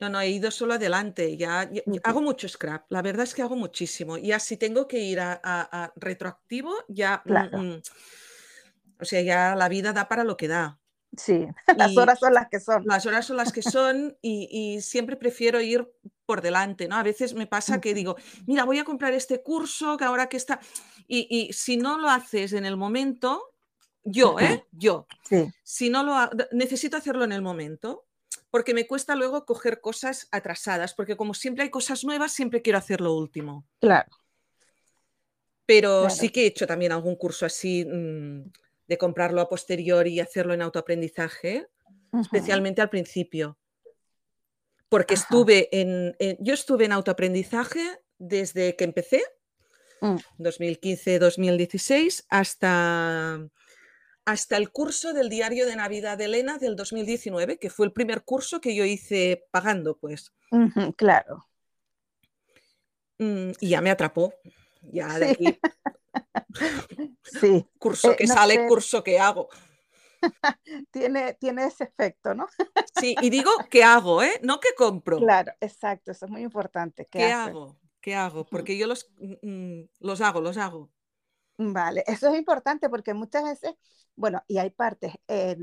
No, 0.00 0.08
no, 0.08 0.20
he 0.20 0.30
ido 0.30 0.50
solo 0.50 0.74
adelante. 0.74 1.36
Ya, 1.36 1.68
hago 2.04 2.22
mucho 2.22 2.48
scrap. 2.48 2.86
La 2.90 3.02
verdad 3.02 3.24
es 3.24 3.34
que 3.34 3.42
hago 3.42 3.56
muchísimo. 3.56 4.16
Ya 4.18 4.38
si 4.38 4.56
tengo 4.56 4.86
que 4.86 4.98
ir 5.00 5.18
a, 5.20 5.32
a- 5.42 5.84
a 5.84 5.92
retroactivo, 5.96 6.72
ya, 6.88 7.22
mm, 7.26 7.30
Claro, 7.30 7.58
mm, 7.76 7.82
o 9.00 9.04
sea, 9.04 9.22
ya 9.22 9.54
la 9.54 9.68
vida 9.68 9.92
da 9.92 10.08
para 10.08 10.24
lo 10.24 10.36
que 10.36 10.48
da. 10.48 10.80
sí, 11.16 11.46
las 11.74 11.96
Y 11.96 11.96
horas 11.96 12.18
son 12.20 12.34
las 12.34 12.48
que 12.50 12.60
son. 12.60 12.86
las 12.86 13.06
horas 13.06 13.26
son 13.26 13.36
las 13.38 13.52
que 13.52 13.62
son 13.62 14.18
y, 14.22 14.48
y 14.50 14.82
siempre 14.82 15.16
prefiero 15.16 15.60
ir 15.60 15.90
por 16.26 16.42
delante, 16.42 16.88
¿no? 16.88 16.96
A 16.96 17.04
veces 17.04 17.34
me 17.34 17.46
pasa 17.46 17.80
que 17.80 17.94
digo, 17.94 18.16
mira, 18.46 18.64
voy 18.64 18.78
a 18.78 18.84
comprar 18.84 19.14
este 19.14 19.42
curso 19.42 19.96
que 19.98 20.04
ahora 20.04 20.28
que 20.28 20.38
está... 20.38 20.60
Y, 21.08 21.28
y 21.30 21.52
si 21.54 21.76
no 21.78 21.98
lo 21.98 22.10
haces 22.10 22.52
en 22.54 22.66
el 22.66 22.76
momento, 22.76 23.54
yo, 24.04 24.40
¿eh? 24.40 24.66
Yo, 24.72 25.08
Sí, 25.22 25.52
si 25.64 25.90
no 25.90 26.04
lo 26.04 26.14
ha- 26.14 26.30
necesito 26.52 26.96
hacerlo 26.98 27.24
en 27.24 27.32
el 27.32 27.42
momento, 27.42 28.07
porque 28.50 28.74
me 28.74 28.86
cuesta 28.86 29.14
luego 29.14 29.44
coger 29.44 29.80
cosas 29.80 30.28
atrasadas, 30.32 30.94
porque 30.94 31.16
como 31.16 31.34
siempre 31.34 31.64
hay 31.64 31.70
cosas 31.70 32.04
nuevas, 32.04 32.32
siempre 32.32 32.62
quiero 32.62 32.78
hacer 32.78 33.00
lo 33.00 33.14
último. 33.14 33.66
claro, 33.80 34.10
Pero 35.66 36.00
claro. 36.00 36.14
sí 36.14 36.30
que 36.30 36.44
he 36.44 36.46
hecho 36.46 36.66
también 36.66 36.92
algún 36.92 37.16
curso 37.16 37.44
así 37.44 37.84
mm, 37.84 38.50
de 38.86 38.98
comprarlo 38.98 39.40
a 39.42 39.48
posteriori 39.48 40.14
y 40.14 40.20
hacerlo 40.20 40.54
en 40.54 40.62
autoaprendizaje, 40.62 41.66
especialmente 42.18 42.80
al 42.80 42.88
principio, 42.88 43.58
porque 44.88 45.12
Ajá. 45.14 45.22
estuve 45.24 45.68
en, 45.78 46.16
en- 46.18 46.38
yo 46.40 46.54
estuve 46.54 46.86
en 46.86 46.92
autoaprendizaje 46.92 48.00
desde 48.16 48.76
que 48.76 48.84
empecé, 48.84 49.22
mm, 50.00 50.16
2015-2016, 50.38 52.24
hasta, 52.30 53.46
hasta 54.30 54.56
el 54.56 54.70
curso 54.70 55.12
del 55.12 55.28
diario 55.28 55.66
de 55.66 55.76
Navidad 55.76 56.18
de 56.18 56.26
Elena 56.26 56.58
del 56.58 56.76
2019, 56.76 57.58
que 57.58 57.70
fue 57.70 57.86
el 57.86 57.92
primer 57.92 58.24
curso 58.24 58.60
que 58.60 58.74
yo 58.74 58.84
hice 58.84 59.46
pagando, 59.50 59.96
pues. 59.98 60.32
Claro, 60.96 61.48
Mm, 63.18 63.50
y 63.60 63.68
ya 63.70 63.80
me 63.80 63.90
atrapó. 63.90 64.32
Ya 64.80 65.18
de 65.18 65.30
aquí, 65.30 65.58
sí. 67.24 67.66
curso 67.78 68.12
Eh, 68.12 68.16
que 68.16 68.26
no 68.26 68.34
sale, 68.34 68.54
sé, 68.54 68.66
curso 68.68 69.02
que 69.02 69.18
hago. 69.18 69.48
tiene, 70.92 71.34
tiene 71.34 71.64
ese 71.64 71.84
efecto, 71.84 72.32
¿no? 72.32 72.46
Sí, 72.98 73.14
y 73.20 73.28
digo 73.28 73.50
que 73.68 73.82
hago, 73.82 74.22
¿eh? 74.22 74.40
No 74.42 74.60
que 74.60 74.68
compro. 74.76 75.18
Claro, 75.18 75.52
exacto, 75.60 76.12
eso 76.12 76.26
es 76.26 76.30
muy 76.30 76.42
importante. 76.42 77.06
¿Qué 77.10 77.24
hago? 77.24 77.76
¿Qué 78.00 78.14
hago? 78.14 78.46
Porque 78.46 78.78
yo 78.78 78.86
los, 78.86 79.10
mm, 79.18 79.34
mm, 79.42 79.88
los 80.00 80.20
hago, 80.20 80.40
los 80.40 80.56
hago. 80.56 80.90
Vale, 81.60 82.04
eso 82.06 82.28
es 82.28 82.36
importante 82.38 82.88
porque 82.88 83.14
muchas 83.14 83.42
veces, 83.44 83.72
bueno, 84.14 84.42
y 84.46 84.58
hay 84.58 84.70
partes 84.70 85.14
eh, 85.26 85.56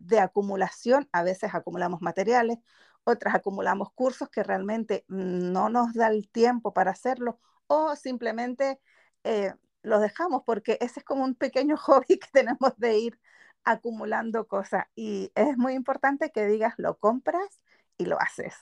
de 0.00 0.18
acumulación, 0.20 1.08
a 1.12 1.22
veces 1.22 1.54
acumulamos 1.54 2.00
materiales, 2.00 2.58
otras 3.04 3.34
acumulamos 3.34 3.92
cursos 3.92 4.30
que 4.30 4.42
realmente 4.42 5.04
no 5.08 5.68
nos 5.68 5.92
da 5.94 6.08
el 6.08 6.28
tiempo 6.30 6.72
para 6.72 6.92
hacerlo 6.92 7.38
o 7.66 7.94
simplemente 7.96 8.80
eh, 9.24 9.52
los 9.82 10.00
dejamos 10.00 10.42
porque 10.46 10.78
ese 10.80 11.00
es 11.00 11.04
como 11.04 11.24
un 11.24 11.34
pequeño 11.34 11.76
hobby 11.78 12.18
que 12.18 12.28
tenemos 12.32 12.72
de 12.78 12.98
ir 12.98 13.20
acumulando 13.64 14.46
cosas 14.48 14.86
y 14.94 15.30
es 15.34 15.56
muy 15.58 15.74
importante 15.74 16.30
que 16.32 16.46
digas 16.46 16.74
lo 16.78 16.96
compras 16.98 17.60
y 17.98 18.06
lo 18.06 18.18
haces. 18.20 18.54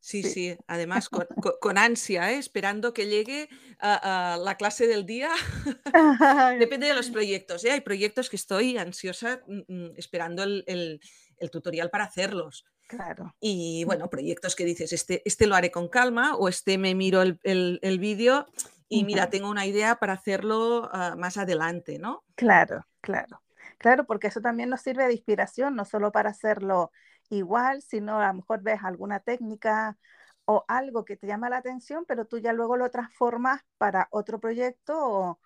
Sí, 0.00 0.22
Sí. 0.22 0.56
además 0.66 1.08
con, 1.08 1.26
con- 1.60 1.78
ansia, 1.78 2.32
¿eh? 2.32 2.38
Esperando 2.38 2.92
que 2.92 3.06
llegue 3.06 3.48
a, 3.78 4.34
a 4.34 4.36
la 4.38 4.56
clase 4.56 4.86
del 4.86 5.04
día. 5.06 5.30
Depende 6.58 6.86
de 6.86 6.94
los 6.94 7.10
proyectos, 7.10 7.64
¿eh? 7.64 7.72
Hay 7.72 7.80
proyectos 7.82 8.30
que 8.30 8.36
estoy 8.36 8.78
ansiosa 8.78 9.42
mm, 9.46 9.60
mm, 9.68 9.92
esperando 9.96 10.42
el, 10.42 10.64
el- 10.66 11.00
el 11.38 11.50
tutorial 11.50 11.90
para 11.90 12.04
hacerlos. 12.04 12.64
Claro. 12.86 13.34
Y 13.40 13.84
bueno, 13.84 14.10
proyectos 14.10 14.56
que 14.56 14.64
dices, 14.64 14.92
este, 14.92 15.22
este 15.24 15.46
lo 15.46 15.54
haré 15.54 15.70
con 15.70 15.88
calma 15.88 16.34
o 16.36 16.48
este 16.48 16.76
me 16.76 16.94
miro 16.94 17.22
el, 17.22 17.38
el- 17.44 17.98
vídeo 17.98 18.46
y 18.88 19.04
mira, 19.04 19.30
tengo 19.30 19.48
una 19.48 19.64
idea 19.66 19.96
para 19.96 20.14
hacerlo 20.14 20.88
ah, 20.92 21.14
más 21.16 21.36
adelante, 21.36 21.98
¿no? 21.98 22.24
Claro, 22.34 22.84
claro. 23.00 23.42
Claro, 23.78 24.04
porque 24.04 24.26
eso 24.26 24.40
también 24.40 24.68
nos 24.68 24.82
sirve 24.82 25.06
de 25.06 25.12
inspiración, 25.12 25.74
no 25.76 25.84
solo 25.84 26.12
para 26.12 26.30
hacerlo 26.30 26.90
igual, 27.30 27.82
sino 27.82 28.20
a 28.20 28.28
lo 28.28 28.34
mejor 28.34 28.62
ves 28.62 28.80
alguna 28.84 29.20
técnica 29.20 29.98
o 30.46 30.64
algo 30.68 31.04
que 31.04 31.16
te 31.16 31.26
llama 31.28 31.50
la 31.50 31.58
atención, 31.58 32.04
pero 32.06 32.26
tú 32.26 32.38
ya 32.38 32.52
luego 32.52 32.76
lo 32.76 32.90
transformas 32.90 33.62
para 33.78 34.08
otro 34.10 34.40
proyecto 34.40 34.94
o, 34.98 35.40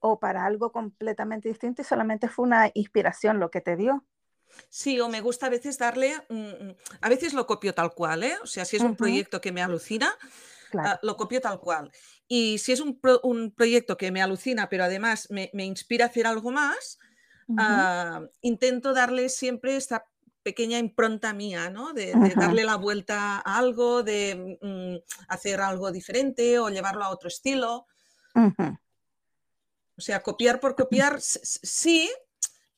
o 0.00 0.20
para 0.20 0.46
algo 0.46 0.72
completamente 0.72 1.48
distinto 1.48 1.82
y 1.82 1.84
solamente 1.86 2.28
fue 2.28 2.46
una 2.46 2.70
inspiración 2.74 3.40
lo 3.40 3.50
que 3.50 3.60
te 3.62 3.76
dio. 3.76 4.04
Sí, 4.70 5.00
o 5.00 5.08
me 5.08 5.20
gusta 5.20 5.46
a 5.46 5.50
veces 5.50 5.78
darle, 5.78 6.14
mm, 6.28 6.34
mm, 6.34 6.76
a 7.00 7.08
veces 7.08 7.32
lo 7.34 7.46
copio 7.46 7.74
tal 7.74 7.94
cual, 7.94 8.22
¿eh? 8.24 8.34
O 8.42 8.46
sea, 8.46 8.64
si 8.64 8.76
es 8.76 8.84
un 8.84 8.96
proyecto 8.96 9.40
que 9.40 9.52
me 9.52 9.62
alucina, 9.62 10.16
claro. 10.70 10.92
ah, 10.92 10.98
lo 11.02 11.16
copio 11.16 11.40
tal 11.40 11.60
cual. 11.60 11.90
Y 12.28 12.58
si 12.58 12.72
es 12.72 12.80
un, 12.80 13.00
pro- 13.00 13.20
un 13.24 13.52
proyecto 13.52 13.96
que 13.96 14.10
me 14.12 14.22
alucina, 14.22 14.68
pero 14.68 14.84
además 14.84 15.28
me, 15.30 15.50
me 15.54 15.64
inspira 15.64 16.06
a 16.06 16.08
hacer 16.08 16.26
algo 16.26 16.50
más, 16.52 16.98
ah, 17.56 18.22
intento 18.42 18.92
darle 18.94 19.28
siempre 19.28 19.76
esta 19.76 20.06
pequeña 20.48 20.78
impronta 20.78 21.34
mía, 21.34 21.68
¿no? 21.68 21.92
De, 21.92 22.12
darle 22.42 22.64
la 22.64 22.76
vuelta 22.76 23.36
a 23.44 23.58
algo, 23.58 24.02
de 24.02 24.58
mm, 24.62 24.96
hacer 25.28 25.60
algo 25.60 25.92
diferente 25.92 26.58
o 26.58 26.70
llevarlo 26.70 27.04
a 27.04 27.10
otro 27.10 27.28
estilo. 27.28 27.86
O 29.96 30.00
sea, 30.00 30.22
copiar 30.22 30.58
por 30.58 30.74
copiar, 30.74 31.20
sí, 31.20 32.10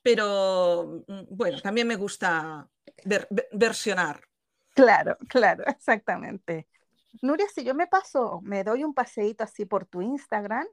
pero 0.02 1.04
mm, 1.06 1.22
bueno, 1.30 1.61
también 1.61 1.87
me 1.87 1.96
gusta 1.96 2.68
ver- 3.04 3.28
ve- 3.30 3.48
versionar. 3.52 4.20
Claro, 4.74 5.16
claro, 5.28 5.62
exactamente. 5.68 6.66
Nuria, 7.22 7.46
si 7.54 7.62
yo 7.62 7.74
me 7.74 7.87
paso, 7.87 8.40
me 8.42 8.64
doy 8.64 8.83
un 8.83 8.94
paseíto 8.94 9.44
así 9.44 9.64
por 9.64 9.85
tu 9.87 10.02
Instagram, 10.02 10.66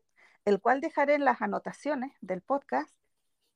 el 0.45 0.59
cual 0.61 0.81
dejaré 0.81 1.13
en 1.15 1.25
las 1.25 1.41
anotaciones 1.41 2.11
del 2.21 2.41
podcast, 2.41 2.91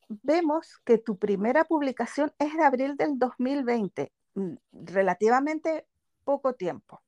vemos 0.07 0.79
que 0.85 0.97
tu 0.97 1.17
primera 1.17 1.65
publicación 1.65 2.33
es 2.39 2.55
de 2.55 2.63
abril 2.63 2.95
del 2.97 3.17
2020, 3.17 4.11
mm, 4.35 4.53
relativamente 4.71 5.85
poco 6.23 6.53
tiempo. 6.53 7.01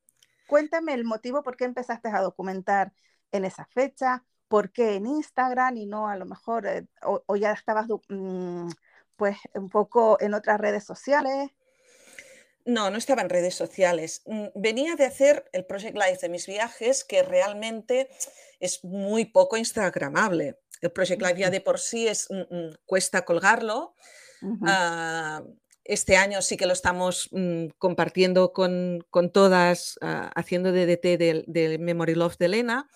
Cuéntame 0.46 0.94
el 0.94 1.04
motivo 1.04 1.42
por 1.42 1.56
qué 1.56 1.64
empezaste 1.64 2.08
a 2.08 2.20
documentar 2.20 2.92
en 3.32 3.44
esa 3.44 3.66
fecha, 3.66 4.24
por 4.48 4.70
qué 4.70 4.94
en 4.94 5.06
Instagram 5.06 5.76
y 5.76 5.86
no 5.86 6.08
a 6.08 6.16
lo 6.16 6.26
mejor, 6.26 6.66
eh, 6.66 6.86
o, 7.02 7.22
o 7.26 7.36
ya 7.36 7.52
estabas 7.52 7.86
mm, 8.08 8.68
pues 9.16 9.36
un 9.54 9.68
poco 9.68 10.18
en 10.20 10.34
otras 10.34 10.60
redes 10.60 10.84
sociales. 10.84 11.50
No, 12.66 12.90
no 12.90 12.96
estaba 12.96 13.22
en 13.22 13.28
redes 13.28 13.54
sociales. 13.54 14.22
Mm, 14.26 14.46
Venía 14.54 14.96
de 14.96 15.06
hacer 15.06 15.48
el 15.52 15.66
Project 15.66 15.96
Life 15.96 16.18
de 16.22 16.28
mis 16.28 16.46
viajes, 16.46 17.04
que 17.04 17.22
realmente 17.22 18.08
es 18.58 18.82
muy 18.84 19.26
poco 19.26 19.56
instagramable. 19.56 20.58
El 20.84 20.92
Project 20.92 21.22
Life 21.22 21.40
ya 21.40 21.50
de 21.50 21.60
por 21.60 21.78
sí 21.78 22.06
es, 22.06 22.28
mm, 22.30 22.54
mm, 22.54 22.74
cuesta 22.84 23.24
colgarlo. 23.24 23.94
Ah, 24.66 25.42
este 25.84 26.16
año 26.18 26.42
sí 26.42 26.58
que 26.58 26.66
lo 26.66 26.74
estamos 26.74 27.28
mm, 27.32 27.68
compartiendo 27.78 28.52
con, 28.52 29.04
con 29.10 29.30
todas, 29.30 29.98
ah, 30.02 30.30
haciendo 30.34 30.70
DDT 30.72 31.16
del, 31.16 31.44
del 31.46 31.78
Memory 31.78 32.14
Love 32.14 32.36
de 32.36 32.46
Elena, 32.46 32.88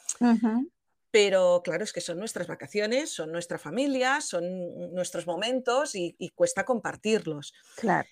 pero 1.11 1.63
claro, 1.65 1.85
es 1.85 1.93
que 1.95 2.03
son 2.03 2.19
nuestras 2.19 2.47
vacaciones, 2.47 3.11
son 3.11 3.33
nuestra 3.33 3.59
familia, 3.59 4.21
son 4.21 4.93
nuestros 4.93 5.27
momentos 5.27 5.95
y, 5.95 6.15
y 6.19 6.31
cuesta 6.31 6.65
compartirlos. 6.65 7.55
Claro. 7.77 8.09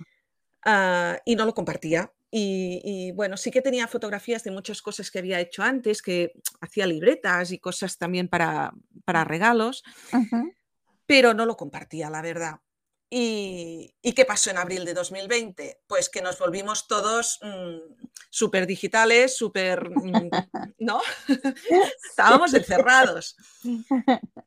Ah, 0.65 1.19
y 1.27 1.37
no 1.37 1.45
lo 1.45 1.55
compartía. 1.55 2.11
Y, 2.31 2.81
y, 2.85 3.13
bueno, 3.13 3.37
sí 3.37 3.51
que 3.51 3.63
tenía 3.63 3.87
fotografías 3.87 4.43
de 4.45 4.51
muchas 4.51 4.83
cosas 4.83 5.11
que 5.11 5.21
había 5.21 5.41
hecho 5.41 5.63
antes, 5.63 6.03
que 6.03 6.33
hacía 6.61 6.87
libretas 6.87 7.53
y 7.53 7.59
cosas 7.59 7.99
también 7.99 8.29
para, 8.29 8.73
para 9.05 9.25
regalos, 9.25 9.83
pero 11.07 11.35
no 11.35 11.47
lo 11.47 11.57
compartía, 11.57 12.11
la 12.11 12.23
verdad. 12.23 12.61
¿Y, 13.09 13.95
y 14.03 14.13
qué 14.15 14.25
pasó 14.25 14.51
en 14.51 14.59
abril 14.59 14.85
de 14.85 14.93
2020? 14.93 15.83
Pues 15.87 16.09
que 16.09 16.23
nos 16.23 16.39
volvimos 16.41 16.89
todos 16.89 17.39
mm, 17.41 18.05
súper 18.31 18.67
digitales, 18.67 19.37
súper, 19.37 19.91
mm, 19.91 20.29
¿no? 20.79 21.01
Estábamos 22.11 22.53
encerrados. 22.53 23.37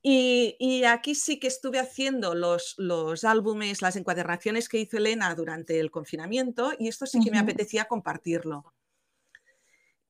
Y, 0.02 0.58
y 0.60 0.84
aquí 0.84 1.16
sí 1.16 1.40
que 1.40 1.48
estuve 1.48 1.80
haciendo 1.80 2.36
los, 2.36 2.76
los 2.78 3.24
álbumes, 3.24 3.82
las 3.82 3.96
encuadernaciones 3.96 4.68
que 4.68 4.80
hizo 4.80 4.98
Elena 4.98 5.34
durante 5.36 5.80
el 5.80 5.90
confinamiento 5.90 6.74
y 6.78 6.90
esto 6.90 7.06
sí 7.06 7.20
que 7.24 7.32
me 7.32 7.40
apetecía 7.40 7.86
compartirlo. 7.86 8.74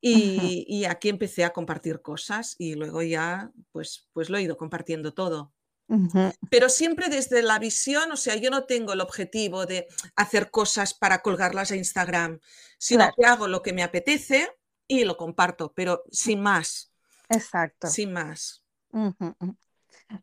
Y, 0.01 0.65
y 0.67 0.85
aquí 0.85 1.09
empecé 1.09 1.43
a 1.43 1.51
compartir 1.51 2.01
cosas 2.01 2.55
y 2.57 2.75
luego 2.75 3.01
ya 3.03 3.51
pues, 3.71 4.07
pues 4.13 4.29
lo 4.29 4.38
he 4.38 4.41
ido 4.41 4.57
compartiendo 4.57 5.13
todo. 5.13 5.53
Pero 6.49 6.69
siempre 6.69 7.10
desde 7.10 7.41
la 7.41 7.58
visión, 7.58 8.12
o 8.12 8.17
sea, 8.17 8.36
yo 8.36 8.52
no 8.52 8.65
tengo 8.65 8.93
el 8.93 9.02
objetivo 9.02 9.65
de 9.65 9.88
hacer 10.15 10.52
cosas 10.52 10.93
para 10.93 11.21
colgarlas 11.21 11.71
a 11.71 11.75
Instagram, 11.75 12.39
sino 12.78 12.99
Claro, 12.99 13.13
que 13.17 13.25
hago 13.25 13.47
lo 13.47 13.62
que 13.62 13.73
me 13.73 13.84
apetece 13.84 14.49
y 14.88 15.04
lo 15.04 15.17
comparto, 15.17 15.73
pero 15.73 16.04
sin 16.12 16.41
más, 16.41 16.91
exacto. 17.30 17.88
sin 17.88 18.13
más. 18.13 18.63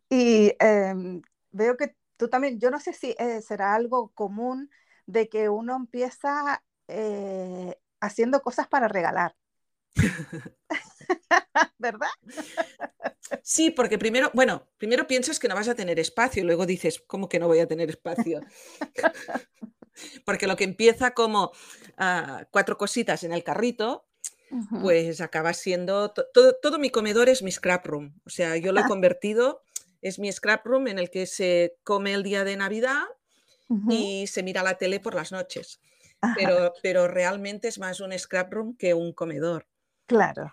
Y 0.09 0.53
em, 0.59 1.23
veo 1.51 1.77
que 1.77 1.97
tú 2.17 2.29
también, 2.29 2.61
yo 2.61 2.71
no 2.71 2.79
sé 2.81 2.93
si 2.93 3.15
eh, 3.19 3.41
será 3.43 3.75
algo 3.75 4.13
común 4.15 4.71
de 5.07 5.29
que 5.29 5.49
uno 5.49 5.77
empieza 5.77 6.63
eh, 6.89 7.77
haciendo 8.01 8.41
cosas 8.41 8.69
para 8.69 8.89
regalar. 8.89 9.35
¿Verdad? 11.79 12.09
Sí, 13.43 13.71
porque 13.71 13.99
primero, 13.99 14.31
bueno, 14.35 14.69
primero 14.79 15.07
piensas 15.07 15.39
que 15.39 15.49
no 15.49 15.55
vas 15.55 15.69
a 15.69 15.75
tener 15.75 15.99
espacio 15.99 16.43
y 16.43 16.47
luego 16.47 16.67
dices, 16.67 17.03
¿cómo 17.07 17.29
que 17.29 17.39
no 17.39 17.49
voy 17.49 17.59
a 17.59 17.67
tener 17.67 17.91
espacio? 17.91 18.41
porque 20.25 20.47
lo 20.47 20.57
que 20.57 20.65
empieza 20.65 21.13
como 21.13 21.53
ah, 21.97 22.47
cuatro 22.51 22.77
cositas 22.77 23.25
en 23.25 23.33
el 23.33 23.43
carrito, 23.43 24.07
pues 24.81 25.21
acaba 25.21 25.53
siendo, 25.53 26.13
todo, 26.13 26.79
mi 26.79 26.91
comedor 26.91 27.29
es 27.29 27.43
mi 27.43 27.51
scrap 27.51 27.85
room, 27.87 28.15
o 28.25 28.31
sea, 28.31 28.57
yo 28.57 28.73
lo 28.73 28.81
he 28.81 28.85
ah. 28.85 28.89
convertido, 28.89 29.63
es 30.03 30.19
mi 30.19 30.31
scrap 30.31 30.65
room 30.65 30.87
en 30.87 30.99
el 30.99 31.11
que 31.11 31.27
se 31.27 31.77
come 31.83 32.15
el 32.15 32.23
día 32.23 32.45
de 32.45 32.57
Navidad 32.57 33.03
y 33.91 34.29
se 34.29 34.45
mira 34.45 34.63
la 34.63 34.79
tele 34.79 35.01
por 35.01 35.15
las 35.15 35.33
noches. 35.33 35.81
Pero, 36.37 36.73
pero 36.83 37.09
realmente 37.09 37.69
es 37.69 37.79
más 37.79 38.01
un 38.01 38.17
scrap 38.17 38.53
room 38.53 38.77
que 38.77 38.95
un 38.95 39.13
comedor. 39.13 39.67
Claro. 40.07 40.53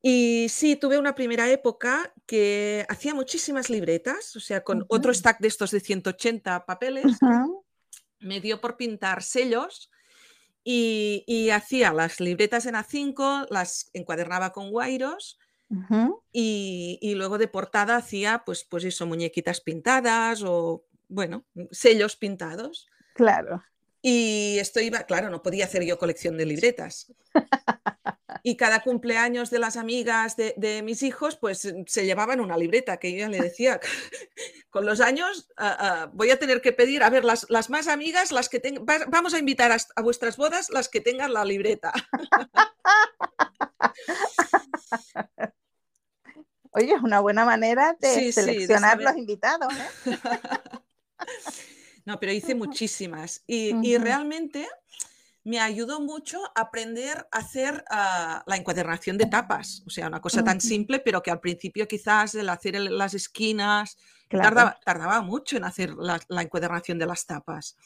Y 0.00 0.46
sí, 0.48 0.76
tuve 0.76 0.98
una 0.98 1.14
primera 1.14 1.50
época 1.50 2.12
que 2.26 2.86
hacía 2.88 3.14
muchísimas 3.14 3.68
libretas, 3.68 4.36
o 4.36 4.40
sea, 4.40 4.62
con 4.62 4.84
otro 4.88 5.12
stack 5.12 5.40
de 5.40 5.48
estos 5.48 5.72
de 5.72 5.80
180 5.80 6.66
papeles, 6.66 7.18
me 8.20 8.40
dio 8.40 8.60
por 8.60 8.76
pintar 8.76 9.22
sellos 9.22 9.90
y, 10.62 11.50
hacía 11.50 11.92
las 11.92 12.20
libretas 12.20 12.66
en 12.66 12.74
A5, 12.74 13.48
las 13.50 13.90
encuadernaba 13.92 14.52
con 14.52 14.70
guairos 14.70 15.38
y, 16.32 16.98
y, 17.00 17.14
luego 17.14 17.36
de 17.38 17.48
portada 17.48 17.96
hacía, 17.96 18.42
pues, 18.44 18.64
pues 18.64 18.84
eso, 18.84 19.06
muñequitas 19.06 19.60
pintadas 19.60 20.42
o, 20.44 20.84
bueno, 21.08 21.44
sellos 21.72 22.16
pintados. 22.16 22.86
Claro. 23.14 23.64
Y 24.00 24.58
esto 24.60 24.80
iba, 24.80 25.02
claro, 25.02 25.28
no 25.28 25.42
podía 25.42 25.64
hacer 25.64 25.84
yo 25.84 25.98
colección 25.98 26.36
de 26.36 26.46
libretas. 26.46 27.12
Y 28.48 28.56
cada 28.56 28.80
cumpleaños 28.80 29.50
de 29.50 29.58
las 29.58 29.76
amigas 29.76 30.34
de, 30.34 30.80
mis 30.82 31.02
hijos, 31.02 31.36
pues 31.36 31.66
mm, 31.66 31.82
se 31.86 32.06
llevaban 32.06 32.40
una 32.40 32.56
libreta 32.56 32.96
que 32.96 33.12
yo 33.12 33.28
le 33.28 33.40
decía, 33.40 33.78
con 34.70 34.86
los 34.86 35.02
años 35.02 35.50
ah, 35.58 35.76
ah, 35.78 36.10
voy 36.14 36.30
a 36.30 36.38
tener 36.38 36.62
que 36.62 36.72
pedir, 36.72 37.02
a 37.02 37.10
ver, 37.10 37.26
las, 37.26 37.46
más 37.68 37.88
amigas, 37.88 38.32
las 38.32 38.48
que 38.48 38.58
tengan, 38.58 38.86
vamos 39.08 39.34
a 39.34 39.38
invitar 39.38 39.70
a, 39.70 39.76
vuestras 40.00 40.38
bodas, 40.38 40.70
las 40.70 40.88
que 40.88 41.02
tengan 41.02 41.34
la 41.34 41.44
libreta. 41.44 41.92
Oye, 46.70 46.94
es 46.94 47.02
una 47.02 47.20
buena 47.20 47.44
manera 47.44 47.98
de 48.00 48.32
seleccionar 48.32 48.98
los 48.98 49.14
invitados. 49.14 49.74
¿eh? 50.06 50.16
no, 52.06 52.18
pero 52.18 52.32
hice 52.32 52.54
muchísimas. 52.54 53.42
Y, 53.46 53.98
realmente 53.98 54.66
me 55.48 55.60
ayudó 55.60 56.00
mucho 56.00 56.44
a 56.54 56.60
aprender 56.60 57.26
a 57.32 57.38
hacer 57.38 57.82
ah, 57.90 58.44
la 58.46 58.56
encuadernación 58.56 59.16
de 59.16 59.26
tapas. 59.26 59.82
O 59.86 59.90
sea, 59.90 60.06
una 60.06 60.20
cosa 60.20 60.44
tan 60.44 60.60
simple, 60.60 60.98
pero 61.00 61.22
que 61.22 61.30
al 61.30 61.40
principio 61.40 61.88
quizás 61.88 62.34
el 62.34 62.50
hacer 62.50 62.78
las 62.78 63.14
esquinas 63.14 63.96
tardaba, 64.28 65.22
mucho 65.22 65.56
en 65.56 65.64
hacer 65.64 65.94
la, 65.94 66.20
encuadernación 66.42 66.98
de 66.98 67.06
las 67.06 67.24
tapas. 67.24 67.78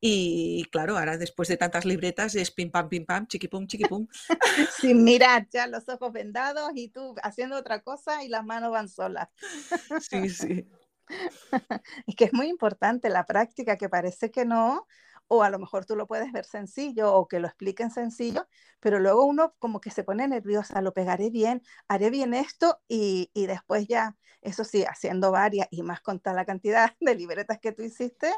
Y 0.00 0.64
claro, 0.72 0.98
ahora 0.98 1.16
después 1.18 1.48
de 1.48 1.56
tantas 1.56 1.84
libretas 1.84 2.34
es 2.34 2.50
pim 2.50 2.70
pam, 2.70 2.88
pim 2.88 3.06
pam, 3.06 3.28
chiquipum, 3.28 3.68
chiquipum. 3.68 4.08
Sin 4.80 5.04
mirar, 5.04 5.46
ya 5.52 5.68
los 5.68 5.88
ojos 5.88 6.12
vendados 6.12 6.72
y 6.74 6.88
tú 6.88 7.14
haciendo 7.22 7.56
otra 7.56 7.80
cosa 7.82 8.24
y 8.24 8.28
las 8.28 8.44
manos 8.44 8.72
van 8.72 8.88
solas. 8.88 9.28
Sí, 10.10 10.28
sí. 10.30 10.68
Es 12.06 12.14
que 12.16 12.24
es 12.24 12.32
muy 12.32 12.48
importante 12.48 13.08
la 13.08 13.24
práctica, 13.24 13.76
que 13.76 13.88
parece 13.88 14.30
que 14.30 14.44
no, 14.44 14.86
o 15.32 15.44
a 15.44 15.50
lo 15.50 15.60
mejor 15.60 15.86
tú 15.86 15.94
lo 15.94 16.08
puedes 16.08 16.32
ver 16.32 16.44
sencillo 16.44 17.14
o 17.14 17.28
que 17.28 17.38
lo 17.38 17.46
expliquen 17.46 17.92
sencillo, 17.92 18.48
pero 18.80 18.98
luego 18.98 19.24
uno 19.24 19.54
como 19.60 19.80
que 19.80 19.92
se 19.92 20.02
pone 20.02 20.26
nerviosa, 20.26 20.82
lo 20.82 20.92
pegaré 20.92 21.30
bien, 21.30 21.62
haré 21.86 22.10
bien 22.10 22.34
esto 22.34 22.80
y, 22.88 23.30
y 23.32 23.46
después 23.46 23.86
ya, 23.86 24.16
eso 24.42 24.64
sí, 24.64 24.84
haciendo 24.84 25.30
varias 25.30 25.68
y 25.70 25.82
más 25.82 26.00
con 26.00 26.18
toda 26.18 26.34
la 26.34 26.44
cantidad 26.44 26.96
de 27.00 27.14
libretas 27.14 27.60
que 27.60 27.70
tú 27.70 27.82
hiciste, 27.82 28.32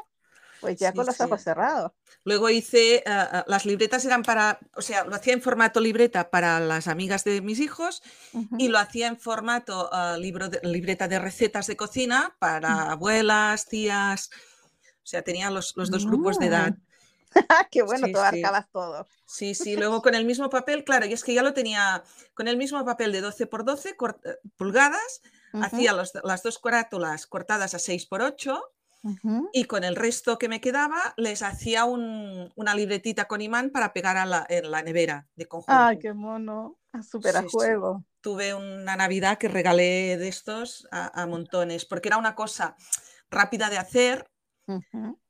pues 0.61 0.77
ya 0.77 0.93
con 0.93 1.07
los 1.07 1.19
ojos 1.19 1.41
cerrados. 1.41 1.91
Luego 2.23 2.49
hice, 2.51 3.03
ah, 3.07 3.27
ah, 3.31 3.45
las 3.47 3.65
libretas 3.65 4.05
eran 4.05 4.21
para, 4.21 4.59
o 4.75 4.81
sea, 4.83 5.03
lo 5.03 5.15
hacía 5.15 5.33
en 5.33 5.41
formato 5.41 5.79
libreta 5.79 6.29
para 6.29 6.59
las 6.59 6.87
amigas 6.87 7.23
de 7.23 7.41
mis 7.41 7.59
hijos 7.59 8.03
y 8.59 8.67
lo 8.67 8.77
hacía 8.77 9.07
en 9.07 9.17
formato 9.17 9.89
uh, 9.91 10.17
libro 10.17 10.47
libreta 10.61 11.07
de 11.07 11.17
recetas 11.17 11.65
de 11.65 11.75
cocina 11.75 12.35
para 12.39 12.91
abuelas, 12.91 13.65
tías, 13.65 14.29
o 15.03 15.05
sea, 15.05 15.21
tenía 15.21 15.49
los, 15.49 15.75
los 15.75 15.91
dos 15.91 16.05
grupos 16.05 16.39
de 16.39 16.47
edad. 16.47 16.75
Qué 17.71 17.81
bueno, 17.81 18.07
tú 18.11 18.17
abarcabas 18.17 18.69
todo. 18.71 19.07
Sí, 19.25 19.55
sí, 19.55 19.75
luego 19.77 20.01
con 20.01 20.15
el 20.15 20.25
mismo 20.25 20.49
papel, 20.49 20.83
claro, 20.83 21.05
y 21.05 21.13
es 21.13 21.23
que 21.23 21.33
ya 21.33 21.43
lo 21.43 21.53
tenía 21.53 22.03
con 22.33 22.47
el 22.47 22.57
mismo 22.57 22.83
papel 22.85 23.11
de 23.11 23.21
12 23.21 23.47
por 23.47 23.65
12 23.65 23.89
eh, 23.89 23.95
pulgadas, 24.55 25.21
hacía 25.53 25.93
las 25.93 26.43
dos 26.43 26.57
carátulas 26.57 27.27
cortadas 27.27 27.73
a 27.75 27.79
6 27.79 28.07
por 28.07 28.21
8 28.21 28.73
y 29.51 29.65
con 29.65 29.83
el 29.83 29.95
resto 29.95 30.37
que 30.37 30.47
me 30.47 30.61
quedaba 30.61 31.13
les 31.17 31.43
hacía 31.43 31.83
una 31.85 32.75
libretita 32.75 33.25
con 33.25 33.41
imán 33.41 33.69
para 33.69 33.91
pegar 33.91 34.15
a 34.15 34.25
la, 34.25 34.45
en 34.47 34.71
la 34.71 34.81
nevera 34.81 35.27
de 35.35 35.45
conjunto. 35.45 35.73
¡Ay, 35.77 35.99
qué 35.99 36.13
mono! 36.13 36.79
Súper 37.01 37.35
a 37.37 37.43
juego. 37.43 38.05
Tuve 38.21 38.53
una 38.53 38.95
Navidad 38.95 39.37
que 39.37 39.49
regalé 39.49 40.17
de 40.17 40.27
estos 40.29 40.87
a, 40.91 41.25
montones, 41.25 41.85
porque 41.85 42.07
era 42.07 42.17
una 42.17 42.35
cosa 42.35 42.77
rápida 43.29 43.69
de 43.69 43.77
hacer 43.77 44.31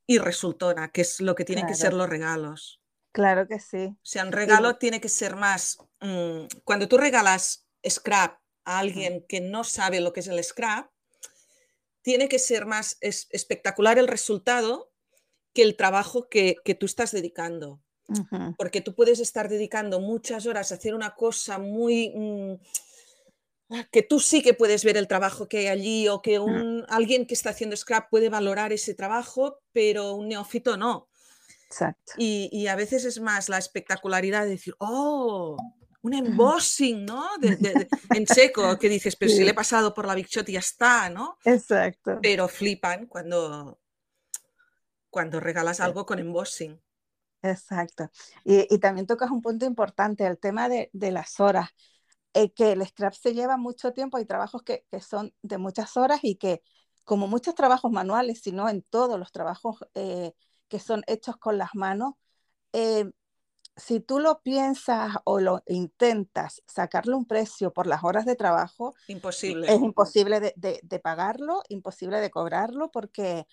y 0.06 0.18
resultona, 0.18 0.90
que 0.90 1.00
es 1.00 1.20
lo 1.20 1.34
que 1.34 1.44
tienen 1.44 1.66
que 1.66 1.74
ser 1.74 1.92
los 1.92 2.08
regalos. 2.08 2.80
Claro 3.12 3.46
que 3.46 3.60
sí. 3.60 3.86
O 3.86 3.98
sea, 4.02 4.24
un 4.24 4.32
regalo 4.32 4.76
tiene 4.76 5.00
que 5.00 5.08
ser 5.08 5.36
más... 5.36 5.78
Mm, 6.00 6.46
cuando 6.64 6.88
tú 6.88 6.98
regalas 6.98 7.66
scrap 7.88 8.38
a 8.64 8.78
alguien 8.80 9.24
que 9.28 9.40
no 9.40 9.62
sabe 9.62 10.00
lo 10.00 10.12
que 10.12 10.20
es 10.20 10.26
el 10.26 10.42
scrap, 10.42 10.90
tiene 12.02 12.28
que 12.28 12.38
ser 12.38 12.66
más 12.66 12.98
espectacular 13.00 13.98
el 13.98 14.08
resultado 14.08 14.92
que 15.54 15.62
el 15.62 15.76
trabajo 15.76 16.28
que, 16.28 16.56
tú 16.78 16.86
estás 16.86 17.12
dedicando. 17.12 17.80
Porque 18.58 18.82
tú 18.82 18.94
puedes 18.94 19.20
estar 19.20 19.48
dedicando 19.48 20.00
muchas 20.00 20.44
horas 20.46 20.72
a 20.72 20.74
hacer 20.74 20.94
una 20.94 21.14
cosa 21.14 21.58
muy... 21.58 22.12
Mm, 22.14 22.54
que 23.90 24.02
tú 24.02 24.20
sí 24.20 24.42
que 24.42 24.54
puedes 24.54 24.84
ver 24.84 24.96
el 24.96 25.08
trabajo 25.08 25.48
que 25.48 25.58
hay 25.58 25.66
allí 25.66 26.08
o 26.08 26.22
que 26.22 26.38
un, 26.38 26.84
alguien 26.88 27.26
que 27.26 27.34
está 27.34 27.50
haciendo 27.50 27.76
scrap 27.76 28.10
puede 28.10 28.28
valorar 28.28 28.72
ese 28.72 28.94
trabajo, 28.94 29.60
pero 29.72 30.14
un 30.14 30.28
neófito 30.28 30.76
no. 30.76 31.08
Exacto. 31.66 32.12
Y, 32.18 32.66
a 32.66 32.76
veces 32.76 33.04
es 33.04 33.20
más 33.20 33.48
la 33.48 33.58
espectacularidad 33.58 34.44
de 34.44 34.50
decir, 34.50 34.74
oh, 34.78 35.56
un 36.02 36.14
embossing, 36.14 37.04
¿no? 37.04 37.28
en 38.14 38.26
seco, 38.26 38.78
que 38.78 38.88
dices, 38.88 39.16
pero 39.16 39.32
si 39.32 39.42
le 39.42 39.50
he 39.50 39.54
pasado 39.54 39.92
por 39.94 40.06
la 40.06 40.14
Big 40.14 40.28
Shot 40.28 40.48
y 40.48 40.52
ya 40.52 40.58
está, 40.60 41.10
¿no? 41.10 41.38
Exacto. 41.44 42.18
Pero 42.22 42.46
flipan 42.46 43.06
cuando, 43.06 43.80
cuando 45.10 45.40
regalas 45.40 45.80
algo 45.80 46.06
con 46.06 46.18
embossing. 46.18 46.80
Exacto. 47.44 48.10
Y, 48.42 48.78
también 48.78 49.06
tocas 49.06 49.30
un 49.30 49.42
punto 49.42 49.66
importante, 49.66 50.26
el 50.26 50.38
tema 50.38 50.68
de, 50.68 50.90
las 50.92 51.40
horas. 51.40 51.68
Eh, 52.36 52.52
que 52.52 52.72
el 52.72 52.84
scrap 52.84 53.14
se 53.14 53.32
lleva 53.32 53.56
mucho 53.56 53.92
tiempo, 53.92 54.16
hay 54.16 54.24
trabajos 54.24 54.62
que, 54.64 54.84
son 55.00 55.32
de 55.42 55.56
muchas 55.56 55.96
horas 55.96 56.18
y 56.22 56.34
que, 56.34 56.62
como 57.04 57.28
muchos 57.28 57.54
trabajos 57.54 57.92
manuales, 57.92 58.40
sino 58.42 58.68
en 58.68 58.82
todos 58.82 59.20
los 59.20 59.30
trabajos 59.30 59.78
eh, 59.94 60.32
que 60.66 60.80
son 60.80 61.04
hechos 61.06 61.36
con 61.36 61.58
las 61.58 61.74
manos, 61.74 62.14
eh, 62.72 63.08
si 63.76 64.00
tú 64.00 64.18
lo 64.18 64.40
piensas 64.42 65.12
o 65.24 65.40
lo 65.40 65.62
intentas 65.66 66.62
sacarle 66.66 67.14
un 67.14 67.24
precio 67.24 67.72
por 67.72 67.86
las 67.86 68.02
horas 68.02 68.24
de 68.24 68.34
trabajo, 68.34 68.94
imposible. 69.06 69.72
es 69.72 69.80
imposible 69.80 70.40
de, 70.40 71.00
pagarlo, 71.00 71.62
imposible 71.68 72.20
de 72.20 72.30
cobrarlo, 72.30 72.90
porque 72.90 73.46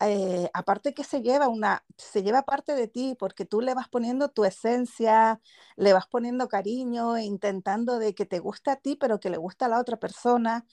eh, 0.00 0.50
aparte 0.52 0.94
que 0.94 1.04
se 1.04 1.22
lleva 1.22 1.48
una, 1.48 1.84
se 1.96 2.22
lleva 2.22 2.42
parte 2.42 2.74
de 2.74 2.88
ti, 2.88 3.16
porque 3.18 3.44
tú 3.44 3.60
le 3.60 3.74
vas 3.74 3.88
poniendo 3.88 4.28
tu 4.28 4.44
esencia, 4.44 5.40
le 5.76 5.92
vas 5.92 6.06
poniendo 6.06 6.48
cariño, 6.48 7.18
intentando 7.18 7.98
de 7.98 8.14
que 8.14 8.26
te 8.26 8.38
guste 8.38 8.70
a 8.70 8.76
ti, 8.76 8.96
pero 8.96 9.20
que 9.20 9.30
le 9.30 9.38
guste 9.38 9.64
a 9.64 9.68
la 9.68 9.80
otra 9.80 9.98
persona. 9.98 10.66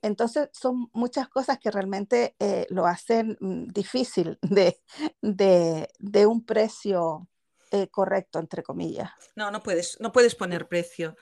Entonces 0.00 0.48
son 0.52 0.88
muchas 0.92 1.28
cosas 1.28 1.58
que 1.58 1.70
realmente 1.70 2.36
eh, 2.38 2.66
lo 2.70 2.86
hacen 2.86 3.36
mm, 3.40 3.68
difícil 3.68 4.38
de, 5.22 5.88
de 5.98 6.26
un 6.26 6.44
precio 6.44 7.28
eh, 7.70 7.88
correcto, 7.88 8.38
entre 8.38 8.62
comillas. 8.62 9.10
No, 9.36 9.50
no 9.50 9.62
puedes, 9.62 10.00
no 10.00 10.10
puedes 10.10 10.34
poner 10.34 10.68
precio. 10.68 11.16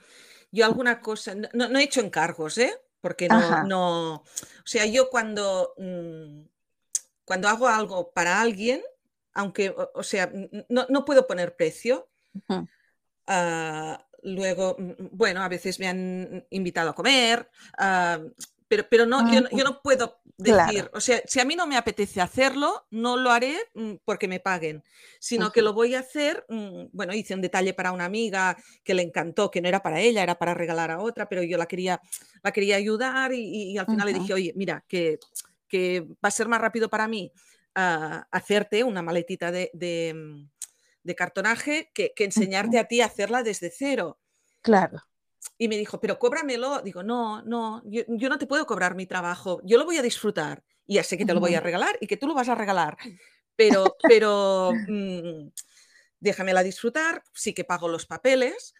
Yo 0.51 0.65
alguna 0.65 1.01
cosa, 1.01 1.35
no, 1.35 1.77
he 1.77 1.83
hecho 1.83 1.99
encargos, 1.99 2.57
¿eh? 2.57 2.73
Porque 3.01 3.27
no, 3.27 3.63
no, 3.63 4.13
o 4.15 4.23
sea, 4.65 4.85
yo 4.85 5.09
cuando, 5.09 5.73
mm, 5.77 6.41
cuando 7.27 7.49
hago 7.49 7.67
algo 7.67 8.11
para 8.11 8.39
alguien, 8.39 8.81
aunque, 9.33 9.75
o, 9.93 10.01
sea, 10.01 10.31
no, 10.69 11.03
puedo 11.03 11.27
poner 11.27 11.57
precio. 11.57 12.07
Ah, 13.27 14.01
luego, 14.23 14.77
mm, 14.79 15.09
bueno, 15.11 15.43
a 15.43 15.49
veces 15.49 15.77
me 15.77 15.89
han 15.89 16.47
invitado 16.49 16.91
a 16.91 16.95
comer, 16.95 17.49
ah, 17.77 18.19
pero, 18.69 18.87
pero 18.89 19.05
no, 19.05 19.29
yo, 19.29 19.63
no 19.63 19.81
puedo 19.81 20.21
decir, 20.37 20.89
o 20.93 21.01
sea, 21.01 21.21
si 21.25 21.41
a 21.41 21.45
mí 21.45 21.57
no 21.57 21.67
me 21.67 21.75
apetece 21.75 22.21
hacerlo, 22.21 22.85
no 22.91 23.17
lo 23.17 23.31
haré 23.31 23.57
mm, 23.73 23.95
porque 24.05 24.29
me 24.29 24.39
paguen, 24.39 24.81
sino 25.19 25.51
que 25.51 25.61
lo 25.61 25.73
voy 25.73 25.95
a 25.95 25.99
hacer, 25.99 26.45
mm, 26.47 26.85
bueno, 26.93 27.13
hice 27.13 27.33
un 27.33 27.41
detalle 27.41 27.73
para 27.73 27.91
una 27.91 28.05
amiga 28.05 28.55
que 28.85 28.93
le 28.93 29.03
encantó, 29.03 29.51
que 29.51 29.61
no 29.61 29.67
era 29.67 29.83
para 29.83 29.99
ella, 29.99 30.23
era 30.23 30.39
para 30.39 30.53
regalar 30.53 30.91
a 30.91 30.99
otra, 30.99 31.27
pero 31.27 31.43
yo 31.43 31.57
la 31.57 31.65
quería, 31.65 32.01
la 32.41 32.53
quería 32.53 32.77
ayudar 32.77 33.33
y, 33.33 33.77
al 33.77 33.85
final 33.85 34.07
le 34.07 34.13
dije, 34.13 34.33
oye, 34.33 34.53
mira, 34.55 34.85
que, 34.87 35.19
que, 35.67 36.07
va 36.23 36.29
a 36.29 36.31
ser 36.31 36.47
más 36.47 36.61
rápido 36.61 36.89
para 36.89 37.07
mí 37.07 37.31
ah, 37.75 38.27
hacerte 38.31 38.83
una 38.83 39.01
maletita 39.01 39.51
de, 39.51 39.69
de, 39.73 41.15
cartonaje 41.15 41.91
que, 41.93 42.13
que 42.15 42.25
enseñarte 42.25 42.79
a 42.79 42.85
ti 42.85 43.01
a 43.01 43.05
hacerla 43.05 43.43
desde 43.43 43.71
cero. 43.71 44.19
Claro 44.61 45.01
y 45.57 45.67
me 45.67 45.77
dijo, 45.77 45.99
pero 45.99 46.19
cóbramelo. 46.19 46.81
Digo, 46.81 47.03
no, 47.03 47.41
no, 47.43 47.81
yo, 47.85 48.03
no 48.07 48.37
te 48.37 48.47
puedo 48.47 48.65
cobrar 48.65 48.95
mi 48.95 49.05
trabajo, 49.05 49.61
yo 49.63 49.77
lo 49.77 49.85
voy 49.85 49.97
a 49.97 50.01
disfrutar 50.01 50.63
y 50.85 50.95
ya 50.95 51.03
sé 51.03 51.17
que 51.17 51.25
te 51.25 51.33
lo 51.33 51.39
voy 51.39 51.55
a 51.55 51.59
regalar 51.59 51.97
y 51.99 52.07
que 52.07 52.17
tú 52.17 52.27
lo 52.27 52.33
vas 52.33 52.49
a 52.49 52.55
regalar, 52.55 52.97
pero, 53.55 53.95
pero 54.07 54.71
mm, 54.87 55.49
déjamela 56.19 56.63
disfrutar, 56.63 57.23
sí 57.33 57.53
que 57.53 57.63
pago 57.63 57.87
los 57.87 58.05
papeles. 58.05 58.73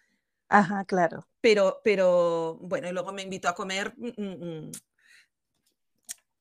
Ajá, 0.48 0.84
claro. 0.84 1.28
Pero, 1.40 1.80
pero, 1.84 2.56
bueno, 2.60 2.88
y 2.88 2.92
luego 2.92 3.12
me 3.12 3.22
invito 3.22 3.48
a 3.48 3.54
comer, 3.54 3.94
mm, 3.96 4.22
mm, 4.22 4.70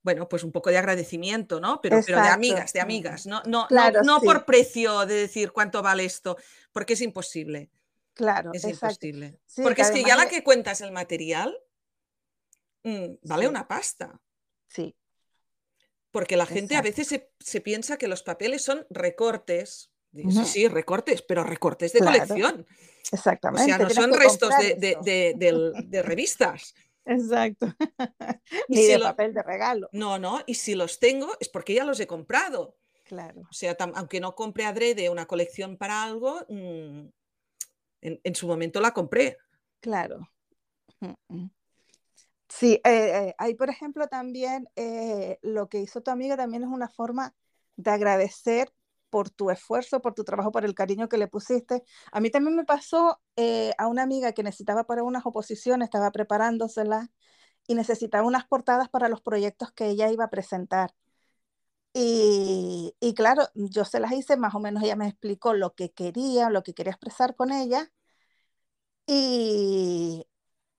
bueno, 0.08 0.30
pues 0.30 0.46
un 0.46 0.54
poco 0.54 0.70
de 0.70 0.78
agradecimiento, 0.78 1.60
¿no? 1.60 1.82
Pero, 1.82 2.00
pero 2.06 2.22
de 2.22 2.30
amigas, 2.30 2.72
de 2.72 2.80
amigas, 2.80 3.26
no, 3.26 3.44
no, 3.46 3.68
no, 4.06 4.22
por 4.22 4.46
precio 4.46 5.06
de 5.06 5.16
decir 5.16 5.52
cuánto 5.52 5.82
vale 5.82 6.06
esto, 6.06 6.38
porque 6.72 6.94
es 6.94 7.02
imposible. 7.02 7.70
Claro, 8.14 8.52
es 8.54 8.64
imposible. 8.64 9.38
Porque 9.62 9.82
es 9.82 9.92
que 9.92 10.06
ya 10.06 10.16
la 10.16 10.30
que 10.30 10.46
cuentas 10.46 10.80
el 10.80 10.94
material 10.94 11.60
mm, 12.84 13.16
vale 13.24 13.50
una 13.50 13.68
pasta. 13.68 14.18
Sí. 14.70 14.96
Porque 16.12 16.38
la 16.38 16.46
gente 16.46 16.78
a 16.78 16.82
veces 16.82 17.10
se, 17.10 17.60
piensa 17.60 17.98
que 17.98 18.08
los 18.08 18.24
papeles 18.24 18.64
son 18.64 18.88
recortes. 18.90 19.92
Sí, 20.14 20.46
sí, 20.46 20.68
recortes, 20.70 21.22
pero 21.22 21.44
recortes 21.44 21.92
de 21.92 22.00
colección. 22.00 22.66
Exactamente. 23.12 23.74
O 23.74 23.76
sea, 23.76 23.78
no 23.78 23.90
son 23.90 24.14
restos 24.14 24.54
de, 24.58 26.02
revistas. 26.06 26.74
Exacto. 27.08 27.68
Ni 28.68 28.86
de 28.86 29.00
papel 29.00 29.34
de 29.34 29.44
regalo. 29.44 29.90
No, 29.92 30.20
no, 30.20 30.42
y 30.46 30.56
si 30.56 30.76
los 30.76 31.00
tengo 31.00 31.30
es 31.40 31.50
porque 31.50 31.74
ya 31.74 31.86
los 31.86 32.00
he 32.00 32.08
comprado. 32.08 32.78
Claro. 33.06 33.42
O 33.50 33.54
sea, 33.54 33.76
aunque 33.96 34.20
no 34.20 34.36
compre 34.36 34.66
adrede 34.66 35.10
una 35.10 35.26
colección 35.26 35.78
para 35.78 36.04
algo, 36.04 36.42
mm, 36.50 37.08
en, 38.02 38.36
su 38.36 38.48
momento 38.48 38.82
la 38.82 38.92
compré. 38.92 39.38
Claro. 39.80 40.30
Sí, 42.50 42.82
eh, 42.84 43.34
hay 43.38 43.56
por 43.56 43.70
ejemplo 43.70 44.08
también 44.08 44.68
eh, 44.76 45.38
lo 45.42 45.70
que 45.70 45.80
hizo 45.80 46.02
tu 46.02 46.12
amiga 46.12 46.36
también 46.36 46.64
es 46.64 46.70
una 46.70 46.90
forma 46.90 47.34
de 47.76 47.92
agradecer 47.92 48.72
por 49.10 49.30
tu 49.30 49.50
esfuerzo, 49.52 50.02
por 50.02 50.14
tu 50.14 50.24
trabajo, 50.24 50.52
por 50.52 50.66
el 50.66 50.76
cariño 50.76 51.10
que 51.10 51.18
le 51.18 51.28
pusiste. 51.28 51.84
A 52.12 52.20
mí 52.20 52.30
también 52.30 52.56
me 52.56 52.66
pasó 52.66 53.22
eh, 53.36 53.74
a 53.78 53.88
una 53.88 54.04
amiga 54.04 54.34
que 54.34 54.44
necesitaba 54.44 54.86
para 54.86 55.04
unas 55.04 55.26
oposiciones, 55.26 55.88
estaba 55.88 56.12
preparándoselas 56.12 57.10
y 57.68 57.76
necesitaba 57.76 58.28
unas 58.28 58.46
portadas 58.48 58.90
para 58.90 59.10
los 59.10 59.22
proyectos 59.22 59.72
que 59.74 59.88
ella 59.90 60.12
iba 60.12 60.26
a 60.26 60.30
presentar. 60.30 60.94
Y, 61.94 62.96
y, 63.00 63.14
claro, 63.16 63.48
yo 63.56 63.84
se 63.86 64.00
las 64.00 64.12
hice, 64.12 64.38
más 64.38 64.54
o 64.56 64.60
menos 64.60 64.84
ella 64.84 64.96
me 64.96 65.08
explicó 65.08 65.54
lo 65.54 65.74
que 65.74 65.92
quería, 65.92 66.50
lo 66.50 66.62
que 66.64 66.74
quería 66.74 66.92
expresar 66.92 67.36
con 67.36 67.52
ella. 67.52 67.92
Y, 69.08 70.26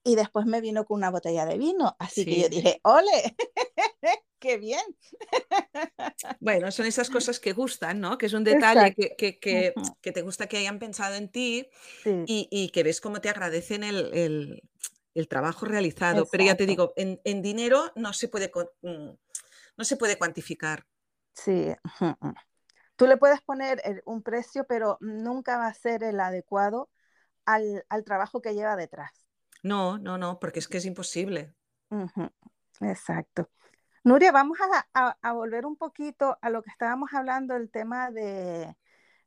y 0.05 0.17
después 0.17 0.47
me 0.47 0.61
vino 0.61 0.85
con 0.85 0.99
una 0.99 1.11
botella 1.11 1.47
de 1.47 1.59
vino. 1.59 1.97
Así 1.99 2.25
que 2.25 2.41
yo 2.43 2.49
dije, 2.49 2.81
¡ole! 2.85 3.37
¡Qué 4.39 4.57
bien! 4.57 4.81
Bueno, 6.41 6.71
son 6.71 6.87
esas 6.87 7.11
cosas 7.11 7.41
que 7.41 7.53
gustan, 7.53 8.01
¿no? 8.01 8.19
Que 8.19 8.27
es 8.27 8.33
un 8.33 8.45
detalle 8.45 8.95
que, 8.95 9.17
que, 9.17 9.39
que, 9.39 9.75
que, 10.01 10.13
te 10.13 10.23
gusta 10.23 10.47
que 10.47 10.59
hayan 10.59 10.79
pensado 10.79 11.15
en 11.15 11.31
ti 11.31 11.69
y, 12.05 12.49
y, 12.51 12.71
que 12.71 12.83
ves 12.83 13.01
cómo 13.01 13.21
te 13.21 13.29
agradecen 13.29 13.83
el, 13.83 14.11
el, 14.15 14.63
el 15.15 15.29
trabajo 15.29 15.67
realizado. 15.67 16.27
Pero 16.31 16.45
ya 16.45 16.57
te 16.57 16.67
digo, 16.67 16.93
en, 16.97 17.21
en 17.25 17.43
dinero 17.43 17.93
no 17.97 18.13
se, 18.13 18.29
puede, 18.29 18.51
mm, 18.83 19.11
no 19.77 19.85
se 19.85 19.97
puede 19.97 20.19
cuantificar. 20.19 20.87
Sí. 21.33 21.75
Tú 22.97 23.07
le 23.07 23.17
puedes 23.17 23.41
poner 23.43 24.03
un 24.07 24.23
precio, 24.23 24.65
pero 24.69 24.99
nunca 25.01 25.57
va 25.57 25.69
a 25.69 25.75
ser 25.75 26.03
el 26.03 26.19
adecuado 26.21 26.91
al, 27.45 27.85
al 27.89 28.05
trabajo 28.05 28.41
que 28.41 28.55
lleva 28.55 28.77
detrás. 28.77 29.11
No, 29.63 29.99
no, 29.99 30.19
no, 30.19 30.39
porque 30.39 30.59
es 30.59 30.69
que 30.69 30.79
es 30.79 30.85
imposible. 30.85 31.55
Exacto. 32.81 33.51
Nuria, 34.05 34.33
vamos 34.33 34.59
a, 34.95 35.17
a, 35.21 35.33
volver 35.33 35.67
un 35.67 35.77
poquito 35.77 36.39
a 36.41 36.51
lo 36.51 36.63
que 36.63 36.71
estábamos 36.71 37.13
hablando, 37.13 37.57
el 37.57 37.71
tema 37.71 38.11
de, 38.11 38.77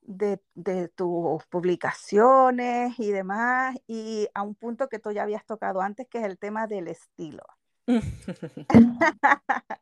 de, 0.01 0.41
de, 0.55 0.87
tus 0.89 1.45
publicaciones 1.47 2.97
y 2.99 3.11
demás, 3.11 3.77
y 3.87 4.27
a 4.33 4.41
un 4.41 4.55
punto 4.55 4.89
que 4.89 4.99
tú 4.99 5.11
ya 5.11 5.23
habías 5.23 5.45
tocado 5.45 5.81
antes, 5.81 6.07
que 6.07 6.19
es 6.19 6.25
el 6.25 6.37
tema 6.37 6.67
del 6.67 6.87
estilo. 6.87 7.43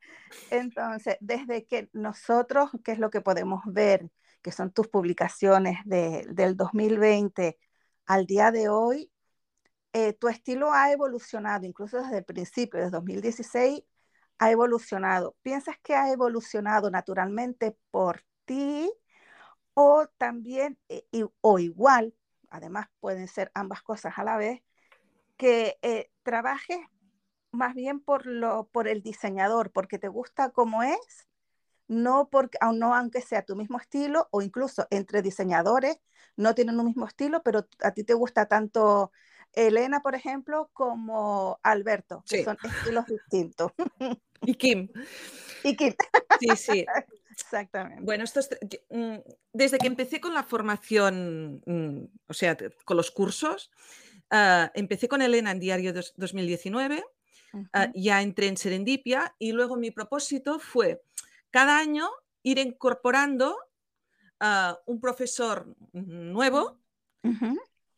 Entonces, 0.51 1.17
desde 1.19 1.65
que 1.65 1.89
nosotros, 1.93 2.71
¿qué 2.83 2.91
es 2.91 2.99
lo 2.99 3.09
que 3.09 3.21
podemos 3.21 3.61
ver? 3.65 4.09
Que 4.41 4.51
son 4.51 4.71
tus 4.71 4.87
publicaciones 4.87 5.79
de, 5.85 6.25
del 6.29 6.55
2020 6.57 7.57
al 8.05 8.25
día 8.25 8.51
de 8.51 8.69
hoy, 8.69 9.11
eh, 9.93 10.13
tu 10.13 10.27
estilo 10.27 10.71
ha 10.71 10.91
evolucionado, 10.91 11.65
incluso 11.65 11.97
desde 11.97 12.19
el 12.19 12.25
principio, 12.25 12.79
desde 12.79 12.91
2016, 12.91 13.83
ha 14.39 14.51
evolucionado. 14.51 15.35
¿Piensas 15.41 15.77
que 15.83 15.95
ha 15.95 16.11
evolucionado 16.11 16.89
naturalmente 16.89 17.77
por 17.91 18.23
ti 18.45 18.91
o 19.73 20.07
también, 20.17 20.77
eh, 20.89 21.05
o 21.41 21.59
igual, 21.59 22.13
además 22.49 22.87
pueden 22.99 23.27
ser 23.27 23.51
ambas 23.53 23.81
cosas 23.83 24.17
a 24.17 24.23
la 24.23 24.37
vez, 24.37 24.61
que 25.37 25.77
eh, 25.81 26.11
trabajes 26.23 26.79
más 27.51 27.75
bien 27.75 27.99
por, 27.99 28.25
lo, 28.25 28.67
por 28.67 28.87
el 28.87 29.01
diseñador, 29.01 29.71
porque 29.71 29.99
te 29.99 30.07
gusta 30.07 30.51
como 30.51 30.83
es, 30.83 31.27
no, 31.87 32.29
porque, 32.29 32.57
no 32.73 32.95
aunque 32.95 33.21
sea 33.21 33.43
tu 33.45 33.55
mismo 33.55 33.79
estilo, 33.79 34.27
o 34.31 34.41
incluso 34.41 34.87
entre 34.91 35.21
diseñadores 35.21 35.99
no 36.35 36.55
tienen 36.55 36.79
un 36.79 36.87
mismo 36.87 37.07
estilo, 37.07 37.41
pero 37.43 37.67
a 37.83 37.91
ti 37.91 38.03
te 38.03 38.13
gusta 38.13 38.47
tanto 38.47 39.11
Elena, 39.53 40.01
por 40.01 40.15
ejemplo, 40.15 40.69
como 40.73 41.59
Alberto, 41.63 42.23
que 42.27 42.43
son 42.43 42.57
estilos 42.63 43.05
distintos. 43.05 43.71
Y 44.41 44.53
Kim. 44.53 44.87
Y 45.65 45.75
Kim. 45.75 45.93
Sí, 46.39 46.47
sí. 46.55 46.85
Exactamente. 47.29 48.01
Bueno, 48.01 48.23
esto 48.23 48.39
mm, 48.89 49.17
desde 49.51 49.77
que 49.77 49.87
empecé 49.87 50.21
con 50.21 50.33
la 50.33 50.43
formación, 50.43 51.61
mm, 51.65 52.05
o 52.25 52.33
sea, 52.33 52.55
con 52.85 52.95
los 52.95 53.11
cursos, 53.11 53.69
ah, 54.29 54.71
empecé 54.75 55.09
con 55.09 55.21
Elena 55.21 55.51
en 55.51 55.59
Diario 55.59 55.93
2019 56.15 57.03
Ah, 57.73 57.91
ya 57.95 58.21
entré 58.21 58.47
en 58.47 58.57
Serendipia 58.57 59.35
y 59.39 59.51
luego 59.51 59.75
mi 59.75 59.91
propósito 59.91 60.59
fue 60.59 61.01
cada 61.49 61.79
año 61.79 62.07
ir 62.43 62.59
incorporando 62.59 63.57
a 64.39 64.69
ah, 64.69 64.79
un 64.85 64.99
profesor 65.01 65.75
nuevo 65.93 66.79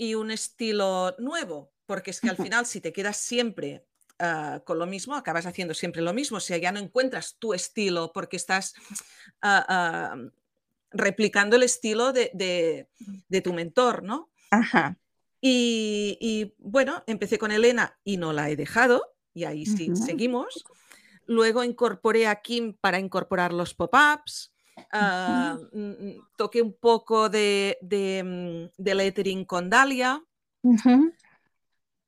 y 0.01 0.15
un 0.15 0.31
estilo 0.31 1.15
nuevo, 1.19 1.71
porque 1.85 2.09
es 2.09 2.19
que 2.19 2.29
al 2.29 2.35
final 2.35 2.65
si 2.65 2.81
te 2.81 2.91
quedas 2.91 3.17
siempre 3.17 3.85
ah, 4.17 4.63
con 4.65 4.79
lo 4.79 4.87
mismo, 4.87 5.13
acabas 5.13 5.45
haciendo 5.45 5.75
siempre 5.75 6.01
lo 6.01 6.11
mismo, 6.11 6.37
o 6.37 6.39
sea, 6.39 6.57
ya 6.57 6.71
no 6.71 6.79
encuentras 6.79 7.35
tu 7.37 7.53
estilo 7.53 8.11
porque 8.11 8.35
estás 8.35 8.73
replicando 10.89 11.55
el 11.55 11.61
estilo 11.61 12.13
de, 12.13 12.87
tu 13.43 13.53
mentor, 13.53 14.01
¿no? 14.01 14.31
Y, 15.39 16.17
y, 16.19 16.55
bueno, 16.57 17.03
empecé 17.05 17.37
con 17.37 17.51
Elena 17.51 17.99
y 18.03 18.17
no 18.17 18.33
la 18.33 18.49
he 18.49 18.55
dejado 18.55 19.03
y 19.35 19.43
ahí 19.43 19.67
sí, 19.67 19.95
seguimos. 19.95 20.65
Luego 21.27 21.63
incorporé 21.63 22.25
a 22.25 22.41
Kim 22.41 22.73
para 22.73 22.97
incorporar 22.97 23.53
los 23.53 23.75
pop-ups. 23.75 24.50
Mm, 24.93 26.19
toqué 26.35 26.61
un 26.61 26.73
poco 26.73 27.29
de, 27.29 27.77
de, 27.81 28.69
mm, 28.77 28.83
lettering 28.83 29.45
con 29.45 29.69
Dalia. 29.69 30.23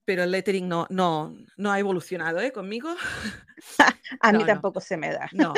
Pero 0.06 0.24
el 0.24 0.32
lettering 0.32 0.68
no, 0.68 0.86
no, 0.90 1.34
no 1.58 1.72
ha 1.72 1.80
evolucionado 1.80 2.40
¿eh? 2.42 2.52
conmigo. 2.52 2.94
a 4.22 4.34
mí 4.34 4.46
tampoco 4.46 4.82
se 4.82 4.98
me 4.98 5.12
da. 5.12 5.30
No. 5.32 5.54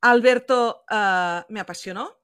Alberto 0.00 0.84
ah, 0.88 1.44
me 1.48 1.60
apasionó 1.60 2.16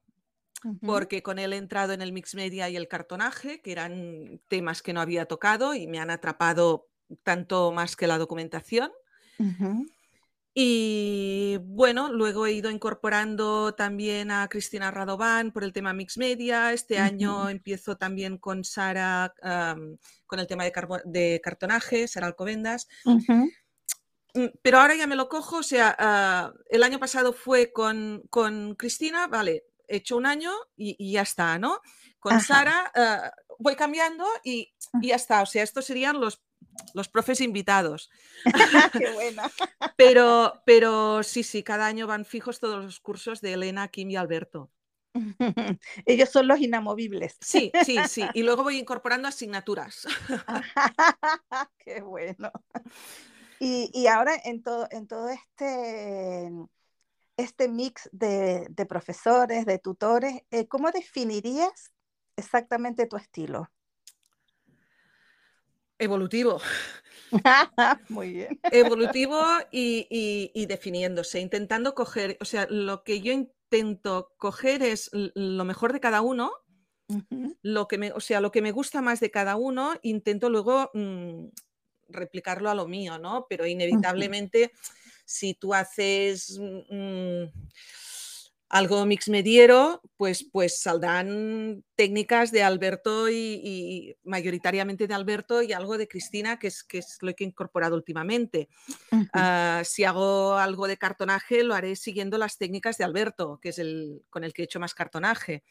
porque 0.85 1.21
con 1.21 1.39
él 1.39 1.53
he 1.53 1.57
entrado 1.57 1.93
en 1.93 2.01
el 2.01 2.13
mix 2.13 2.35
media 2.35 2.69
y 2.69 2.77
el 2.77 2.87
cartonaje, 2.87 3.61
que 3.61 3.71
eran 3.71 4.39
temas 4.47 4.81
que 4.81 4.93
no 4.93 5.01
había 5.01 5.25
tocado 5.25 5.73
y 5.73 5.87
me 5.87 5.99
han 5.99 6.09
atrapado 6.09 6.87
tanto 7.23 7.71
más 7.71 7.95
que 7.95 8.07
la 8.07 8.17
documentación. 8.17 8.91
Y 10.55 11.57
bueno, 11.63 12.13
luego 12.13 12.45
he 12.45 12.51
ido 12.51 12.69
incorporando 12.69 13.73
también 13.73 14.29
a 14.29 14.47
Cristina 14.47 14.91
Radovan 14.91 15.51
por 15.51 15.63
el 15.63 15.73
tema 15.73 15.93
Mix 15.93 16.17
Media. 16.19 16.73
Este 16.73 16.99
año 16.99 17.49
empiezo 17.49 17.97
también 17.97 18.37
con 18.37 18.63
Sara, 18.63 19.33
con 20.27 20.39
el 20.39 20.45
tema 20.45 20.63
de, 20.63 20.73
de 21.05 21.41
cartonaje, 21.43 22.07
Sara 22.07 22.27
Alcobendas. 22.27 22.87
mm, 24.35 24.45
pero 24.61 24.77
ahora 24.77 24.95
ya 24.95 25.07
me 25.07 25.15
lo 25.15 25.27
cojo, 25.27 25.57
o 25.57 25.63
sea, 25.63 25.95
ah, 25.97 26.53
el 26.69 26.83
año 26.83 26.99
pasado 26.99 27.33
fue 27.33 27.71
con, 27.71 28.21
Cristina, 28.77 29.25
vale, 29.25 29.65
he 29.87 29.97
hecho 29.97 30.17
un 30.17 30.27
año 30.27 30.51
y, 30.75 31.13
ya 31.13 31.23
está, 31.23 31.57
¿no? 31.57 31.79
Con 32.19 32.39
Sara 32.39 32.91
ah, 32.95 33.31
voy 33.57 33.75
cambiando 33.75 34.25
y, 34.43 34.71
y, 35.01 35.07
ya 35.07 35.15
está, 35.15 35.41
o 35.41 35.47
sea, 35.47 35.63
estos 35.63 35.85
serían 35.85 36.19
los, 36.19 36.43
los 36.93 37.07
profes 37.09 37.41
invitados. 37.41 38.09
Qué 38.93 39.11
buena. 39.13 39.49
pero, 39.97 40.61
pero 40.65 41.23
sí, 41.23 41.43
sí, 41.43 41.63
cada 41.63 41.85
año 41.85 42.07
van 42.07 42.25
fijos 42.25 42.59
todos 42.59 42.83
los 42.83 42.99
cursos 42.99 43.41
de 43.41 43.53
Elena, 43.53 43.87
Kim 43.87 44.09
y 44.09 44.15
Alberto. 44.15 44.71
Ellos 46.05 46.29
son 46.29 46.47
los 46.47 46.59
inamovibles. 46.59 47.37
Sí, 47.39 47.71
sí, 47.85 47.97
sí. 48.07 48.23
Y 48.33 48.43
luego 48.43 48.63
voy 48.63 48.77
incorporando 48.77 49.27
asignaturas. 49.27 50.07
Qué 51.77 52.01
bueno. 52.01 52.51
Y, 53.59 54.07
ahora 54.07 54.33
en 54.43 54.61
todo, 54.61 54.87
en 54.91 55.07
todo 55.07 55.29
este, 55.29 56.51
este 57.37 57.69
mix 57.69 58.09
de, 58.11 58.67
profesores, 58.89 59.65
de 59.65 59.79
tutores, 59.79 60.41
eh, 60.51 60.67
¿cómo 60.67 60.91
definirías 60.91 61.93
exactamente 62.35 63.05
tu 63.05 63.15
estilo? 63.15 63.69
Evolutivo. 66.03 66.59
Muy 68.09 68.33
bien. 68.33 68.59
Evolutivo 68.71 69.41
y, 69.71 70.51
y, 70.53 70.65
definiéndose, 70.65 71.39
intentando 71.39 71.95
coger, 71.95 72.37
o 72.41 72.45
sea, 72.45 72.67
lo 72.69 73.03
que 73.03 73.21
yo 73.21 73.31
intento 73.31 74.33
coger 74.37 74.83
es 74.83 75.09
lo 75.13 75.63
mejor 75.63 75.93
de 75.93 76.01
cada 76.01 76.21
uno, 76.21 76.51
lo 77.61 77.87
que 77.87 77.97
me, 77.97 78.11
o 78.11 78.19
sea, 78.19 78.41
lo 78.41 78.51
que 78.51 78.61
me 78.61 78.71
gusta 78.71 79.01
más 79.01 79.21
de 79.21 79.31
cada 79.31 79.55
uno, 79.55 79.93
intento 80.01 80.49
luego 80.49 80.91
mm, 80.93 81.45
replicarlo 82.09 82.69
a 82.69 82.75
lo 82.75 82.85
mío, 82.85 83.17
¿no? 83.17 83.45
Pero 83.49 83.65
inevitablemente, 83.65 84.73
si 85.23 85.53
tú 85.53 85.73
haces 85.73 86.59
mm, 86.59 87.45
algo 88.73 89.05
mix 89.05 89.29
mediero, 89.29 90.01
pues, 90.17 90.43
pues 90.51 90.81
saldrán 90.81 91.83
técnicas 91.95 92.51
de 92.51 92.63
Alberto 92.63 93.29
y, 93.29 94.15
mayoritariamente 94.23 95.05
de 95.05 95.13
Alberto 95.13 95.61
y 95.61 95.73
algo 95.73 95.95
de 95.95 96.07
Cristina, 96.07 96.57
que 96.57 96.67
es, 96.67 96.83
que 96.83 96.97
es 96.97 97.19
lo 97.21 97.35
que 97.35 97.43
he 97.43 97.47
incorporado 97.47 97.95
últimamente. 97.95 98.69
Ah, 99.31 99.83
si 99.85 100.05
hago 100.05 100.55
algo 100.55 100.87
de 100.87 100.97
cartonaje, 100.97 101.63
lo 101.63 101.75
haré 101.75 101.95
siguiendo 101.95 102.39
las 102.39 102.57
técnicas 102.57 102.97
de 102.97 103.03
Alberto, 103.03 103.59
que 103.61 103.69
es 103.69 103.77
el 103.77 104.23
con 104.31 104.43
el 104.43 104.53
que 104.53 104.63
he 104.63 104.65
hecho 104.65 104.79
más 104.79 104.95
cartonaje. 104.95 105.63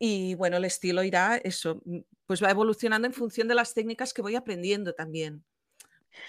Y 0.00 0.34
bueno, 0.34 0.56
el 0.56 0.64
estilo 0.64 1.04
irá 1.04 1.36
eso, 1.36 1.80
mm, 1.84 1.98
pues 2.26 2.42
va 2.42 2.50
evolucionando 2.50 3.06
en 3.06 3.14
función 3.14 3.46
de 3.46 3.54
las 3.54 3.74
técnicas 3.74 4.12
que 4.12 4.22
voy 4.22 4.34
aprendiendo 4.34 4.94
también. 4.94 5.44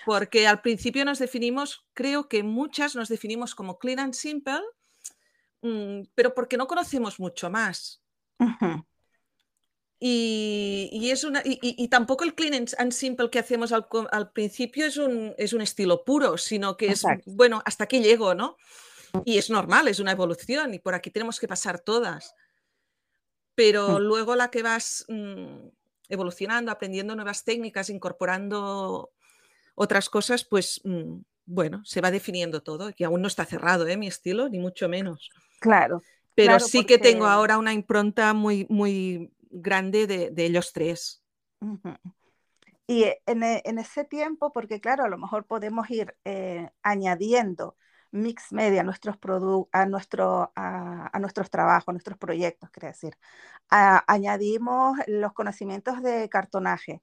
Porque 0.05 0.47
al 0.47 0.61
principio 0.61 1.05
nos 1.05 1.17
definimos, 1.17 1.85
creo 1.93 2.27
que 2.29 2.43
muchas 2.43 2.95
nos 2.95 3.09
definimos 3.09 3.55
como 3.55 3.79
clean 3.79 3.99
and 3.99 4.13
simple, 4.13 4.61
pero 6.15 6.33
porque 6.33 6.57
no 6.57 6.67
conocemos 6.67 7.19
mucho 7.19 7.49
más. 7.49 8.01
y, 9.99 11.09
es 11.11 11.23
una, 11.23 11.41
y, 11.43 11.87
tampoco 11.89 12.23
el 12.23 12.35
clean 12.35 12.65
and 12.77 12.91
simple 12.91 13.29
que 13.29 13.39
hacemos 13.39 13.71
al, 13.73 14.31
principio 14.31 14.85
es 14.85 14.97
un, 14.97 15.33
es 15.37 15.53
un, 15.53 15.61
estilo 15.61 16.03
puro, 16.03 16.37
sino 16.37 16.77
que 16.77 16.87
es, 16.87 17.03
bueno, 17.25 17.61
hasta 17.65 17.83
aquí 17.85 17.99
llego, 17.99 18.33
¿no? 18.33 18.57
Y 19.25 19.37
es 19.37 19.49
normal, 19.49 19.87
es 19.87 19.99
una 19.99 20.11
evolución 20.11 20.73
y 20.73 20.79
por 20.79 20.93
aquí 20.93 21.09
tenemos 21.09 21.39
que 21.39 21.47
pasar 21.47 21.79
todas. 21.79 22.35
Pero 23.55 23.99
mm. 23.99 24.01
luego 24.03 24.35
la 24.35 24.51
que 24.51 24.63
vas 24.63 25.05
mm, 25.09 25.67
evolucionando, 26.07 26.71
aprendiendo 26.71 27.15
nuevas 27.15 27.43
técnicas, 27.43 27.89
incorporando 27.89 29.11
otras 29.75 30.09
cosas, 30.09 30.45
pues 30.45 30.81
bueno, 31.49 31.81
se 31.83 31.99
va 31.99 32.11
definiendo 32.11 32.61
todo, 32.61 32.91
y 32.95 33.03
aún 33.03 33.21
no 33.21 33.27
está 33.27 33.43
cerrado, 33.43 33.87
¿eh? 33.87 33.97
Mi 33.97 34.07
estilo, 34.07 34.49
ni 34.49 34.59
mucho 34.59 34.87
menos. 34.87 35.29
Claro. 35.59 36.01
Pero 36.35 36.59
sí 36.59 36.85
que 36.85 36.99
tengo 36.99 37.25
ahora 37.25 37.57
una 37.57 37.73
impronta 37.73 38.33
muy, 38.33 38.67
muy 38.69 39.33
grande 39.49 40.05
de, 40.07 40.45
ellos 40.45 40.71
tres. 40.71 41.23
Y 42.85 43.03
e, 43.03 43.21
en, 43.25 43.79
ese 43.79 44.05
tiempo, 44.05 44.53
porque 44.53 44.79
claro, 44.79 45.03
a 45.03 45.09
lo 45.09 45.17
mejor 45.17 45.45
podemos 45.45 45.89
ir 45.89 46.15
eh, 46.23 46.69
añadiendo 46.83 47.75
mix 48.11 48.51
media 48.51 48.81
a 48.81 48.83
nuestros 48.83 49.17
a, 49.71 49.85
nuestro, 49.85 50.51
a, 50.55 51.19
nuestros 51.19 51.49
trabajos, 51.49 51.89
a 51.89 51.91
nuestros 51.93 52.17
proyectos, 52.17 52.69
quiero 52.69 52.87
decir. 52.87 53.17
añadimos 53.69 54.97
los 55.07 55.33
conocimientos 55.33 56.01
de 56.01 56.29
cartonaje, 56.29 57.01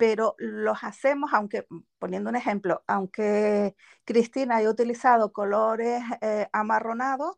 pero 0.00 0.34
los 0.38 0.82
hacemos, 0.82 1.34
aunque, 1.34 1.66
poniendo 1.98 2.30
un 2.30 2.36
ejemplo, 2.36 2.82
aunque 2.86 3.76
Cristina 4.06 4.56
haya 4.56 4.70
utilizado 4.70 5.30
colores 5.30 6.02
eh, 6.22 6.48
amarronados, 6.54 7.36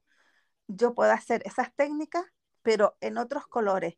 yo 0.69 0.95
puedo 0.95 1.11
hacer 1.11 1.43
esas 1.45 1.75
técnicas, 1.75 2.25
pero 2.63 2.97
en 3.01 3.19
otros 3.19 3.49
colores. 3.49 3.97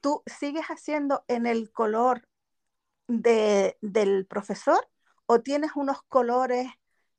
¿Tú 0.00 0.22
sigues 0.24 0.64
haciendo 0.68 1.22
en 1.28 1.44
el 1.44 1.70
color 1.70 2.26
del 3.08 4.26
profesor 4.26 4.88
o 5.26 5.42
tienes 5.42 5.72
unos 5.74 6.00
colores 6.04 6.66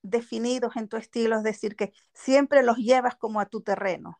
definidos 0.02 0.76
en 0.76 0.88
tu 0.88 0.98
estilo, 0.98 1.38
es 1.38 1.44
decir, 1.44 1.76
que 1.76 1.94
siempre 2.16 2.64
los 2.64 2.78
llevas 2.78 3.16
como 3.16 3.40
a 3.40 3.46
tu 3.46 3.62
terreno? 3.62 4.20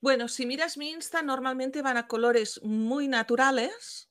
Bueno, 0.00 0.26
si 0.26 0.44
miras 0.44 0.76
mi 0.76 0.90
Insta, 0.90 1.22
normalmente 1.22 1.82
van 1.82 1.98
a 1.98 2.08
colores 2.08 2.60
muy 2.64 3.06
naturales, 3.06 4.10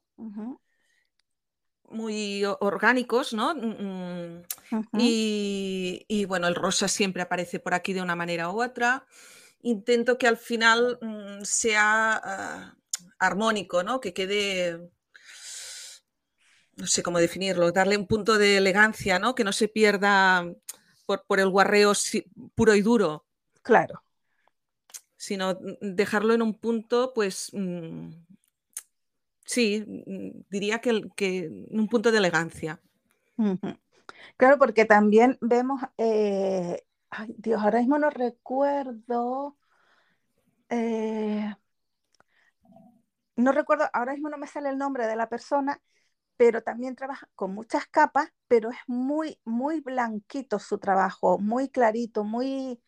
muy 1.90 2.44
orgánicos, 2.60 3.34
¿no? 3.34 3.56
Mm, 3.56 4.42
mm. 4.72 5.00
y, 5.00 6.06
y, 6.08 6.26
bueno, 6.26 6.48
el 6.48 6.56
rosa 6.56 6.88
siempre 6.88 7.22
aparece 7.22 7.60
por 7.60 7.74
aquí 7.74 7.94
de 7.94 8.02
una 8.02 8.16
manera 8.16 8.50
u 8.50 8.64
otra 8.64 9.06
intento 9.66 10.18
que 10.18 10.28
al 10.28 10.38
final 10.38 11.00
mm, 11.02 11.44
sea 11.44 12.22
ah, 12.24 12.78
armónico, 13.20 13.84
¿no? 13.84 14.00
Que 14.00 14.14
quede, 14.14 14.92
no 16.76 16.88
sé 16.88 17.04
cómo 17.04 17.20
definirlo, 17.20 17.72
darle 17.72 17.98
un 17.98 18.08
punto 18.08 18.38
de 18.38 18.58
elegancia, 18.58 19.20
¿no? 19.20 19.34
Que 19.34 19.44
no 19.44 19.52
se 19.52 19.68
pierda 19.68 20.46
por, 21.06 21.40
el 21.40 21.50
guarreo 21.50 21.94
puro 22.54 22.76
y 22.76 22.82
duro. 22.82 23.26
Claro. 23.64 24.04
Sino 25.18 25.58
dejarlo 25.82 26.36
en 26.36 26.44
un 26.44 26.60
punto, 26.60 27.12
pues, 27.16 27.52
sí, 29.46 29.86
mm, 29.88 30.46
diría 30.50 30.80
que, 30.80 30.90
en 31.18 31.80
un 31.80 31.88
punto 31.88 32.12
de 32.12 32.18
elegancia. 32.18 32.82
Claro, 34.38 34.58
porque 34.58 34.86
también 34.86 35.38
vemos 35.42 35.82
eh, 35.98 36.86
ay 37.10 37.36
Dios, 37.38 37.62
ahora 37.62 37.80
mismo 37.80 37.98
no 37.98 38.10
recuerdo, 38.10 39.58
eh, 40.70 41.54
no 43.36 43.52
recuerdo, 43.52 43.86
ahora 43.94 44.14
mismo 44.14 44.30
no 44.30 44.38
me 44.38 44.48
sale 44.48 44.70
el 44.70 44.78
nombre 44.78 45.08
de 45.08 45.16
la 45.16 45.30
persona, 45.30 45.82
pero 46.38 46.62
también 46.62 46.96
trabaja 46.96 47.28
con 47.36 47.54
muchas 47.54 47.88
capas, 47.88 48.30
pero 48.48 48.70
es 48.70 48.78
muy, 48.88 49.40
muy 49.46 49.82
blanquito 49.82 50.60
su 50.60 50.78
trabajo, 50.78 51.38
muy 51.40 51.70
clarito, 51.70 52.24
muy 52.24 52.82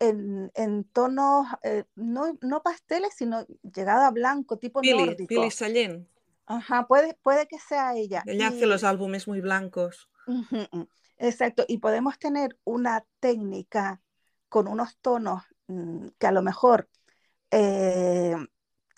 en, 0.00 0.84
tonos, 0.92 1.46
eh, 1.62 1.84
no, 1.94 2.38
no, 2.40 2.62
pasteles, 2.62 3.14
sino 3.14 3.44
llegado 3.74 4.02
a 4.02 4.10
blanco, 4.10 4.58
tipo 4.58 4.80
Pili, 4.80 5.06
nórdico. 5.06 5.28
Pili 5.28 5.50
Sallén. 5.50 6.08
Ajá, 6.46 6.86
puede, 6.86 7.14
puede 7.22 7.46
que 7.46 7.58
sea 7.58 7.94
ella. 7.94 8.22
Ella 8.26 8.48
hace 8.48 8.66
los 8.66 8.84
álbumes 8.84 9.28
muy 9.28 9.40
blancos. 9.40 10.08
Exacto, 11.18 11.64
y 11.68 11.78
podemos 11.78 12.18
tener 12.18 12.58
una 12.64 13.04
técnica 13.20 14.00
con 14.48 14.68
unos 14.68 14.96
tonos 14.98 15.42
mm, 15.66 16.08
que 16.18 16.26
a 16.26 16.32
lo 16.32 16.42
mejor 16.42 16.88
eh, 17.50 18.36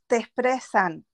te 0.07 0.17
expresan 0.17 1.05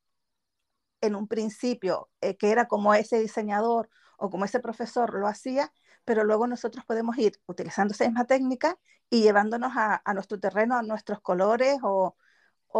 en 1.01 1.15
un 1.15 1.29
principio 1.29 2.11
eh, 2.21 2.37
que 2.37 2.51
era 2.51 2.67
como 2.67 2.95
ese 2.95 3.21
diseñador 3.21 3.89
o 4.19 4.31
como 4.31 4.45
ese 4.45 4.61
profesor 4.61 5.19
lo 5.19 5.29
hacía, 5.29 5.73
pero 6.05 6.25
luego 6.25 6.47
nosotros 6.47 6.85
podemos 6.85 7.17
ir 7.19 7.41
utilizando 7.47 7.93
esa 7.93 8.05
misma 8.07 8.25
técnica 8.25 8.79
y 9.11 9.23
llevándonos 9.23 9.73
a, 9.77 10.03
nuestro 10.15 10.39
terreno, 10.41 10.77
a 10.77 10.83
nuestros 10.83 11.21
colores 11.21 11.79
o, 11.83 12.17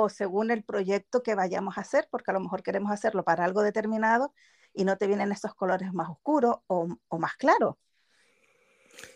según 0.09 0.51
el 0.51 0.63
proyecto 0.63 1.23
que 1.23 1.35
vayamos 1.35 1.79
a 1.79 1.81
hacer, 1.81 2.09
porque 2.11 2.31
a 2.31 2.35
lo 2.35 2.41
mejor 2.41 2.63
queremos 2.63 2.93
hacerlo 2.93 3.25
para 3.25 3.45
algo 3.45 3.63
determinado 3.63 4.35
y 4.75 4.85
no 4.85 4.99
te 4.99 5.07
vienen 5.07 5.33
esos 5.33 5.55
colores 5.55 5.93
más 5.95 6.11
oscuros 6.11 6.57
o, 6.67 6.89
o 7.09 7.19
más 7.19 7.37
claros. 7.37 7.77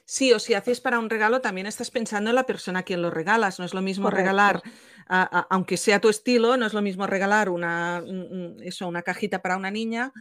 Sí, 0.04 0.32
o 0.32 0.38
si 0.38 0.54
haces 0.54 0.80
para 0.80 0.98
un 0.98 1.10
regalo, 1.10 1.40
también 1.40 1.66
estás 1.66 1.90
pensando 1.90 2.30
en 2.30 2.36
la 2.36 2.44
persona 2.44 2.80
a 2.80 2.82
quien 2.82 3.02
lo 3.02 3.10
regalas. 3.10 3.58
No 3.58 3.64
es 3.64 3.74
lo 3.74 3.82
mismo 3.82 4.10
regalar, 4.10 4.62
aunque 5.06 5.76
sea 5.76 6.00
tu 6.00 6.08
estilo, 6.08 6.56
no 6.56 6.66
es 6.66 6.74
lo 6.74 6.82
mismo 6.82 7.06
regalar 7.06 7.48
una, 7.48 8.02
eso, 8.62 8.88
una 8.88 9.02
cajita 9.02 9.40
para 9.40 9.56
una 9.56 9.70
niña 9.70 10.12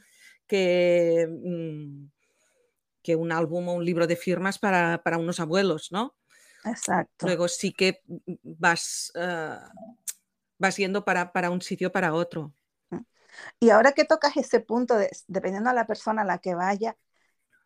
que, 0.48 1.28
mm, 1.30 2.06
que 3.02 3.16
un 3.16 3.32
álbum 3.32 3.68
o 3.70 3.74
un 3.74 3.86
libro 3.86 4.08
de 4.08 4.16
firmas 4.16 4.60
para, 4.60 5.02
unos 5.18 5.40
abuelos, 5.40 5.92
¿no? 5.92 6.16
Exacto. 6.66 7.26
Luego 7.26 7.48
sí 7.48 7.72
que 7.72 8.02
vas, 8.44 9.12
ah, 9.16 9.72
vas 10.58 10.78
yendo 10.78 11.06
para, 11.06 11.32
para 11.32 11.50
un 11.50 11.62
sitio 11.62 11.92
para 11.92 12.14
otro. 12.14 12.54
Y 13.60 13.70
ahora 13.70 13.92
que 13.94 14.06
tocas 14.06 14.36
ese 14.38 14.60
punto, 14.60 14.96
de, 14.98 15.10
dependiendo 15.28 15.70
de 15.70 15.76
la 15.76 15.88
persona 15.88 16.24
a 16.24 16.26
la 16.26 16.40
que 16.40 16.56
vaya, 16.56 16.98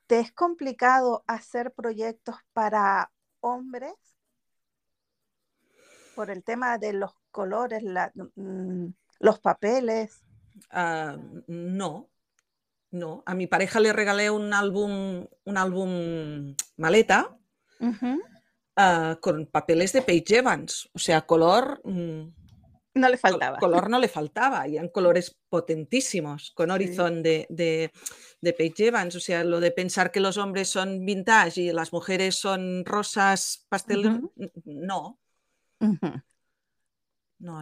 ¿te 0.07 0.19
es 0.19 0.31
complicado 0.31 1.23
hacer 1.27 1.71
proyectos 1.71 2.35
para 2.53 3.11
hombres? 3.39 3.93
Por 6.15 6.29
el 6.29 6.43
tema 6.43 6.77
de 6.77 6.93
los 6.93 7.11
colores, 7.31 7.83
mm, 8.35 8.87
los 9.19 9.39
papeles. 9.39 10.21
Ah, 10.69 11.17
no, 11.47 12.09
no. 12.91 13.23
A 13.25 13.33
mi 13.33 13.47
pareja 13.47 13.79
le 13.79 13.93
regalé 13.93 14.29
un 14.29 14.53
álbum, 14.53 15.25
un 15.45 15.57
álbum 15.57 16.55
maleta 16.77 17.35
ah, 18.75 19.17
con 19.21 19.45
papeles 19.47 19.93
de 19.93 20.01
Paige 20.01 20.37
Evans, 20.37 20.89
o 20.93 20.99
sea, 20.99 21.21
color. 21.21 21.81
Mm, 21.83 22.29
no 22.95 23.09
le 23.09 23.17
faltaba. 23.17 23.57
Color 23.57 23.89
no 23.89 23.99
le 23.99 24.07
faltaba, 24.07 24.67
y 24.67 24.75
eran 24.75 24.89
colores 24.89 25.35
potentísimos, 25.49 26.51
con 26.51 26.69
Horizon 26.69 27.23
de, 27.23 27.47
de, 27.49 27.91
de 28.39 28.53
Paige 28.53 28.87
Evans. 28.87 29.15
O 29.15 29.19
sea, 29.19 29.43
lo 29.43 29.59
de 29.59 29.71
pensar 29.71 30.11
que 30.11 30.19
los 30.19 30.37
hombres 30.37 30.69
son 30.69 31.03
vintage 31.03 31.61
y 31.61 31.71
las 31.71 31.91
mujeres 31.91 32.35
son 32.35 32.85
rosas 32.85 33.65
pastel, 33.69 34.21
no. 34.65 35.19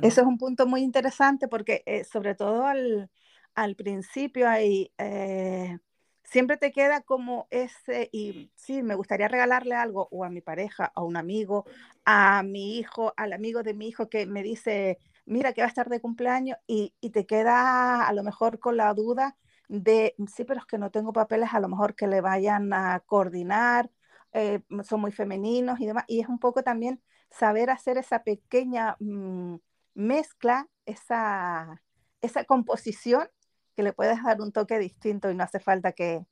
Eso 0.01 0.21
es 0.21 0.27
un 0.27 0.37
punto 0.37 0.67
muy 0.67 0.81
interesante 0.81 1.47
porque 1.47 1.83
eh, 1.85 2.03
sobre 2.03 2.35
todo 2.35 2.65
al, 2.65 3.75
principio 3.75 4.47
hay, 4.47 4.91
eh, 4.97 5.77
siempre 6.23 6.57
te 6.57 6.71
queda 6.71 7.01
como 7.01 7.47
ese, 7.49 8.09
y 8.11 8.51
sí, 8.55 8.83
me 8.83 8.95
gustaría 8.95 9.27
regalarle 9.27 9.75
algo 9.75 10.07
o 10.11 10.23
a 10.23 10.29
mi 10.29 10.41
pareja, 10.41 10.91
a 10.95 11.03
un 11.03 11.17
amigo, 11.17 11.65
a 12.05 12.43
mi 12.43 12.77
hijo, 12.77 13.13
al 13.17 13.33
amigo 13.33 13.63
de 13.63 13.73
mi 13.73 13.87
hijo 13.87 14.09
que 14.09 14.25
me 14.25 14.43
dice, 14.43 14.99
mira 15.25 15.53
que 15.53 15.61
va 15.61 15.65
a 15.65 15.69
estar 15.69 15.89
de 15.89 16.01
cumpleaños 16.01 16.57
y, 16.67 16.93
te 17.11 17.25
queda 17.25 18.07
a 18.07 18.13
lo 18.13 18.23
mejor 18.23 18.59
con 18.59 18.77
la 18.77 18.93
duda 18.93 19.37
de, 19.67 20.15
sí, 20.33 20.43
pero 20.45 20.59
es 20.59 20.65
que 20.65 20.77
no 20.77 20.91
tengo 20.91 21.13
papeles, 21.13 21.53
a 21.53 21.59
lo 21.59 21.69
mejor 21.69 21.95
que 21.95 22.07
le 22.07 22.21
vayan 22.21 22.73
a 22.73 22.99
coordinar, 23.01 23.89
eh, 24.33 24.61
son 24.83 25.01
muy 25.01 25.11
femeninos 25.11 25.79
y 25.79 25.85
demás, 25.85 26.05
y 26.07 26.21
es 26.21 26.27
un 26.29 26.39
poco 26.39 26.63
también 26.63 27.01
saber 27.29 27.69
hacer 27.69 27.97
esa 27.97 28.23
pequeña... 28.23 28.95
Mm, 28.99 29.57
mezcla 29.93 30.67
esa, 30.85 31.81
esa 32.21 32.43
composición 32.45 33.29
que 33.75 33.83
le 33.83 33.93
puedes 33.93 34.21
dar 34.23 34.41
un 34.41 34.51
toque 34.51 34.79
distinto 34.79 35.29
y 35.29 35.35
no 35.35 35.43
hace 35.43 35.59
falta 35.59 35.91
que, 35.91 36.25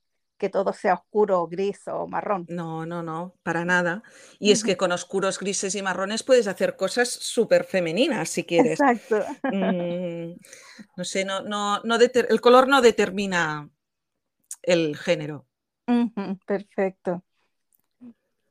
todo 0.51 0.71
sea 0.71 0.93
oscuro, 0.93 1.47
gris 1.47 1.85
o 1.87 2.07
marrón. 2.07 2.45
No, 2.47 2.85
no, 2.85 3.03
no, 3.03 3.35
para 3.43 3.65
nada. 3.65 4.03
Y 4.39 4.51
es 4.51 4.63
que 4.63 4.77
con 4.77 4.93
oscuros, 4.93 5.37
grises 5.37 5.75
y 5.75 5.81
marrones 5.81 6.23
puedes 6.23 6.47
hacer 6.47 6.77
cosas 6.77 7.09
súper 7.09 7.65
femeninas 7.65 8.29
si 8.29 8.45
quieres. 8.45 8.79
Exacto. 8.79 9.25
Mm, 9.51 10.35
no 10.95 11.03
sé, 11.03 11.25
no, 11.25 11.41
no, 11.41 11.81
no 11.83 11.97
el 11.97 12.41
color 12.41 12.69
no 12.69 12.81
determina 12.81 13.69
el 14.61 14.95
género. 14.95 15.45
perfecto. 16.45 17.23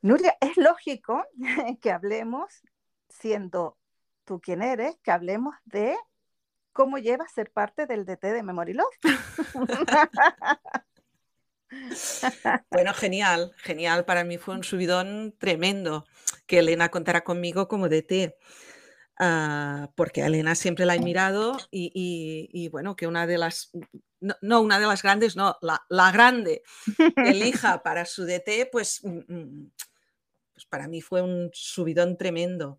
Nuria, 0.02 0.36
es 0.40 0.56
lógico 0.56 1.24
que 1.80 1.90
hablemos 1.90 2.62
siendo 3.08 3.76
tú 4.24 4.40
quién 4.40 4.62
eres, 4.62 4.96
que 5.02 5.10
hablemos 5.10 5.54
de 5.64 5.96
cómo 6.78 6.98
lleva 6.98 7.24
a 7.24 7.28
ser 7.28 7.50
parte 7.50 7.86
del 7.86 8.06
DT 8.06 8.22
de 8.22 8.42
Memory 8.44 8.72
Love. 8.72 8.86
bueno, 12.70 12.94
genial, 12.94 13.52
genial. 13.56 14.04
Para 14.04 14.22
mí 14.22 14.38
fue 14.38 14.54
un 14.54 14.62
subidón 14.62 15.34
tremendo 15.38 16.06
que 16.46 16.60
Elena 16.60 16.88
contara 16.88 17.24
conmigo 17.24 17.66
como 17.66 17.88
DT. 17.88 18.36
Ah, 19.18 19.90
porque 19.96 20.22
a 20.22 20.26
Elena 20.26 20.54
siempre 20.54 20.86
la 20.86 20.94
he 20.94 21.00
mirado 21.00 21.58
y, 21.72 22.68
bueno, 22.70 22.94
que 22.94 23.08
una 23.08 23.26
de 23.26 23.38
las, 23.38 23.72
no, 24.40 24.60
una 24.60 24.78
de 24.78 24.86
las 24.86 25.02
grandes, 25.02 25.34
no, 25.34 25.56
la, 25.60 25.84
la 25.88 26.12
grande 26.12 26.62
elija 27.16 27.76
para 27.82 28.04
su 28.04 28.24
DT, 28.24 28.68
pues, 28.70 29.02
mm, 29.02 29.18
mm, 29.26 29.72
pues 30.52 30.66
para 30.66 30.86
mí 30.86 31.00
fue 31.00 31.22
un 31.22 31.50
subidón 31.52 32.16
tremendo. 32.16 32.78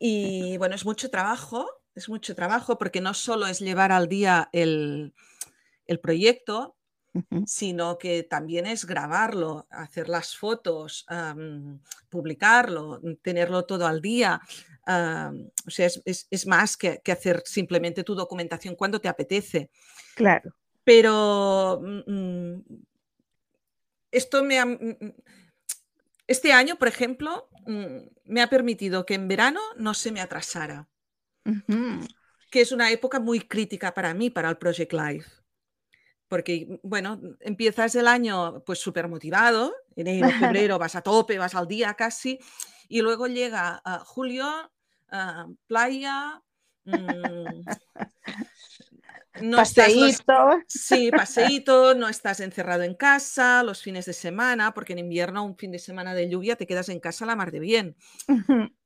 Y 0.00 0.56
bueno, 0.56 0.74
es 0.74 0.84
mucho 0.84 1.10
trabajo, 1.10 1.68
es 1.94 2.08
mucho 2.08 2.34
trabajo 2.34 2.78
porque 2.78 3.00
no 3.00 3.14
solo 3.14 3.46
es 3.46 3.60
llevar 3.60 3.92
al 3.92 4.08
día 4.08 4.48
el, 4.52 5.14
proyecto, 6.00 6.76
sino 7.44 7.98
que 7.98 8.22
también 8.22 8.64
es 8.64 8.86
grabarlo, 8.86 9.66
hacer 9.70 10.08
las 10.08 10.34
fotos, 10.34 11.04
publicarlo, 12.08 13.00
tenerlo 13.20 13.66
todo 13.66 13.86
al 13.86 14.00
día. 14.00 14.40
o 14.86 15.70
sea, 15.70 15.88
es, 16.04 16.46
más 16.46 16.76
que, 16.76 17.02
hacer 17.06 17.42
simplemente 17.44 18.04
tu 18.04 18.14
documentación 18.14 18.74
cuando 18.74 19.00
te 19.00 19.08
apetece. 19.08 19.70
Claro. 20.14 20.54
Pero 20.84 21.80
mm, 21.80 22.12
mm, 22.12 22.64
esto 24.10 24.42
me 24.42 24.58
ha, 24.58 24.66
mm, 24.66 24.96
este 26.26 26.52
año, 26.52 26.76
por 26.76 26.88
ejemplo, 26.88 27.48
me 28.24 28.42
ha 28.42 28.48
permitido 28.48 29.04
que 29.04 29.14
en 29.14 29.28
verano 29.28 29.60
no 29.76 29.94
se 29.94 30.12
me 30.12 30.20
atrasara, 30.20 30.88
que 32.50 32.60
es 32.60 32.70
una 32.70 32.90
época 32.90 33.18
muy 33.18 33.40
crítica 33.40 33.94
para 33.94 34.12
mí, 34.14 34.30
para 34.30 34.50
el 34.50 34.58
Project 34.58 34.92
Life. 34.92 35.30
Porque, 36.28 36.80
bueno, 36.82 37.20
empiezas 37.40 37.94
el 37.94 38.06
año 38.06 38.62
pues 38.64 38.78
súper 38.78 39.08
motivado, 39.08 39.74
enero, 39.96 40.28
febrero, 40.38 40.78
vas 40.78 40.94
a 40.94 41.02
tope, 41.02 41.38
vas 41.38 41.54
al 41.54 41.66
día 41.66 41.94
casi, 41.94 42.38
y 42.88 43.00
luego 43.00 43.26
llega 43.26 43.82
julio, 44.04 44.70
playa, 45.66 46.42
mm, 46.84 47.64
no 49.40 49.56
paseíto. 49.56 50.60
sí, 50.66 51.10
paseíto, 51.10 51.94
no 51.94 52.08
estás 52.08 52.40
encerrado 52.40 52.82
en 52.82 52.94
casa 52.94 53.62
los 53.62 53.82
fines 53.82 54.04
de 54.04 54.12
semana, 54.12 54.74
porque 54.74 54.92
en 54.92 55.00
invierno 55.00 55.44
un 55.44 55.56
fin 55.56 55.72
de 55.72 55.78
semana 55.78 56.14
de 56.14 56.28
lluvia 56.28 56.56
te 56.56 56.66
quedas 56.66 56.88
en 56.90 57.00
casa 57.00 57.24
la 57.24 57.36
mar 57.36 57.50
de 57.50 57.60
bien, 57.60 57.96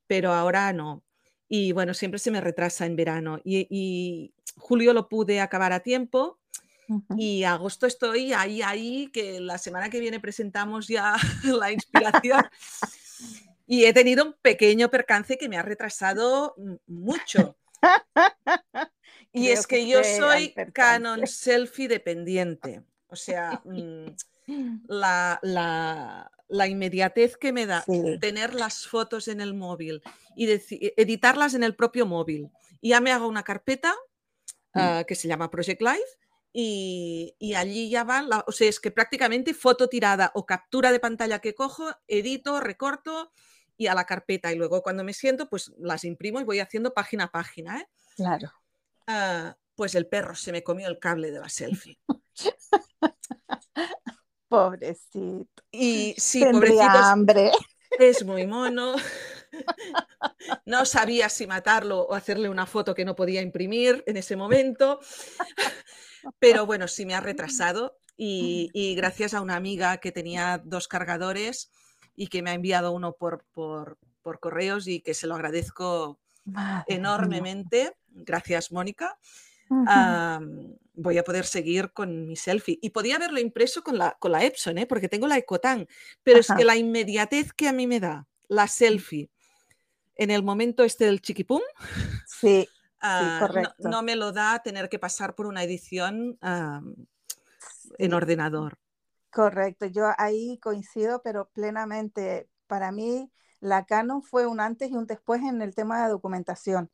pero 0.07 0.33
ahora 0.33 0.71
no. 0.73 1.03
Y 1.49 1.71
bueno, 1.71 1.93
siempre 1.93 2.19
se 2.19 2.31
me 2.31 2.41
retrasa 2.41 2.85
en 2.85 2.95
verano. 2.95 3.39
Y, 3.43 4.33
julio 4.57 4.93
lo 4.93 5.07
pude 5.07 5.39
acabar 5.39 5.73
a 5.73 5.81
tiempo. 5.81 6.39
Y 7.17 7.43
agosto 7.43 7.85
estoy 7.85 8.33
ahí, 8.33 8.61
ahí, 8.61 9.09
que 9.11 9.39
la 9.41 9.57
semana 9.57 9.89
que 9.89 9.99
viene 9.99 10.19
presentamos 10.19 10.87
ya 10.87 11.15
la 11.43 11.71
inspiración. 11.71 12.43
y 13.65 13.85
he 13.85 13.93
tenido 13.93 14.25
un 14.25 14.35
pequeño 14.41 14.89
percance 14.89 15.37
que 15.37 15.49
me 15.49 15.57
ha 15.57 15.63
retrasado 15.63 16.55
mucho. 16.87 17.57
Y 19.33 19.49
es 19.49 19.67
que, 19.67 19.87
yo 19.87 20.03
soy 20.03 20.53
Canon 20.73 21.27
selfie 21.27 21.87
dependiente. 21.87 22.81
O 23.07 23.15
sea, 23.15 23.61
mm, 23.65 24.07
la, 24.87 26.31
la, 26.47 26.67
inmediatez 26.67 27.37
que 27.37 27.51
me 27.51 27.65
da 27.65 27.83
tener 28.19 28.53
las 28.53 28.87
fotos 28.87 29.27
en 29.27 29.41
el 29.41 29.53
móvil 29.53 30.01
y 30.35 30.47
editarlas 30.97 31.53
en 31.53 31.63
el 31.63 31.75
propio 31.75 32.05
móvil. 32.05 32.49
Y 32.81 32.89
ya 32.89 33.01
me 33.01 33.11
hago 33.11 33.27
una 33.27 33.43
carpeta 33.43 33.93
mm. 34.73 34.79
ah, 34.79 35.03
que 35.07 35.15
se 35.15 35.27
llama 35.27 35.49
Project 35.49 35.81
Life 35.81 36.17
y, 36.59 37.53
allí 37.55 37.89
ya 37.89 38.03
van, 38.03 38.29
o 38.47 38.51
sea, 38.51 38.67
es 38.67 38.79
que 38.79 38.89
prácticamente 38.89 39.53
foto 39.53 39.87
tirada 39.87 40.31
o 40.33 40.45
captura 40.45 40.91
de 40.91 40.99
pantalla 40.99 41.39
que 41.39 41.53
cojo, 41.53 41.91
edito, 42.07 42.59
recorto 42.59 43.31
y 43.77 43.87
a 43.87 43.93
la 43.93 44.05
carpeta. 44.05 44.51
Y 44.51 44.55
luego 44.55 44.81
cuando 44.81 45.03
me 45.03 45.13
siento, 45.13 45.49
pues 45.49 45.71
las 45.77 46.03
imprimo 46.03 46.41
y 46.41 46.45
voy 46.45 46.59
haciendo 46.59 46.93
página 46.93 47.25
a 47.25 47.31
página. 47.31 47.79
¿eh? 47.79 47.87
Claro. 48.15 48.51
Ah, 49.05 49.55
pues 49.75 49.93
el 49.93 50.07
perro 50.07 50.33
se 50.33 50.51
me 50.51 50.63
comió 50.63 50.87
el 50.87 50.97
cable 50.97 51.29
de 51.29 51.39
la 51.39 51.49
selfie. 51.49 51.99
Pobrecito. 54.47 55.63
Y 55.71 56.15
sí, 56.17 56.43
pobrecito. 56.45 56.83
hambre. 56.83 57.51
Es 57.99 58.25
muy 58.25 58.45
mono. 58.45 58.95
No 60.65 60.85
sabía 60.85 61.29
si 61.29 61.47
matarlo 61.47 62.01
o 62.01 62.13
hacerle 62.13 62.49
una 62.49 62.65
foto 62.65 62.93
que 62.93 63.05
no 63.05 63.15
podía 63.15 63.41
imprimir 63.41 64.03
en 64.05 64.17
ese 64.17 64.35
momento. 64.35 64.99
Pero 66.39 66.65
bueno, 66.65 66.87
sí 66.87 67.05
me 67.05 67.15
ha 67.15 67.21
retrasado. 67.21 67.97
Y, 68.17 68.95
gracias 68.95 69.33
a 69.33 69.41
una 69.41 69.55
amiga 69.55 69.97
que 69.97 70.11
tenía 70.11 70.61
dos 70.63 70.87
cargadores 70.87 71.71
y 72.15 72.27
que 72.27 72.41
me 72.41 72.49
ha 72.49 72.55
enviado 72.55 72.91
uno 72.91 73.13
por, 73.13 73.45
por, 73.53 73.97
correos 74.39 74.87
y 74.87 74.99
que 74.99 75.13
se 75.13 75.27
lo 75.27 75.35
agradezco 75.35 76.19
enormemente 76.87 77.93
gracias 78.17 78.71
Mónica, 78.71 79.17
voy 80.97 81.17
a 81.17 81.23
poder 81.23 81.45
seguir 81.45 81.93
con 81.93 82.27
mi 82.27 82.35
selfie. 82.35 82.79
Y 82.81 82.89
podía 82.89 83.15
haberlo 83.15 83.39
impreso 83.39 83.83
con 83.83 83.97
la, 83.97 84.17
con 84.19 84.31
la 84.31 84.43
Epson, 84.43 84.77
¿eh? 84.77 84.85
porque 84.85 85.07
tengo 85.07 85.27
la 85.27 85.37
Ecotan, 85.37 85.87
pero 86.23 86.39
es 86.39 86.47
que 86.47 86.65
la 86.65 86.75
inmediatez 86.75 87.53
que 87.53 87.67
a 87.67 87.73
mí 87.73 87.87
me 87.87 87.99
da 87.99 88.27
la 88.49 88.65
mm. 88.65 88.69
selfie 88.69 89.29
en 90.15 90.31
el 90.31 90.43
momento 90.43 90.83
este 90.83 91.05
del 91.05 91.21
chiquipum, 91.21 91.61
sí, 92.25 92.67
ah, 93.01 93.47
no, 93.77 94.01
me 94.01 94.15
lo 94.15 94.31
da 94.31 94.59
tener 94.63 94.89
que 94.89 94.97
pasar 94.99 95.35
por 95.35 95.45
una 95.45 95.63
edición 95.63 96.37
en 97.97 98.13
ordenador. 98.13 98.79
Correcto, 99.29 99.85
yo 99.85 100.11
ahí 100.17 100.57
coincido, 100.57 101.21
pero 101.23 101.49
plenamente. 101.49 102.49
Para 102.65 102.91
mí, 102.91 103.31
la 103.59 103.85
Canon 103.85 104.23
fue 104.23 104.45
un 104.45 104.59
antes 104.59 104.91
y 104.91 104.95
un 104.95 105.05
después 105.05 105.41
en 105.41 105.61
el 105.61 105.73
tema 105.75 106.03
de 106.03 106.09
documentación. 106.09 106.91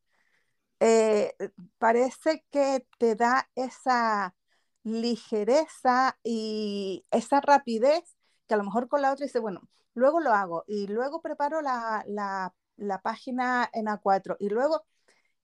Eh, 0.85 1.33
parece 1.77 2.43
que 2.51 2.85
te 2.97 3.15
da 3.15 3.49
esa, 3.55 4.35
ligereza 4.83 6.17
y 6.23 7.05
esa 7.11 7.41
rapidez 7.41 8.17
que 8.47 8.53
a 8.53 8.57
lo 8.57 8.63
mejor 8.65 8.87
con 8.89 9.01
la 9.01 9.11
otra 9.13 9.25
dice, 9.25 9.39
bueno, 9.39 9.61
luego 9.93 10.19
lo 10.19 10.31
hago 10.33 10.63
y 10.67 10.87
luego 10.87 11.21
preparo 11.21 11.61
la, 11.61 12.03
la, 12.07 12.53
la 12.77 13.01
página 13.01 13.69
en 13.73 13.87
A4 13.87 14.35
y 14.39 14.49
luego, 14.49 14.85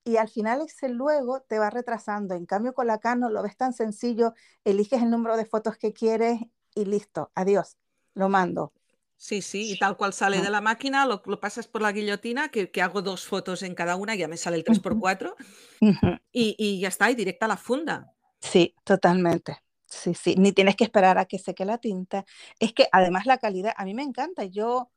y 0.04 0.18
al 0.18 0.30
final 0.30 0.62
ese 0.62 0.90
luego 0.90 1.42
te 1.42 1.60
va 1.60 1.70
retrasando. 1.70 2.36
En 2.36 2.46
cambio 2.46 2.74
con 2.74 2.88
la 2.88 3.00
Canon 3.00 3.34
lo 3.34 3.44
ves 3.44 3.58
tan 3.58 3.74
sencillo, 3.74 4.34
eliges 4.66 5.02
el 5.02 5.10
número 5.12 5.38
de 5.38 5.46
fotos 5.46 5.78
que 5.78 5.94
quieres 5.94 6.42
y 6.76 6.86
listo, 6.86 7.32
adiós, 7.36 7.78
lo 8.16 8.30
mando. 8.30 8.74
Sí, 9.22 9.42
sí, 9.42 9.74
y 9.74 9.78
tal 9.78 9.98
cual 9.98 10.14
sale 10.14 10.42
de 10.42 10.50
la 10.50 10.62
máquina, 10.62 11.06
lo, 11.06 11.22
lo 11.26 11.42
pasas 11.42 11.68
por 11.68 11.82
la 11.82 11.92
guillotina, 11.92 12.48
que, 12.48 12.72
que, 12.72 12.82
hago 12.82 13.02
dos 13.02 13.26
fotos 13.26 13.64
en 13.64 13.76
cada 13.76 13.98
una, 13.98 14.16
ya 14.16 14.30
me 14.30 14.38
sale 14.38 14.56
el 14.56 14.64
3x4, 14.64 15.36
uh 15.82 15.86
-huh. 15.86 16.22
y, 16.32 16.56
y, 16.58 16.80
ya 16.80 16.88
está, 16.88 17.12
y 17.12 17.16
directa 17.16 17.46
a 17.46 17.50
la 17.50 17.58
funda. 17.58 18.14
Sí, 18.40 18.74
totalmente. 18.86 19.58
Sí, 19.86 20.14
sí, 20.14 20.36
ni 20.38 20.54
tienes 20.54 20.78
que 20.78 20.86
esperar 20.86 21.18
a 21.18 21.26
que 21.26 21.38
seque 21.38 21.66
la 21.66 21.80
tinta. 21.80 22.24
Es 22.60 22.72
que 22.72 22.88
además 22.94 23.26
la 23.26 23.40
calidad, 23.40 23.74
a 23.76 23.84
mí 23.84 23.94
me 23.94 24.04
encanta. 24.04 24.46
Yo, 24.46 24.90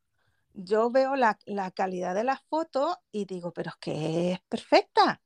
yo 0.54 0.88
veo 0.92 1.16
la, 1.16 1.36
la 1.44 1.72
calidad 1.72 2.14
de 2.14 2.22
la 2.22 2.40
foto 2.48 2.96
y 3.10 3.24
digo, 3.24 3.52
pero 3.52 3.70
es 3.70 3.76
que 3.80 4.32
es 4.34 4.40
perfecta. 4.48 5.20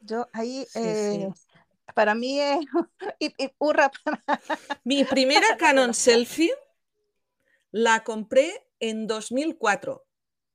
Yo 0.00 0.28
ahí, 0.32 0.64
sí, 0.70 0.78
eh, 0.82 1.28
sí. 1.34 1.44
para 1.94 2.14
mí 2.14 2.40
es, 2.40 2.58
y, 3.18 3.26
y 3.36 3.52
hurra 3.58 3.90
para... 4.02 4.22
Mi 4.82 5.04
primera 5.04 5.58
Canon 5.58 5.92
selfie 5.92 6.54
la 7.74 8.04
compré 8.04 8.68
en 8.78 9.08
2004. 9.08 10.06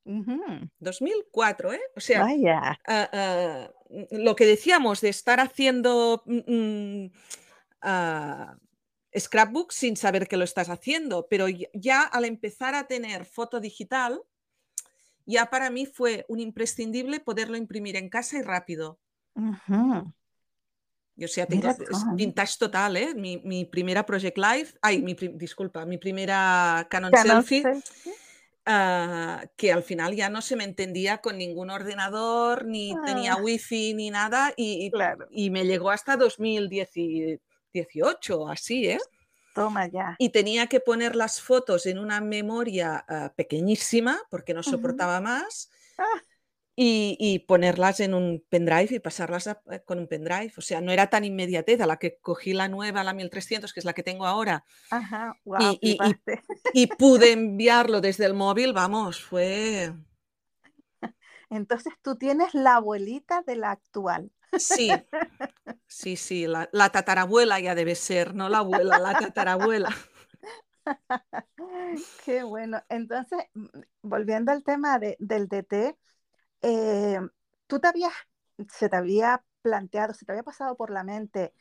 Uh 0.04 0.24
-huh. 0.24 0.70
2004, 0.78 1.74
¿eh? 1.74 1.80
O 1.94 2.00
sea, 2.00 2.22
Vaya. 2.22 2.78
Uh, 2.88 3.66
uh, 3.92 4.06
lo 4.24 4.34
que 4.34 4.46
decíamos 4.46 5.02
de 5.02 5.10
estar 5.10 5.38
haciendo 5.38 6.22
mm, 6.24 7.04
uh, 7.84 9.18
scrapbook 9.18 9.70
sin 9.72 9.98
saber 9.98 10.28
que 10.28 10.38
lo 10.38 10.44
estás 10.44 10.70
haciendo, 10.70 11.26
pero 11.28 11.46
ya 11.74 12.02
al 12.04 12.24
empezar 12.24 12.74
a 12.74 12.86
tener 12.86 13.26
foto 13.26 13.60
digital, 13.60 14.22
ya 15.26 15.50
para 15.50 15.68
mí 15.68 15.84
fue 15.84 16.24
un 16.26 16.40
imprescindible 16.40 17.20
poderlo 17.20 17.58
imprimir 17.58 17.96
en 17.96 18.08
casa 18.08 18.38
y 18.38 18.42
rápido. 18.42 18.98
-huh. 19.36 20.14
O 21.24 21.28
sea, 21.28 21.46
tengo 21.46 21.68
vintage 22.14 22.56
total, 22.58 22.96
¿eh? 22.96 23.14
Mi, 23.14 23.38
mi 23.44 23.64
primera 23.64 24.04
Project 24.06 24.38
Life, 24.38 24.78
ay, 24.82 25.02
mi, 25.02 25.14
disculpa, 25.14 25.84
mi 25.84 25.98
primera 25.98 26.86
Canon, 26.90 27.10
Canon 27.10 27.42
Selfie, 27.44 27.62
selfie. 27.62 28.12
uh, 28.66 29.46
que 29.56 29.72
al 29.72 29.82
final 29.82 30.14
ya 30.14 30.28
no 30.28 30.40
se 30.42 30.56
me 30.56 30.64
entendía 30.64 31.18
con 31.18 31.38
ningún 31.38 31.70
ordenador, 31.70 32.64
ni 32.66 32.92
Ah. 32.92 33.02
tenía 33.04 33.36
wifi, 33.36 33.94
ni 33.94 34.10
nada, 34.10 34.52
y, 34.56 34.90
Claro. 34.90 35.26
y 35.30 35.50
me 35.50 35.64
llegó 35.66 35.90
hasta 35.90 36.16
2018, 36.16 38.48
así, 38.48 38.88
¿eh? 38.88 38.98
Toma 39.54 39.88
ya. 39.88 40.14
Y 40.18 40.28
tenía 40.30 40.66
que 40.68 40.80
poner 40.80 41.16
las 41.16 41.40
fotos 41.40 41.86
en 41.86 41.98
una 41.98 42.20
memoria 42.20 43.04
uh, 43.08 43.34
pequeñísima, 43.34 44.20
porque 44.30 44.54
no 44.54 44.62
soportaba 44.62 45.20
más, 45.20 45.70
Ah, 45.98 46.22
y, 46.76 47.16
y 47.20 47.40
ponerlas 47.40 48.00
en 48.00 48.14
un 48.14 48.44
pendrive 48.48 48.88
y 48.96 48.98
pasarlas 49.00 49.46
a- 49.48 49.62
eh, 49.70 49.82
con 49.84 49.98
un 49.98 50.08
pendrive. 50.08 50.52
O 50.56 50.60
sea, 50.62 50.80
no 50.80 50.92
era 50.92 51.08
tan 51.10 51.24
inmediatez 51.24 51.80
a 51.80 51.86
la 51.86 51.98
que 51.98 52.18
cogí 52.20 52.52
la 52.54 52.68
nueva, 52.68 53.04
la 53.04 53.12
1300, 53.14 53.72
que 53.72 53.80
es 53.80 53.86
la 53.86 53.92
que 53.94 54.02
tengo 54.02 54.26
ahora, 54.26 54.64
ajá, 54.90 55.36
y- 55.56 55.78
y- 55.82 55.98
flipaste. 55.98 56.42
y 56.72 56.88
pude 56.88 57.32
enviarlo 57.32 58.00
desde 58.00 58.26
el 58.26 58.34
móvil, 58.34 58.72
vamos, 58.74 59.22
fue... 59.22 59.92
Entonces 61.50 61.92
tú 62.02 62.16
tienes 62.16 62.54
la 62.54 62.76
abuelita 62.76 63.42
de 63.42 63.56
la 63.56 63.70
actual. 63.72 64.30
Sí, 64.56 65.08
sí, 65.88 66.16
sí, 66.16 66.46
la, 66.48 66.68
la 66.72 66.90
tatarabuela 66.90 67.60
ya 67.60 67.74
debe 67.76 67.94
ser, 67.96 68.34
no 68.34 68.48
la 68.50 68.58
abuela, 68.60 68.98
la 68.98 69.16
tatarabuela. 69.16 69.90
Qué 72.24 72.42
bueno. 72.42 72.82
Entonces, 72.88 73.38
mm, 73.54 73.66
volviendo 74.02 74.52
al 74.52 74.64
tema 74.64 74.98
de- 74.98 75.16
del 75.18 75.48
DT, 75.48 75.96
eh, 76.62 77.20
¿tú 77.66 77.80
te 77.80 77.88
habías, 77.88 78.12
se 78.68 78.88
te 78.88 78.96
había 78.96 79.44
planteado, 79.62 80.14
se 80.14 80.24
te 80.24 80.32
había 80.32 80.42
pasado 80.42 80.76
por 80.76 80.90
la 80.90 81.04
mente 81.04 81.52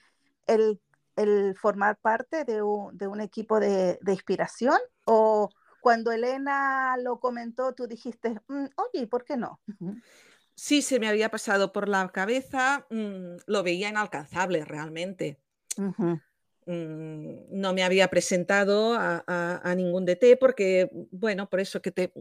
el, 0.48 0.82
el 1.16 1.56
formar 1.58 1.98
parte 1.98 2.46
de 2.46 2.62
un, 2.62 2.98
de 2.98 3.08
un 3.08 3.22
equipo 3.22 3.60
de, 3.60 4.00
de 4.02 4.14
inspiración? 4.14 4.80
¿O 5.06 5.50
cuando 5.82 6.12
Elena 6.12 6.98
lo 6.98 7.20
comentó, 7.20 7.74
tú 7.74 7.88
dijiste, 7.88 8.36
"Mm, 8.48 8.66
oye, 8.76 9.04
¿y 9.04 9.06
por 9.06 9.24
qué 9.24 9.38
no? 9.38 9.60
Sí, 10.56 10.82
se 10.82 11.00
me 11.00 11.08
había 11.08 11.30
pasado 11.32 11.72
por 11.72 11.88
la 11.88 12.10
cabeza, 12.10 12.86
mm, 12.90 13.38
lo 13.48 13.64
veía 13.64 13.90
inalcanzable 13.90 14.66
realmente. 14.66 15.40
Mm, 16.66 17.60
no 17.62 17.74
me 17.74 17.84
había 17.84 18.10
presentado 18.10 18.94
a, 18.94 19.24
a- 19.26 19.62
a 19.64 19.76
ningún 19.76 20.06
DT 20.06 20.38
porque, 20.38 20.90
bueno, 21.12 21.50
por 21.50 21.62
eso 21.62 21.82
que 21.82 21.92
te, 21.92 22.14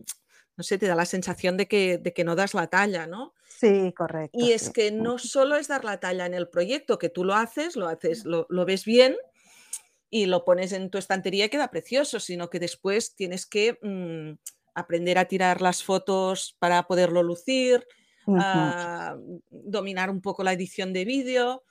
no 0.58 0.64
sé, 0.64 0.78
te 0.78 0.88
da 0.88 0.96
la 0.96 1.06
sensación 1.06 1.56
de 1.58 1.68
que, 1.68 1.98
de 1.98 2.12
que 2.14 2.24
no 2.24 2.36
das 2.36 2.54
la 2.54 2.68
talla, 2.68 3.06
¿no? 3.08 3.34
Sí, 3.46 3.92
correcto, 3.96 4.32
Y 4.32 4.52
es 4.52 4.68
sí. 4.68 4.72
que 4.72 4.90
no 4.92 5.18
solo 5.18 5.56
es 5.56 5.68
dar 5.68 5.84
la 5.84 6.00
talla 6.00 6.26
en 6.26 6.34
el 6.34 6.48
proyecto, 6.48 6.98
que 6.98 7.08
tú 7.08 7.24
lo 7.24 7.34
haces, 7.34 7.76
lo 7.76 7.88
haces, 7.88 8.24
lo, 8.24 8.46
lo 8.50 8.64
ves 8.66 8.84
bien 8.84 9.16
y 10.10 10.26
lo 10.26 10.44
pones 10.44 10.72
en 10.72 10.90
tu 10.90 10.98
estantería 10.98 11.46
y 11.46 11.50
queda 11.50 11.70
precioso, 11.70 12.20
sino 12.20 12.50
que 12.50 12.60
después 12.60 13.14
tienes 13.14 13.46
que 13.46 13.78
mm, 13.82 14.32
aprender 14.74 15.18
a 15.18 15.26
tirar 15.26 15.62
las 15.62 15.84
fotos 15.84 16.56
para 16.58 16.84
poderlo 16.86 17.22
lucir, 17.22 17.86
a 18.34 19.16
dominar 19.50 20.10
un 20.10 20.22
poco 20.22 20.44
la 20.44 20.52
edición 20.52 20.92
de 20.92 21.04
vídeo. 21.04 21.64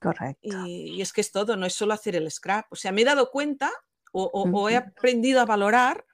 correcto. 0.00 0.56
Y, 0.56 0.94
y 0.96 1.02
es 1.02 1.12
que 1.12 1.20
es 1.20 1.32
todo, 1.32 1.56
no 1.56 1.66
es 1.66 1.74
solo 1.74 1.94
hacer 1.94 2.16
el 2.16 2.30
scrap. 2.30 2.66
O 2.72 2.76
sea, 2.76 2.92
me 2.92 3.02
he 3.02 3.04
dado 3.04 3.30
cuenta 3.30 3.72
o, 4.12 4.24
o- 4.32 4.48
o 4.52 4.68
he 4.70 4.76
aprendido 4.76 5.40
a 5.40 5.46
valorar 5.46 6.04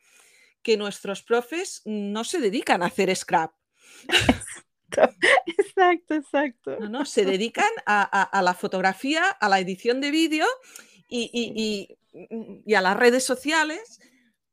que 0.64 0.76
nuestros 0.76 1.22
profes 1.22 1.82
no 1.84 2.24
se 2.24 2.40
dedican 2.40 2.82
a 2.82 2.86
hacer 2.86 3.14
scrap, 3.14 3.52
Exacto, 5.46 6.14
exacto. 6.14 6.76
no, 6.78 6.88
no, 6.88 7.04
se 7.04 7.24
dedican 7.24 7.70
a, 7.86 8.02
a- 8.02 8.22
a 8.22 8.42
la 8.42 8.54
fotografía, 8.54 9.28
a 9.28 9.48
la 9.48 9.58
edición 9.60 10.00
de 10.00 10.10
vídeo 10.10 10.46
y, 11.08 11.30
y- 11.32 11.96
y- 12.12 12.62
y 12.64 12.74
a 12.74 12.80
las 12.80 12.96
redes 12.96 13.24
sociales, 13.24 14.00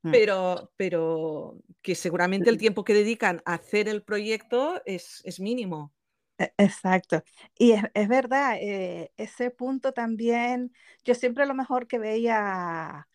Mm. 0.04 0.10
pero, 0.10 0.72
pero 0.76 1.62
que 1.80 1.94
seguramente 1.94 2.50
el 2.50 2.58
tiempo 2.58 2.82
que 2.82 2.92
dedican 2.92 3.40
a 3.44 3.54
hacer 3.54 3.88
el 3.88 4.02
proyecto 4.02 4.82
es, 4.84 5.22
es 5.24 5.38
mínimo. 5.38 5.92
E- 6.38 6.52
Exacto. 6.58 7.22
Y 7.56 7.72
es, 7.72 7.84
es 7.94 8.08
verdad, 8.08 8.56
eh, 8.60 9.12
ese 9.16 9.50
punto 9.50 9.92
también, 9.92 10.72
yo 11.04 11.14
siempre 11.14 11.46
lo 11.46 11.54
mejor 11.54 11.86
que 11.86 12.00
veía 12.00 13.06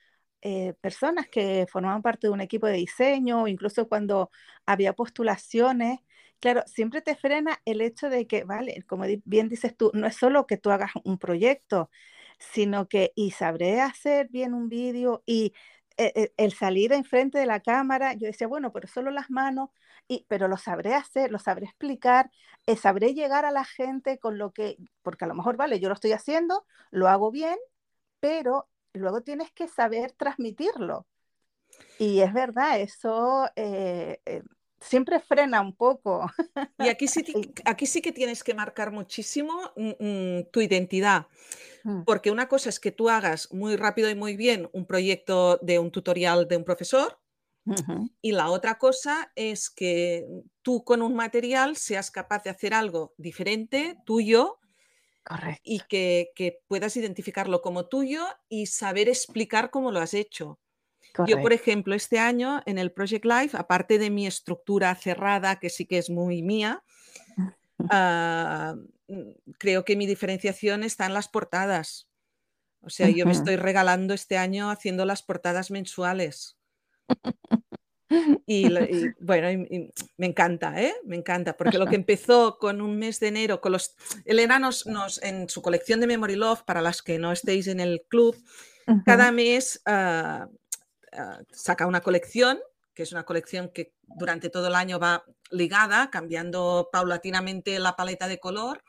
eh, 0.41 0.73
personas 0.81 1.27
que 1.29 1.65
formaban 1.71 2.01
parte 2.01 2.27
de 2.27 2.33
un 2.33 2.41
equipo 2.41 2.67
de 2.67 2.73
diseño, 2.73 3.47
incluso 3.47 3.87
cuando 3.87 4.29
había 4.65 4.93
postulaciones, 4.93 5.99
claro, 6.39 6.63
siempre 6.67 7.01
te 7.01 7.15
frena 7.15 7.59
el 7.65 7.81
hecho 7.81 8.09
de 8.09 8.27
que, 8.27 8.43
vale, 8.43 8.83
como 8.87 9.05
bien 9.25 9.49
dices 9.49 9.75
tú, 9.75 9.91
no 9.93 10.07
es 10.07 10.15
solo 10.15 10.47
que 10.47 10.57
tú 10.57 10.71
hagas 10.71 10.91
un 11.03 11.17
proyecto, 11.17 11.89
sino 12.39 12.87
que 12.87 13.11
y 13.15 13.31
sabré 13.31 13.81
hacer 13.81 14.27
bien 14.29 14.53
un 14.53 14.69
vídeo 14.69 15.23
y 15.25 15.53
eh, 15.97 16.11
eh, 16.15 16.33
el 16.37 16.53
salir 16.53 16.93
enfrente 16.93 17.39
de 17.39 17.45
la 17.47 17.59
cámara, 17.61 18.13
yo 18.13 18.27
decía, 18.27 18.47
bueno, 18.47 18.71
pero 18.71 18.87
solo 18.87 19.09
las 19.11 19.29
manos, 19.31 19.69
y, 20.07 20.25
pero 20.29 20.47
lo 20.47 20.57
sabré 20.57 20.93
hacer, 20.93 21.31
lo 21.31 21.39
sabré 21.39 21.65
explicar 21.65 22.29
eh, 22.67 22.75
sabré 22.77 23.13
llegar 23.13 23.45
a 23.45 23.51
la 23.51 23.65
gente 23.65 24.19
con 24.19 24.37
lo 24.37 24.51
que, 24.53 24.77
porque 25.01 25.25
a 25.25 25.27
lo 25.27 25.33
mejor, 25.35 25.57
vale, 25.57 25.79
yo 25.79 25.87
lo 25.89 25.95
estoy 25.95 26.11
haciendo, 26.11 26.65
lo 26.91 27.07
hago 27.07 27.31
bien, 27.31 27.57
pero 28.19 28.69
luego 28.97 29.21
tienes 29.21 29.51
que 29.51 29.67
saber 29.67 30.11
transmitirlo. 30.13 31.05
Y 31.99 32.21
es 32.21 32.33
verdad, 32.33 32.79
eso 32.79 33.49
eh, 33.55 34.19
eh, 34.25 34.43
siempre 34.79 35.19
frena 35.19 35.61
un 35.61 35.75
poco. 35.75 36.31
Y 36.79 36.89
aquí 36.89 37.07
sí, 37.07 37.23
aquí 37.65 37.85
sí 37.85 38.01
que 38.01 38.11
tienes 38.11 38.43
que 38.43 38.53
marcar 38.53 38.91
muchísimo 38.91 39.71
mm, 39.75 39.91
mm, 39.99 40.43
tu 40.51 40.61
identidad. 40.61 41.27
Mm, 41.83 42.03
Porque 42.03 42.31
una 42.31 42.47
cosa 42.47 42.69
es 42.69 42.79
que 42.79 42.91
tú 42.91 43.09
hagas 43.09 43.51
muy 43.53 43.75
rápido 43.75 44.09
y 44.09 44.15
muy 44.15 44.35
bien 44.35 44.69
un 44.73 44.85
proyecto 44.85 45.57
de 45.57 45.79
un 45.79 45.91
tutorial 45.91 46.47
de 46.47 46.57
un 46.57 46.63
profesor 46.63 47.19
y 48.21 48.31
la 48.31 48.49
otra 48.49 48.77
cosa 48.77 49.31
es 49.35 49.69
que 49.69 50.25
tú 50.61 50.83
con 50.83 51.01
un 51.01 51.15
material 51.15 51.75
seas 51.75 52.11
capaz 52.11 52.43
de 52.43 52.49
hacer 52.49 52.73
algo 52.73 53.13
diferente, 53.17 53.97
tuyo, 54.05 54.59
y 55.63 55.79
Correcto, 55.79 55.85
que, 55.89 56.31
que 56.35 56.59
puedas 56.67 56.95
identificarlo 56.97 57.61
como 57.61 57.87
tuyo 57.87 58.25
y 58.49 58.67
saber 58.67 59.09
explicar 59.09 59.69
cómo 59.69 59.91
lo 59.91 59.99
has 59.99 60.13
hecho. 60.13 60.59
Yo, 61.25 61.41
por 61.41 61.53
ejemplo, 61.53 61.95
este 61.95 62.19
año 62.19 62.61
en 62.65 62.77
el 62.77 62.91
Project 62.91 63.25
Life, 63.25 63.57
aparte 63.57 63.97
de 63.97 64.09
mi 64.09 64.27
estructura 64.27 64.93
cerrada, 64.95 65.59
que 65.59 65.69
sí 65.69 65.85
que 65.85 65.97
es 65.97 66.09
muy 66.09 66.43
mía, 66.43 66.83
ah, 67.89 68.75
creo 69.57 69.83
que 69.83 69.95
mi 69.95 70.05
diferenciación 70.05 70.83
está 70.83 71.05
en 71.07 71.13
las 71.13 71.27
portadas. 71.27 72.09
O 72.81 72.89
sea, 72.89 73.09
yo 73.09 73.25
me 73.25 73.31
estoy 73.31 73.55
regalando 73.55 74.13
este 74.13 74.37
año 74.37 74.69
haciendo 74.69 75.05
las 75.05 75.23
portadas 75.23 75.71
mensuales. 75.71 76.57
Y, 78.47 78.69
bueno, 79.19 79.65
me 80.17 80.25
encanta, 80.25 80.81
¿eh? 80.81 80.95
Me 81.05 81.15
encanta, 81.15 81.55
porque 81.55 81.77
lo 81.77 81.85
que 81.85 81.95
empezó 82.03 82.57
con 82.57 82.81
un 82.81 82.97
mes 82.97 83.19
de 83.19 83.27
enero, 83.27 83.61
con 83.61 83.71
los... 83.73 83.95
Elena 84.25 84.59
nos, 84.59 84.85
en 85.21 85.49
su 85.49 85.61
colección 85.61 85.99
de 85.99 86.07
Memory 86.07 86.35
Love, 86.35 86.63
para 86.63 86.81
las 86.81 87.01
que 87.01 87.19
no 87.19 87.31
estéis 87.31 87.67
en 87.67 87.79
el 87.79 88.03
club, 88.07 88.35
cada 89.05 89.33
mes 89.33 89.81
ah, 89.85 90.47
ah, 91.11 91.39
saca 91.51 91.87
una 91.87 91.99
colección, 91.99 92.59
que 92.93 93.03
es 93.03 93.11
una 93.11 93.25
colección 93.25 93.69
que 93.73 93.93
durante 94.03 94.49
todo 94.49 94.67
el 94.67 94.75
año 94.75 94.97
va 94.97 95.25
ligada, 95.51 96.09
cambiando 96.09 96.89
paulatinamente 96.89 97.79
la 97.79 97.97
paleta 97.97 98.29
de 98.29 98.39
color. 98.39 98.81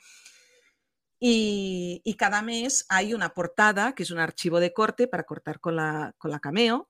Y, 1.20 2.14
cada 2.16 2.42
mes 2.42 2.86
hay 2.88 3.12
una 3.12 3.30
portada, 3.34 3.92
que 3.96 4.04
es 4.04 4.12
un 4.12 4.20
archivo 4.20 4.60
de 4.60 4.72
corte 4.72 5.08
para 5.08 5.24
cortar 5.24 5.58
con 5.58 5.74
la, 5.74 6.14
con 6.16 6.30
la 6.30 6.38
cameo. 6.38 6.88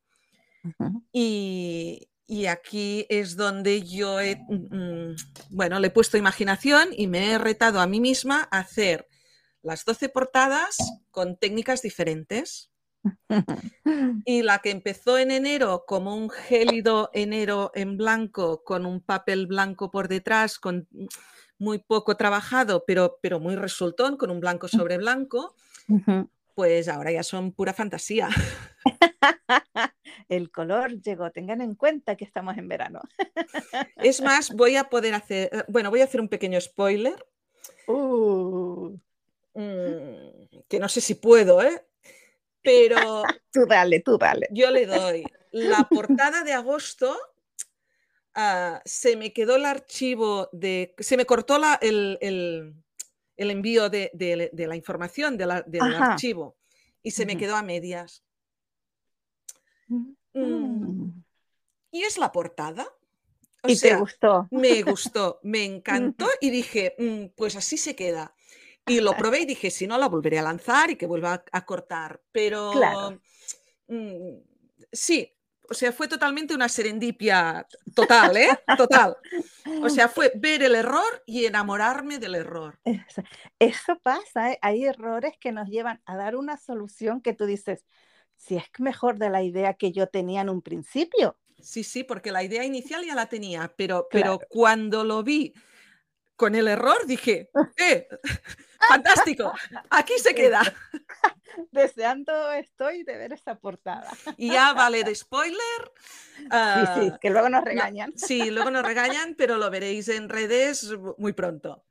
y, 1.10 2.10
y, 2.28 2.46
aquí 2.46 3.06
es 3.08 3.36
donde 3.36 3.82
yo 3.82 4.20
he, 4.20 4.36
mm, 4.36 5.16
bueno, 5.50 5.80
le 5.80 5.88
he 5.88 5.90
puesto 5.90 6.16
imaginación 6.16 6.88
y 6.92 7.06
me 7.06 7.32
he 7.32 7.38
retado 7.38 7.80
a 7.80 7.86
mí 7.86 8.00
misma 8.00 8.48
a 8.50 8.58
hacer 8.58 9.08
las 9.62 9.84
12 9.84 10.08
portadas 10.08 10.76
con 11.10 11.36
técnicas 11.36 11.82
diferentes. 11.82 12.70
Y 14.26 14.42
la 14.42 14.58
que 14.58 14.70
empezó 14.70 15.16
en 15.16 15.30
enero 15.30 15.84
como 15.86 16.14
un 16.14 16.28
gélido 16.28 17.10
enero 17.14 17.70
en 17.74 17.96
blanco, 17.96 18.62
con 18.62 18.84
un 18.84 19.00
papel 19.00 19.46
blanco 19.46 19.90
por 19.90 20.08
detrás, 20.08 20.58
con 20.58 20.86
muy 21.58 21.78
poco 21.78 22.16
trabajado, 22.16 22.84
pero, 22.86 23.18
pero 23.22 23.40
muy 23.40 23.56
resultón, 23.56 24.16
con 24.16 24.30
un 24.30 24.40
blanco 24.40 24.68
sobre 24.68 24.98
blanco, 24.98 25.54
pues 26.58 26.88
ahora 26.88 27.12
ya 27.12 27.22
son 27.22 27.52
pura 27.52 27.72
fantasía. 27.72 28.28
El 30.28 30.50
color 30.50 31.00
llegó, 31.00 31.30
tengan 31.30 31.60
en 31.60 31.76
cuenta 31.76 32.16
que 32.16 32.24
estamos 32.24 32.58
en 32.58 32.66
verano. 32.66 33.00
Es 33.94 34.20
más, 34.20 34.50
voy 34.56 34.74
a 34.74 34.88
poder 34.88 35.14
hacer, 35.14 35.50
eh, 35.52 35.62
bueno, 35.68 35.90
voy 35.90 36.00
a 36.00 36.04
hacer 36.04 36.20
un 36.20 36.28
pequeño 36.28 36.60
spoiler. 36.60 37.24
Uh. 37.86 38.98
Mm, 39.54 40.58
que 40.68 40.80
no 40.80 40.88
sé 40.88 41.00
si 41.00 41.14
puedo, 41.14 41.62
¿eh? 41.62 41.80
Pero... 42.60 43.22
tú 43.52 43.64
dale, 43.64 44.00
tú 44.00 44.18
dale. 44.18 44.48
Yo 44.50 44.72
le 44.72 44.86
doy. 44.86 45.24
La 45.52 45.84
portada 45.88 46.42
de 46.42 46.54
agosto 46.54 47.16
Ah, 48.40 48.80
se 48.84 49.16
me 49.16 49.32
quedó 49.32 49.56
el 49.56 49.64
archivo 49.64 50.48
de, 50.52 50.94
se 50.98 51.16
me 51.16 51.26
cortó 51.26 51.58
la, 51.58 51.76
el, 51.82 52.18
el, 52.20 52.72
el, 53.38 53.50
envío 53.50 53.88
de, 53.88 54.10
de, 54.12 54.50
de, 54.52 54.66
la 54.66 54.76
información 54.76 55.38
del 55.38 55.50
archivo 55.50 56.56
y 57.02 57.10
se 57.12 57.24
me 57.24 57.38
quedó 57.38 57.56
a 57.56 57.62
medias. 57.62 58.22
Mm. 59.86 60.12
Mm. 60.34 61.24
Y 61.90 62.02
es 62.02 62.18
la 62.18 62.30
portada. 62.32 62.86
¿Y 63.64 63.78
te 63.78 63.96
gustó? 63.96 64.46
Me 64.50 64.82
gustó, 64.82 65.40
me 65.42 65.64
encantó 65.64 66.28
y 66.40 66.50
dije, 66.50 66.94
mm, 66.98 67.34
pues 67.36 67.56
así 67.56 67.76
se 67.76 67.96
queda. 67.96 68.34
Y 68.86 69.00
lo 69.00 69.16
probé 69.16 69.40
y 69.40 69.46
dije, 69.46 69.70
si 69.70 69.86
no, 69.86 69.98
la 69.98 70.08
volveré 70.08 70.38
a 70.38 70.42
lanzar 70.42 70.90
y 70.90 70.96
que 70.96 71.06
vuelva 71.06 71.44
a, 71.50 71.64
cortar. 71.66 72.22
Pero 72.32 72.70
claro. 72.72 73.20
sí, 74.92 75.34
o 75.70 75.74
sea, 75.74 75.92
fue 75.92 76.08
totalmente 76.08 76.54
una 76.54 76.68
serendipia 76.68 77.66
total, 77.94 78.36
¿eh? 78.36 78.48
Total. 78.76 79.16
O 79.82 79.88
sea, 79.90 80.08
fue 80.08 80.32
ver 80.34 80.62
el 80.62 80.74
error 80.74 81.22
y 81.26 81.44
enamorarme 81.44 82.18
del 82.18 82.34
error. 82.34 82.78
Eso, 83.58 83.98
pasa, 84.02 84.52
¿eh? 84.52 84.58
hay 84.62 84.84
errores 84.84 85.34
que 85.38 85.52
nos 85.52 85.68
llevan 85.68 86.00
a 86.06 86.16
dar 86.16 86.36
una 86.36 86.56
solución 86.56 87.20
que 87.20 87.34
tú 87.34 87.44
dices, 87.44 87.84
si 88.36 88.56
es 88.56 88.64
mejor 88.78 89.18
de 89.18 89.30
la 89.30 89.42
idea 89.42 89.74
que 89.74 89.92
yo 89.92 90.06
tenía 90.06 90.40
en 90.40 90.48
un 90.48 90.62
principio. 90.62 91.36
Sí, 91.60 91.84
sí, 91.84 92.04
porque 92.04 92.32
la 92.32 92.42
idea 92.42 92.64
inicial 92.64 93.04
ya 93.04 93.14
la 93.14 93.26
tenía, 93.26 93.72
pero, 93.76 94.08
pero 94.10 94.38
cuando 94.48 95.04
lo 95.04 95.22
vi 95.22 95.52
con 96.36 96.54
el 96.54 96.68
error 96.68 97.06
dije, 97.06 97.50
¡eh! 97.76 98.08
¡Fantástico! 98.86 99.52
Aquí 99.90 100.14
se 100.18 100.34
queda. 100.34 100.62
Deseando 101.72 102.52
estoy 102.52 103.02
de 103.02 103.16
ver 103.16 103.32
esa 103.32 103.56
portada. 103.56 104.10
Y 104.36 104.52
ya 104.52 104.72
vale 104.74 105.02
de 105.02 105.14
spoiler. 105.14 105.58
sí, 106.36 106.44
sí, 106.44 106.48
ah, 106.50 107.18
que 107.20 107.30
luego 107.30 107.48
nos 107.48 107.64
regañan. 107.64 108.12
sí, 108.16 108.50
luego 108.50 108.70
nos 108.70 108.84
regañan, 108.84 109.34
pero 109.36 109.56
lo 109.58 109.70
veréis 109.70 110.08
en 110.08 110.28
redes 110.28 110.94
muy 111.16 111.32
pronto. 111.32 111.84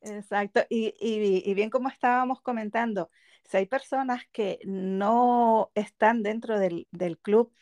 Exacto. 0.00 0.62
Y, 0.68 0.94
y 0.98 1.54
bien 1.54 1.70
como 1.70 1.88
estábamos 1.88 2.40
comentando, 2.40 3.10
si 3.48 3.58
hay 3.58 3.66
personas 3.66 4.22
que 4.32 4.58
no 4.64 5.70
están 5.74 6.22
dentro 6.22 6.58
del, 6.58 6.88
del 6.90 7.18
club, 7.18 7.52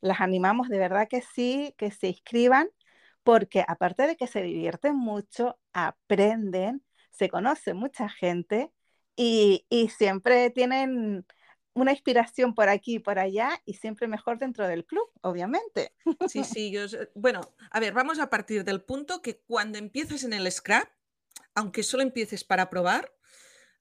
las 0.00 0.20
animamos 0.20 0.68
de 0.68 0.78
verdad 0.78 1.08
que 1.08 1.22
sí, 1.22 1.74
que 1.78 1.90
se 1.90 2.08
inscriban 2.08 2.68
porque 3.22 3.64
aparte 3.66 4.06
de 4.06 4.16
que 4.16 4.28
se 4.28 4.42
divierten 4.42 4.96
mucho, 4.96 5.58
aprenden, 5.72 6.84
se 7.16 7.28
conoce 7.28 7.74
mucha 7.74 8.08
gente 8.08 8.70
y, 9.16 9.66
siempre 9.96 10.50
tienen 10.50 11.26
una 11.74 11.92
inspiración 11.92 12.54
por 12.54 12.68
aquí 12.68 12.96
y 12.96 12.98
por 12.98 13.18
allá 13.18 13.60
y 13.64 13.74
siempre 13.74 14.08
mejor 14.08 14.38
dentro 14.38 14.66
del 14.66 14.84
club, 14.84 15.10
obviamente. 15.22 15.94
Sí, 16.28 16.44
sí, 16.44 16.70
yo, 16.70 16.82
bueno, 17.14 17.40
a 17.70 17.80
ver, 17.80 17.92
vamos 17.92 18.18
a 18.18 18.30
partir 18.30 18.64
del 18.64 18.82
punto 18.82 19.22
que 19.22 19.40
cuando 19.46 19.78
empiezas 19.78 20.24
en 20.24 20.32
el 20.32 20.50
scrap, 20.50 20.88
aunque 21.54 21.82
solo 21.82 22.02
empieces 22.02 22.44
para 22.44 22.68
probar, 22.70 23.12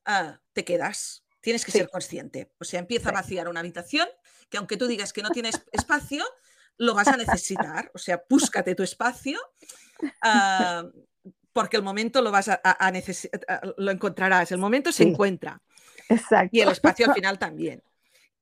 ah, 0.05 0.41
te 0.53 0.63
quedas. 0.63 1.25
Tienes 1.41 1.63
que 1.63 1.71
ser 1.71 1.89
consciente. 1.89 2.51
O 2.59 2.63
sea, 2.63 2.79
empieza 2.79 3.09
a 3.09 3.13
vaciar 3.13 3.47
una 3.47 3.59
habitación 3.59 4.07
que 4.49 4.57
aunque 4.57 4.77
tú 4.77 4.87
digas 4.87 5.13
que 5.13 5.21
no 5.21 5.29
tienes 5.29 5.61
espacio, 5.71 6.25
lo 6.77 6.93
vas 6.93 7.07
a 7.07 7.17
necesitar. 7.17 7.91
O 7.93 7.97
sea, 7.97 8.23
búscate 8.29 8.75
tu 8.75 8.83
espacio. 8.83 9.39
Ah, 10.21 10.83
porque 11.55 11.77
el 11.77 11.83
momento 11.83 12.21
lo 12.21 12.31
vas 12.31 12.49
a, 12.49 12.91
necesitar, 12.91 13.73
lo 13.77 13.89
encontrarás, 13.89 14.51
el 14.51 14.57
momento 14.57 14.91
se 14.91 15.03
encuentra. 15.03 15.61
Exacto. 16.09 16.49
Y 16.51 16.59
el 16.59 16.67
espacio 16.67 17.05
al 17.05 17.13
final 17.15 17.39
también. 17.39 17.81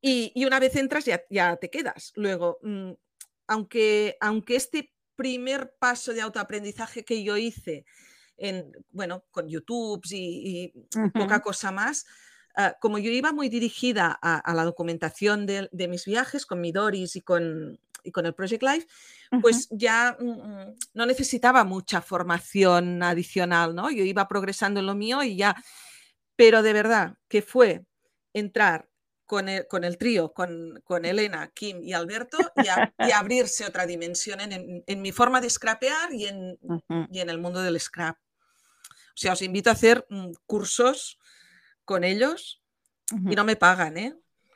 Y, 0.02 0.34
una 0.44 0.60
vez 0.60 0.76
entras 0.78 1.06
ya, 1.06 1.24
ya 1.30 1.56
te 1.58 1.70
quedas. 1.70 2.12
Luego, 2.16 2.58
mm, 2.64 2.94
aunque, 3.46 4.18
aunque 4.20 4.56
este 4.56 4.96
primer 5.16 5.76
paso 5.78 6.12
de 6.12 6.22
autoaprendizaje 6.22 7.06
que 7.06 7.24
yo 7.24 7.38
hice, 7.38 7.86
en, 8.36 8.72
bueno, 8.90 9.26
con 9.30 9.48
YouTube 9.48 10.02
y, 10.10 10.74
poca 11.14 11.42
cosa 11.42 11.72
más, 11.72 12.08
ah, 12.56 12.76
como 12.82 12.98
yo 12.98 13.12
iba 13.12 13.32
muy 13.32 13.48
dirigida 13.48 14.18
a, 14.24 14.54
la 14.56 14.66
documentación 14.66 15.46
de, 15.46 15.70
de, 15.72 15.88
mis 15.88 16.06
viajes 16.06 16.48
con 16.48 16.60
mi 16.60 16.72
Doris 16.72 17.16
y 17.16 17.22
con, 17.22 17.80
y 18.04 18.12
con 18.12 18.26
el 18.26 18.34
Project 18.34 18.64
Life, 18.64 18.88
pues 19.42 19.68
ya 19.72 20.16
mm, 20.20 20.26
mm, 20.26 20.76
no 20.94 21.06
necesitaba 21.06 21.64
mucha 21.64 22.02
formación 22.02 23.02
adicional, 23.02 23.74
¿no? 23.74 23.90
Yo 23.90 24.04
iba 24.04 24.28
progresando 24.28 24.80
en 24.80 24.86
lo 24.86 24.96
mío 24.96 25.24
y 25.24 25.38
ya, 25.38 25.56
pero 26.36 26.62
de 26.62 26.74
verdad 26.74 27.16
que 27.28 27.42
fue 27.42 27.86
entrar 28.34 28.90
con 29.26 29.50
el, 29.50 29.68
con 29.68 29.84
el 29.84 29.98
trío, 29.98 30.34
con, 30.34 30.82
con, 30.84 31.06
Elena, 31.06 31.50
Kim 31.54 31.82
y 31.82 31.94
Alberto 31.94 32.38
y, 32.56 32.68
abrirse 33.14 33.66
otra 33.66 33.86
dimensión 33.86 34.42
en, 34.42 34.84
en, 34.86 35.02
mi 35.02 35.12
forma 35.12 35.42
de 35.42 35.50
scrapear 35.50 36.14
y 36.14 36.28
en, 36.28 36.60
y 37.12 37.20
en 37.20 37.30
el 37.30 37.40
mundo 37.40 37.62
del 37.62 37.80
scrap. 37.80 38.18
O 38.18 39.18
sea, 39.18 39.34
os 39.34 39.42
invito 39.42 39.70
a 39.70 39.74
hacer 39.74 40.06
mm, 40.10 40.32
cursos 40.46 41.20
con 41.86 42.04
ellos 42.04 42.62
y 43.12 43.36
no 43.36 43.44
me 43.44 43.56
pagan, 43.56 43.98
¿eh? 43.98 44.16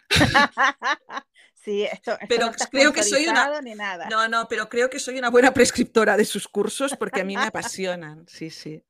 Sí, 1.68 1.84
esto, 1.84 2.18
pero 2.30 2.46
no 2.46 2.54
creo 2.72 2.94
que 2.94 3.04
soy 3.04 3.28
una 3.28 3.62
ni 3.62 3.76
nada. 3.76 4.08
No, 4.08 4.30
no, 4.30 4.48
pero 4.48 4.70
creo 4.70 4.90
que 4.90 5.00
soy 5.00 5.20
una 5.20 5.30
buena 5.30 5.54
prescriptora 5.54 6.16
de 6.16 6.24
sus 6.24 6.48
cursos 6.48 6.96
porque 6.96 7.20
a 7.20 7.26
mí 7.26 7.36
me 7.36 7.44
apasionan. 7.48 8.26
Sí, 8.26 8.50
sí. 8.50 8.86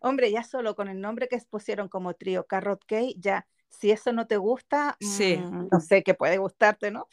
Hombre, 0.00 0.32
ya 0.32 0.42
solo 0.42 0.74
con 0.74 0.88
el 0.88 1.00
nombre 1.00 1.28
que 1.28 1.38
pusieron 1.48 1.88
como 1.88 2.14
trío 2.14 2.46
Carrot 2.46 2.84
Cake, 2.84 3.14
ya 3.18 3.46
si 3.68 3.92
eso 3.92 4.12
no 4.12 4.26
te 4.26 4.38
gusta, 4.38 4.96
sí. 5.00 5.36
Mm, 5.36 5.68
no 5.70 5.78
sé 5.78 6.02
qué 6.02 6.14
puede 6.14 6.38
gustarte, 6.38 6.90
¿no? 6.90 7.06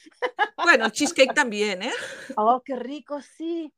Bueno, 0.58 0.86
el 0.86 0.92
cheesecake 0.92 1.36
también, 1.36 1.84
¿eh? 1.84 1.94
Oh, 2.36 2.64
qué 2.66 2.76
rico, 2.76 3.22
sí. 3.22 3.72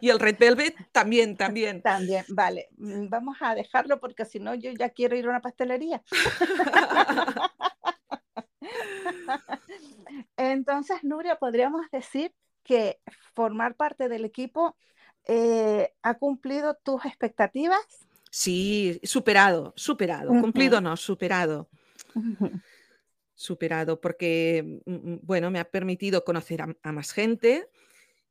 Y 0.00 0.10
el 0.10 0.18
red 0.18 0.36
velvet 0.38 0.76
también, 0.92 1.36
también. 1.38 1.80
También, 1.80 2.24
vale. 2.28 2.68
Mm, 2.76 3.08
vamos 3.08 3.38
a 3.40 3.54
dejarlo 3.54 3.98
porque 3.98 4.26
si 4.26 4.40
no 4.40 4.54
yo 4.54 4.72
ya 4.72 4.90
quiero 4.90 5.16
ir 5.16 5.24
a 5.26 5.30
una 5.30 5.40
pastelería. 5.40 6.02
Entonces, 10.36 11.02
Nuria, 11.02 11.36
podríamos 11.36 11.90
decir 11.90 12.32
que 12.62 13.00
formar 13.34 13.74
parte 13.76 14.08
del 14.08 14.24
equipo 14.24 14.76
eh, 15.26 15.92
ha 16.02 16.14
cumplido 16.14 16.74
tus 16.82 17.04
expectativas. 17.04 17.80
Sí, 18.30 19.00
superado, 19.02 19.72
superado, 19.76 20.30
cumplido 20.40 20.80
no, 20.80 20.96
superado. 20.96 21.68
Superado, 23.34 24.00
porque, 24.00 24.80
mm, 24.84 24.92
mm, 24.92 25.20
bueno, 25.22 25.50
me 25.50 25.58
ha 25.58 25.70
permitido 25.70 26.24
conocer 26.24 26.62
a, 26.62 26.92
más 26.92 27.12
gente 27.12 27.68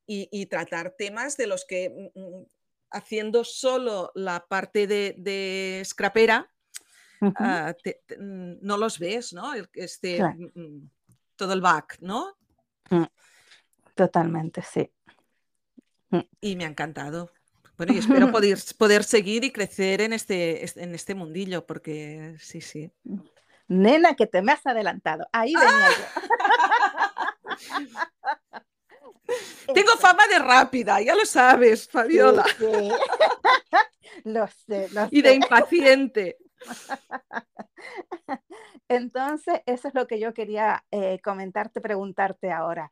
y, 0.05 0.45
tratar 0.47 0.91
temas 0.91 1.37
de 1.37 1.47
los 1.47 1.65
que 1.65 2.11
mm, 2.15 2.43
haciendo 2.91 3.43
solo 3.43 4.11
la 4.15 4.45
parte 4.47 4.87
de, 4.87 5.15
de 5.17 5.83
scrapera, 5.85 6.51
Ah, 7.21 7.73
mm, 8.17 8.53
no 8.61 8.77
los 8.77 8.99
ves, 8.99 9.33
¿no? 9.33 9.53
Este, 9.73 10.23
mm, 10.23 10.51
mm, 10.53 10.89
todo 11.35 11.53
el 11.53 11.61
back, 11.61 11.97
¿no? 12.01 12.37
Totalmente, 13.95 14.61
sí. 14.61 14.89
Y 16.41 16.55
me 16.55 16.65
ha 16.65 16.69
encantado. 16.69 17.31
Bueno, 17.77 17.93
y 17.93 17.97
espero 17.97 18.31
poder, 18.31 18.57
poder 18.77 19.03
seguir 19.03 19.43
y 19.43 19.51
crecer 19.51 20.01
en 20.01 20.13
este, 20.13 20.65
en 20.81 20.95
este 20.95 21.15
mundillo, 21.15 21.65
porque 21.65 22.35
sí, 22.39 22.61
sí. 22.61 22.91
Nena, 23.67 24.15
que 24.15 24.27
te 24.27 24.41
me 24.41 24.51
has 24.51 24.65
adelantado. 24.65 25.27
Ahí 25.31 25.53
venía 25.53 25.89
yo. 25.89 26.05
Tengo 29.73 29.91
fama 29.97 30.27
de 30.27 30.39
rápida, 30.39 30.99
ya 31.01 31.15
lo 31.15 31.25
sabes, 31.25 31.87
Fabiola. 31.87 32.45
lo 34.23 34.47
sé, 34.47 34.89
lo 34.91 35.01
sé. 35.03 35.09
Y 35.11 35.21
de 35.21 35.33
impaciente. 35.35 36.37
Entonces, 38.87 39.61
eso 39.65 39.87
es 39.87 39.93
lo 39.93 40.07
que 40.07 40.19
yo 40.19 40.33
quería 40.33 40.83
eh, 40.91 41.19
comentarte, 41.21 41.81
preguntarte 41.81 42.51
ahora. 42.51 42.91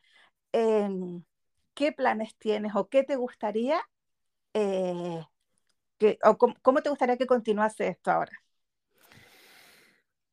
Em, 0.51 1.23
¿Qué 1.73 1.91
planes 1.91 2.35
tienes 2.37 2.75
o 2.75 2.87
qué 2.87 3.03
te 3.03 3.15
gustaría, 3.15 3.79
eh, 4.53 5.23
que, 5.99 6.17
o 6.23 6.37
cómo, 6.37 6.81
te 6.81 6.89
gustaría 6.89 7.17
que 7.17 7.27
continuase 7.27 7.87
esto 7.87 8.11
ahora? 8.11 8.31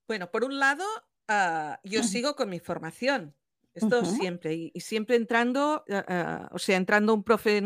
Bueno, 0.07 0.31
por 0.31 0.45
un 0.45 0.59
lado, 0.59 0.85
ah, 1.29 1.81
yo 1.83 2.03
sigo 2.03 2.35
con 2.37 2.49
mi 2.49 2.61
formación. 2.61 3.35
Esto 3.75 4.05
siempre, 4.05 4.55
y, 4.55 4.81
siempre 4.81 5.17
entrando, 5.17 5.85
ah, 5.91 6.05
ah, 6.09 6.49
o 6.53 6.59
sea, 6.59 6.77
entrando 6.77 7.13
un 7.13 7.25
profe 7.25 7.61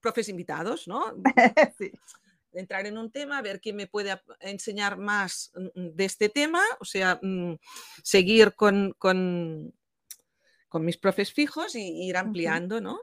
profes 0.00 0.28
invitados, 0.28 0.86
¿no? 0.86 1.02
sí 1.78 1.90
entrar 2.54 2.86
en 2.86 2.98
un 2.98 3.10
tema, 3.10 3.42
ver 3.42 3.60
quién 3.60 3.76
me 3.76 3.86
puede 3.86 4.20
enseñar 4.40 4.96
más 4.96 5.52
mm, 5.54 5.80
mm, 5.80 5.94
de 5.94 6.04
este 6.04 6.28
tema, 6.28 6.62
o 6.80 6.84
sea, 6.84 7.18
mm, 7.22 7.54
seguir 8.02 8.54
con, 8.54 8.94
con, 8.98 9.72
mis 10.80 10.98
profes 10.98 11.32
fijos 11.32 11.76
y 11.76 12.08
ir 12.08 12.16
ampliando, 12.16 12.80
¿no? 12.80 13.00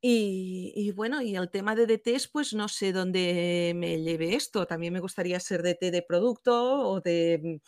Y, 0.00 0.92
bueno, 0.92 1.22
y 1.22 1.34
el 1.34 1.50
tema 1.50 1.74
de 1.74 1.86
DTs, 1.86 2.28
pues 2.28 2.52
no 2.52 2.68
sé 2.68 2.92
dónde 2.92 3.72
me 3.74 3.98
lleve 4.02 4.34
esto. 4.34 4.66
También 4.66 4.92
me 4.92 5.00
gustaría 5.00 5.40
ser 5.40 5.62
DT 5.62 5.90
de 5.90 6.02
producto 6.02 6.90
o 6.90 7.00
de, 7.00 7.62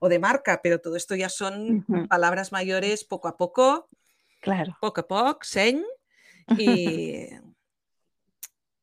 o 0.00 0.08
de 0.08 0.18
marca, 0.18 0.60
pero 0.62 0.80
todo 0.80 0.96
esto 0.96 1.14
ya 1.14 1.28
son 1.28 1.86
palabras 2.08 2.50
mayores 2.50 3.04
poco 3.04 3.28
a 3.28 3.36
poco. 3.36 3.88
Claro. 4.40 4.76
Poco 4.80 5.02
a 5.02 5.06
poco, 5.06 5.38
señ. 5.42 5.82
Y, 6.58 7.26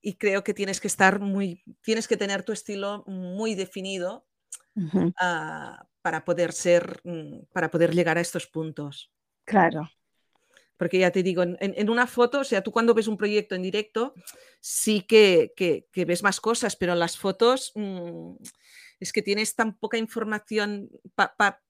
y 0.04 0.16
creo 0.16 0.44
que 0.44 0.54
tienes 0.54 0.82
que 0.82 0.88
estar 0.88 1.22
muy, 1.22 1.64
tienes 1.82 2.08
que 2.08 2.18
tener 2.18 2.44
tu 2.44 2.52
estilo 2.52 3.06
muy 3.08 3.56
definido 3.56 4.28
ah, 5.20 5.88
para 6.02 6.26
poder 6.26 6.52
ser, 6.52 7.00
mm, 7.06 7.46
para 7.54 7.72
poder 7.72 7.96
llegar 7.96 8.18
a 8.18 8.22
estos 8.22 8.46
puntos. 8.46 9.12
Claro. 9.46 9.90
Porque 10.76 11.00
ya 11.00 11.12
te 11.12 11.24
digo, 11.24 11.44
en, 11.44 11.90
una 11.90 12.06
foto, 12.06 12.40
o 12.42 12.44
sea, 12.44 12.62
tú 12.62 12.72
cuando 12.72 12.94
ves 12.94 13.08
un 13.08 13.16
proyecto 13.16 13.56
en 13.56 13.62
directo, 13.62 14.14
sí 14.60 15.02
que, 15.02 15.54
ves 15.96 16.24
más 16.24 16.42
cosas, 16.42 16.76
pero 16.76 16.92
en 16.92 17.00
las 17.00 17.18
fotos 17.18 17.72
mm, 17.76 18.36
es 19.00 19.14
que 19.14 19.22
tienes 19.22 19.56
tan 19.56 19.78
poca 19.78 19.98
información 19.98 20.90
para 21.16 21.62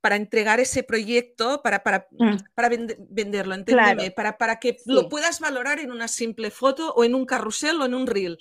para 0.00 0.16
entregar 0.16 0.60
ese 0.60 0.82
proyecto, 0.82 1.60
para, 1.62 1.82
para, 1.82 2.08
mm. 2.12 2.36
para 2.54 2.68
venderlo, 2.68 3.54
entiéndeme, 3.54 4.10
para, 4.10 4.38
para 4.38 4.60
que 4.60 4.76
lo 4.86 5.08
puedas 5.08 5.40
valorar 5.40 5.80
en 5.80 5.90
una 5.90 6.08
simple 6.08 6.50
foto 6.50 6.92
o 6.94 7.04
en 7.04 7.14
un 7.14 7.26
carrusel 7.26 7.80
o 7.80 7.84
en 7.84 7.94
un 7.94 8.06
reel. 8.06 8.38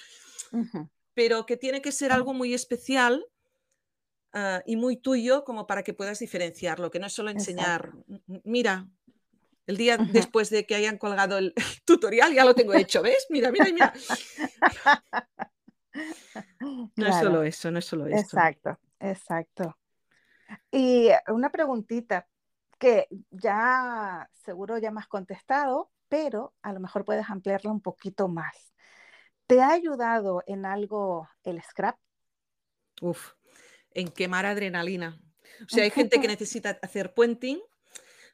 Pero 1.13 1.45
que 1.45 1.57
tiene 1.57 1.81
que 1.81 1.91
ser 1.91 2.11
algo 2.11 2.33
muy 2.33 2.53
especial 2.53 3.25
ah, 4.33 4.61
y 4.65 4.75
muy 4.75 4.97
tuyo 4.97 5.43
como 5.43 5.65
para 5.65 5.83
que 5.83 5.93
puedas 5.93 6.19
diferenciarlo, 6.19 6.91
que 6.91 6.99
no 6.99 7.07
es 7.07 7.13
solo 7.13 7.31
enseñar, 7.31 7.91
mira, 8.43 8.87
el 9.65 9.77
día 9.77 9.97
después 9.97 10.49
de 10.49 10.65
que 10.65 10.75
hayan 10.75 10.97
colgado 10.97 11.37
el 11.37 11.53
tutorial 11.85 12.33
ya 12.33 12.45
lo 12.45 12.55
tengo 12.55 12.73
hecho, 12.73 13.01
¿ves? 13.01 13.27
Mira, 13.29 13.51
mira, 13.51 13.65
mira. 13.65 13.93
No 16.95 17.07
es 17.07 17.15
solo 17.15 17.41
eso, 17.41 17.71
no 17.71 17.79
es 17.79 17.85
solo 17.85 18.05
eso. 18.05 18.19
Exacto, 18.19 18.79
exacto. 18.99 19.75
Y 20.71 21.09
una 21.27 21.49
preguntita 21.49 22.27
que 22.77 23.07
ya 23.31 24.29
seguro 24.33 24.77
ya 24.77 24.91
me 24.91 24.99
has 24.99 25.07
contestado, 25.07 25.91
pero 26.09 26.53
a 26.61 26.73
lo 26.73 26.79
mejor 26.79 27.05
puedes 27.05 27.29
ampliarla 27.29 27.71
un 27.71 27.81
poquito 27.81 28.27
más. 28.27 28.73
¿Te 29.47 29.61
ha 29.61 29.71
ayudado 29.71 30.43
en 30.45 30.65
algo 30.65 31.29
el 31.43 31.61
scrap? 31.61 31.97
Uf, 33.01 33.33
en 33.91 34.09
quemar 34.09 34.45
adrenalina. 34.45 35.19
O 35.65 35.69
sea, 35.69 35.83
hay 35.83 35.91
gente 35.91 36.19
que 36.19 36.27
necesita 36.27 36.77
hacer 36.81 37.13
puenting. 37.13 37.59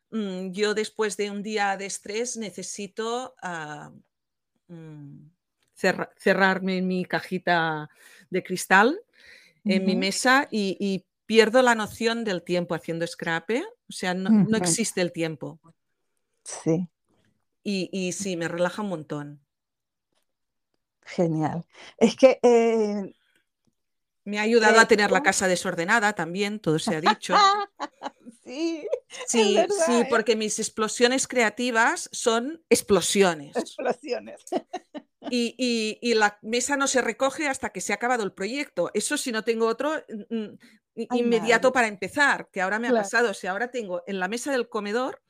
Mm, 0.10 0.52
yo 0.52 0.74
después 0.74 1.18
de 1.18 1.32
un 1.32 1.42
día 1.44 1.78
de 1.78 1.86
estrés 1.86 2.38
necesito 2.38 3.36
ah, 3.42 3.92
mm, 4.68 5.30
cerrarme 5.74 6.78
en 6.78 6.88
mi 6.88 7.06
cajita 7.06 7.90
de 8.30 8.44
cristal 8.44 9.00
en 9.66 9.86
mi 9.86 9.96
mesa 9.96 10.48
y 10.52 11.06
pierdo 11.26 11.62
la 11.62 11.76
noción 11.76 12.24
del 12.24 12.44
tiempo 12.44 12.76
haciendo 12.76 13.06
scrape, 13.08 13.64
o 13.90 13.92
sea, 13.92 14.14
no, 14.14 14.58
existe 14.58 15.02
el 15.02 15.12
tiempo. 15.12 15.60
Sí. 16.44 16.88
Y, 17.64 18.12
sí, 18.12 18.36
me 18.36 18.48
relaja 18.48 18.82
un 18.82 18.90
montón. 18.90 19.42
Genial. 21.02 21.66
Es 21.98 22.16
que... 22.16 22.40
Eh, 22.42 23.14
me 24.26 24.40
ha 24.40 24.44
ayudado 24.44 24.80
a 24.80 24.88
tener 24.88 25.12
la 25.12 25.22
casa 25.22 25.48
desordenada 25.48 26.14
también, 26.14 26.60
todo 26.60 26.80
se 26.80 26.96
ha 26.96 27.02
dicho. 27.02 27.36
sí, 28.44 28.88
sí, 29.28 29.58
sí, 29.86 29.94
¿eh? 29.94 30.08
porque 30.10 30.36
mis 30.36 30.60
explosiones 30.60 31.28
creativas 31.28 32.10
son 32.12 32.64
explosiones. 32.70 33.56
Explosiones. 33.56 34.42
Y, 35.30 36.14
la 36.16 36.38
mesa 36.42 36.76
no 36.76 36.86
se 36.86 37.02
recoge 37.02 37.48
hasta 37.48 37.70
que 37.70 37.82
se 37.82 37.94
ha 37.94 37.96
acabado 37.96 38.24
el 38.24 38.34
proyecto. 38.34 38.92
Eso 38.94 39.18
si 39.18 39.32
no 39.32 39.44
tengo 39.44 39.68
otro 39.68 39.94
mm, 40.30 40.36
mm, 40.36 40.58
inmediato 41.16 41.72
para 41.72 41.88
empezar, 41.88 42.50
que 42.52 42.62
ahora 42.62 42.78
me 42.78 42.90
ha 42.90 42.92
pasado. 42.92 43.32
O 43.32 43.34
sea, 43.34 43.52
ahora 43.52 43.72
tengo 43.72 44.04
en 44.06 44.20
la 44.20 44.28
mesa 44.28 44.52
del 44.52 44.68
comedor, 44.68 45.22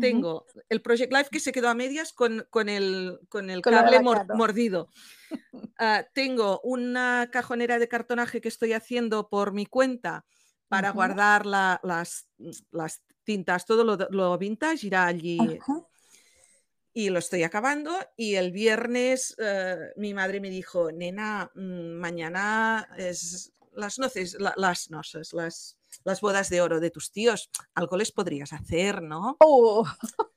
tengo 0.00 0.44
el 0.68 0.82
Project 0.82 1.12
Life 1.12 1.30
que 1.30 1.40
se 1.40 1.52
quedó 1.52 1.68
a 1.68 1.74
medias 1.74 2.12
con, 2.12 2.44
el, 2.68 3.20
con 3.28 3.48
el 3.48 3.62
cable 3.62 4.00
mordido. 4.00 4.88
Ah, 5.80 6.06
tengo 6.14 6.60
una 6.64 7.28
cajonera 7.30 7.78
de 7.78 7.86
cartonaje 7.86 8.40
que 8.40 8.48
estoy 8.48 8.72
haciendo 8.72 9.28
por 9.28 9.52
mi 9.52 9.66
cuenta 9.66 10.24
para 10.68 10.90
guardar 10.90 11.44
las, 11.46 12.28
las 12.70 13.02
tintas, 13.28 13.66
todo 13.66 13.84
lo, 13.84 14.38
vintage 14.38 14.86
irá 14.86 15.04
allí 15.04 15.38
y 16.94 17.10
lo 17.10 17.18
estoy 17.18 17.42
acabando. 17.42 17.92
Y 18.16 18.36
el 18.36 18.52
viernes 18.52 19.36
eh, 19.36 19.92
mi 19.96 20.14
madre 20.14 20.40
me 20.40 20.48
dijo, 20.48 20.90
nena, 20.90 21.50
mm, 21.54 22.00
mañana 22.00 22.88
es 22.96 23.52
las 23.74 23.98
noces, 23.98 24.38
las 24.56 24.90
noces, 24.90 25.34
las, 25.34 25.76
las 26.04 26.20
bodas 26.22 26.48
de 26.48 26.62
oro 26.62 26.80
de 26.80 26.90
tus 26.90 27.12
tíos. 27.12 27.50
Algo 27.74 27.98
les 27.98 28.12
podrías 28.12 28.54
hacer, 28.54 29.02
¿no? 29.02 29.36
Oh. 29.40 29.86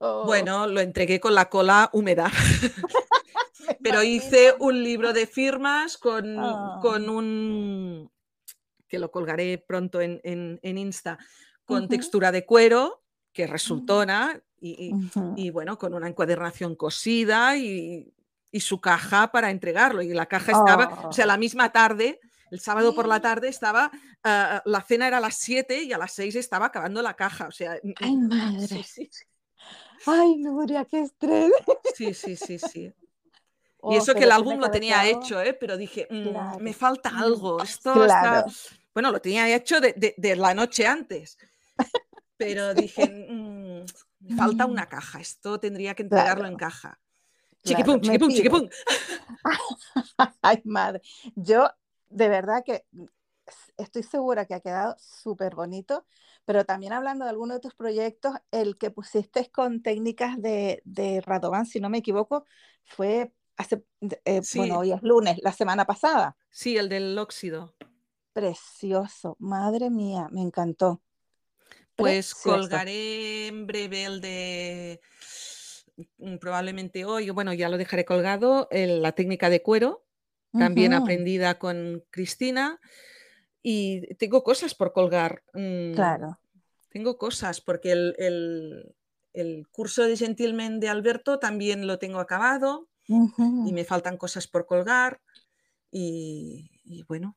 Bueno, 0.00 0.66
lo 0.66 0.80
entregué 0.80 1.20
con 1.20 1.34
la 1.34 1.48
cola 1.48 1.88
húmeda. 1.92 2.30
Pero 3.82 4.02
hice 4.02 4.54
un 4.58 4.82
libro 4.82 5.12
de 5.12 5.26
firmas 5.26 5.96
con, 5.96 6.38
ah. 6.38 6.80
con 6.82 7.08
un 7.08 8.10
que 8.88 8.98
lo 8.98 9.10
colgaré 9.10 9.58
pronto 9.58 10.00
en, 10.00 10.20
en, 10.24 10.78
Insta, 10.78 11.18
con 11.68 11.86
textura 11.86 12.32
de 12.32 12.46
cuero, 12.46 13.02
que 13.32 13.46
mm. 13.46 13.50
resultona, 13.50 14.42
y, 14.60 15.50
bueno, 15.50 15.78
con 15.78 15.94
una 15.94 16.08
encuadernación 16.08 16.74
cosida 16.74 17.56
y, 17.56 18.12
su 18.58 18.80
caja 18.80 19.30
para 19.30 19.50
entregarlo. 19.50 20.00
Y 20.02 20.08
la 20.08 20.26
caja 20.26 20.52
estaba, 20.52 21.06
o 21.06 21.12
sea, 21.12 21.26
la 21.26 21.34
oh. 21.34 21.38
misma 21.38 21.70
tarde, 21.70 22.18
el 22.50 22.58
sábado 22.58 22.94
por 22.94 23.06
la 23.06 23.20
tarde 23.20 23.48
estaba, 23.48 23.90
ah, 24.24 24.62
la 24.64 24.82
cena 24.82 25.06
era 25.06 25.18
a 25.18 25.20
las 25.20 25.36
7 25.36 25.82
y 25.82 25.92
a 25.92 25.98
las 25.98 26.12
6 26.14 26.34
estaba 26.36 26.66
acabando 26.66 27.02
la 27.02 27.14
caja. 27.14 27.46
O 27.46 27.52
sea, 27.52 27.78
ay, 28.00 28.16
madre. 28.16 28.84
Ay, 30.06 30.36
Nuria, 30.36 30.86
qué 30.86 31.02
estrés. 31.02 31.52
Sí, 31.94 32.14
sí, 32.14 32.36
sí, 32.36 32.58
sí. 32.58 32.92
y 33.90 33.96
eso 33.96 34.14
que 34.14 34.24
el 34.24 34.32
álbum 34.32 34.58
lo 34.58 34.70
tenía 34.70 35.06
hecho, 35.06 35.40
¿eh? 35.42 35.52
pero 35.52 35.76
dije, 35.76 36.08
mm, 36.10 36.62
me 36.62 36.72
falta 36.72 37.10
mm, 37.10 37.16
algo. 37.16 37.62
Esto 37.62 38.06
está... 38.06 38.46
Bueno, 38.94 39.12
lo 39.12 39.20
tenía 39.20 39.54
hecho 39.54 39.80
de, 39.80 40.14
de, 40.16 40.36
la 40.36 40.54
noche 40.54 40.84
antes. 40.84 41.38
Pero 42.36 42.72
dije, 42.74 43.06
mm, 43.06 43.84
me 44.20 44.36
falta 44.36 44.66
una 44.66 44.88
caja, 44.88 45.20
esto 45.20 45.58
tendría 45.58 45.94
que 45.94 46.04
entregarlo 46.04 46.46
en 46.46 46.56
caja. 46.56 47.00
Chiquipum, 47.64 48.00
chiquipum, 48.00 48.30
chiquipum. 48.30 48.68
Ay, 50.42 50.62
madre. 50.64 51.02
Yo, 51.34 51.68
de 52.08 52.28
verdad 52.28 52.62
que 52.64 52.86
estoy 53.76 54.02
segura 54.02 54.46
que 54.46 54.54
ha 54.54 54.60
quedado 54.60 54.96
súper 54.98 55.54
bonito, 55.54 56.06
pero 56.44 56.64
también 56.64 56.92
hablando 56.92 57.24
de 57.24 57.30
alguno 57.30 57.54
de 57.54 57.60
tus 57.60 57.74
proyectos, 57.74 58.34
el 58.50 58.78
que 58.78 58.90
pusiste 58.90 59.50
con 59.50 59.82
técnicas 59.82 60.40
de, 60.40 60.80
de 60.84 61.20
Radovan, 61.20 61.66
si 61.66 61.80
no 61.80 61.90
me 61.90 61.98
equivoco, 61.98 62.44
fue 62.84 63.32
hace, 63.56 63.84
eh, 64.24 64.40
bueno, 64.54 64.78
hoy 64.78 64.92
es 64.92 65.02
lunes, 65.02 65.38
la 65.42 65.52
semana 65.52 65.84
pasada. 65.84 66.36
Sí, 66.50 66.76
el 66.76 66.88
del 66.88 67.18
óxido. 67.18 67.74
Precioso, 68.32 69.36
madre 69.40 69.90
mía, 69.90 70.28
me 70.30 70.42
encantó. 70.42 71.02
Pues 71.98 72.32
colgaré 72.32 73.48
en 73.48 73.66
breve 73.66 74.04
el 74.04 74.20
de 74.20 75.00
mm, 76.18 76.36
probablemente 76.36 77.04
hoy, 77.04 77.28
bueno, 77.30 77.52
ya 77.52 77.68
lo 77.68 77.76
dejaré 77.76 78.04
colgado, 78.04 78.68
la 78.70 79.12
técnica 79.12 79.50
de 79.50 79.62
cuero, 79.62 80.04
también 80.52 80.94
aprendida 80.94 81.58
con 81.58 82.04
Cristina. 82.10 82.80
Y 83.62 84.14
tengo 84.14 84.44
cosas 84.44 84.76
por 84.76 84.92
colgar. 84.92 85.42
Mm, 85.54 85.94
claro. 85.94 86.38
Tengo 86.88 87.18
cosas, 87.18 87.60
porque 87.60 87.90
el, 87.90 89.66
curso 89.72 90.04
de 90.04 90.16
Gentilmen 90.16 90.78
de 90.78 90.88
Alberto 90.88 91.40
también 91.40 91.88
lo 91.88 91.98
tengo 91.98 92.20
acabado 92.20 92.88
y 93.08 93.72
me 93.72 93.84
faltan 93.84 94.16
cosas 94.16 94.46
por 94.46 94.66
colgar. 94.66 95.20
Y, 95.90 96.70
bueno. 97.08 97.36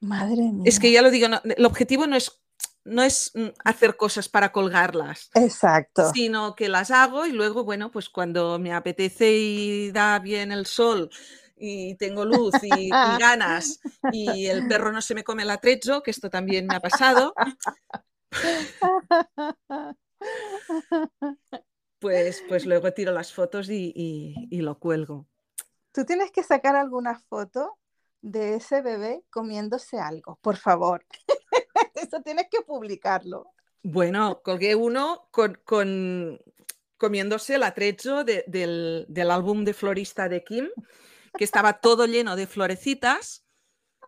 Madre 0.00 0.50
mía. 0.50 0.62
Es 0.64 0.80
que 0.80 0.90
ya 0.90 1.02
lo 1.02 1.10
digo, 1.10 1.28
el 1.44 1.64
objetivo 1.66 2.06
no 2.06 2.16
es 2.16 2.40
no 2.86 3.02
es 3.02 3.32
mm, 3.34 3.48
hacer 3.64 3.96
cosas 3.96 4.28
para 4.28 4.52
colgarlas. 4.52 5.30
Exacto. 5.34 6.12
Sino 6.12 6.54
que 6.54 6.68
las 6.68 6.90
hago 6.90 7.26
y 7.26 7.32
luego, 7.32 7.64
bueno, 7.64 7.90
pues 7.90 8.08
cuando 8.08 8.58
me 8.58 8.72
apetece 8.72 9.32
y 9.32 9.90
da 9.90 10.18
bien 10.18 10.52
el 10.52 10.66
sol 10.66 11.10
y 11.56 11.96
tengo 11.96 12.24
luz 12.24 12.54
y, 12.62 12.90
ganas 13.20 13.80
y 14.12 14.46
el 14.46 14.66
perro 14.68 14.92
no 14.92 15.02
se 15.02 15.14
me 15.14 15.24
come 15.24 15.42
el 15.42 15.50
atrecho, 15.50 16.02
que 16.02 16.10
esto 16.10 16.30
también 16.30 16.66
me 16.66 16.76
ha 16.76 16.80
pasado, 16.80 17.34
pues, 21.98 22.42
pues 22.48 22.66
luego 22.66 22.92
tiro 22.92 23.12
las 23.12 23.32
fotos 23.32 23.68
y, 23.70 23.92
y 23.94 24.60
lo 24.60 24.78
cuelgo. 24.78 25.26
Tú 25.92 26.04
tienes 26.04 26.30
que 26.30 26.42
sacar 26.42 26.76
alguna 26.76 27.18
foto 27.18 27.78
de 28.20 28.56
ese 28.56 28.82
bebé 28.82 29.22
comiéndose 29.30 29.98
algo, 29.98 30.38
por 30.42 30.56
favor. 30.56 31.06
Eso 32.06 32.22
tienes 32.22 32.46
que 32.50 32.60
publicarlo. 32.62 33.52
Bueno, 33.82 34.40
colgué 34.42 34.74
uno 34.74 35.28
con, 35.30 35.60
comiéndose 36.96 37.56
el 37.56 37.62
atrecho 37.62 38.24
del, 38.24 39.06
álbum 39.30 39.64
de 39.64 39.74
florista 39.74 40.28
de 40.28 40.44
Kim, 40.44 40.68
que 41.36 41.44
estaba 41.44 41.80
todo 41.80 42.06
lleno 42.06 42.36
de 42.36 42.46
florecitas 42.46 43.44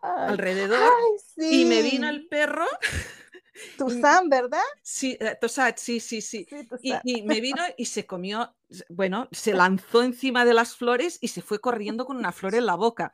alrededor. 0.01 0.93
Y 1.37 1.65
me 1.65 1.83
vino 1.83 2.09
el 2.09 2.29
perro. 2.29 2.67
Tusan, 3.77 4.29
¿verdad? 4.29 4.63
Sí, 4.83 5.17
eh, 5.21 5.37
Tosat, 5.41 5.79
sí, 5.79 5.99
sí, 5.99 6.21
sí. 6.21 6.47
y, 6.81 7.23
me 7.23 7.41
vino 7.41 7.61
y 7.77 7.87
se 7.87 8.07
comió, 8.07 8.55
bueno, 8.89 9.29
se 9.33 9.53
lanzó 9.53 10.03
encima 10.05 10.45
de 10.45 10.55
las 10.55 10.77
flores 10.77 11.19
y 11.21 11.29
se 11.29 11.43
fue 11.43 11.61
corriendo 11.61 12.07
con 12.07 12.17
una 12.17 12.31
flor 12.31 12.55
en 12.55 12.67
la 12.67 12.77
boca. 12.77 13.13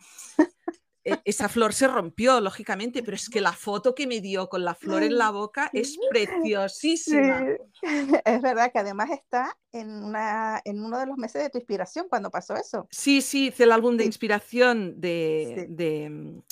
E, 1.04 1.18
esa 1.24 1.48
flor 1.48 1.74
se 1.74 1.86
rompió, 1.86 2.40
lógicamente, 2.40 3.02
pero 3.02 3.14
es 3.14 3.28
que 3.28 3.40
la 3.40 3.52
foto 3.52 3.94
que 3.94 4.06
me 4.06 4.20
dio 4.20 4.48
con 4.48 4.64
la 4.64 4.74
flor 4.74 5.02
en 5.02 5.18
la 5.18 5.30
boca 5.30 5.70
es 5.72 5.96
preciosísima. 6.10 7.46
Es 8.24 8.40
verdad 8.40 8.72
que 8.72 8.78
además 8.78 9.10
está 9.10 9.56
en, 9.72 9.90
una, 9.90 10.60
en 10.64 10.82
uno 10.82 10.98
de 10.98 11.06
los 11.06 11.18
meses 11.18 11.42
de 11.42 11.50
tu 11.50 11.58
inspiración 11.58 12.06
cuando 12.08 12.30
pasó 12.30 12.56
eso. 12.56 12.88
Sí, 12.90 13.20
sí, 13.20 13.48
hice 13.48 13.64
el 13.64 13.72
álbum 13.72 13.96
de 13.96 14.04
inspiración 14.04 15.00
de, 15.00 15.66
de, 15.68 16.08
mm, 16.08 16.42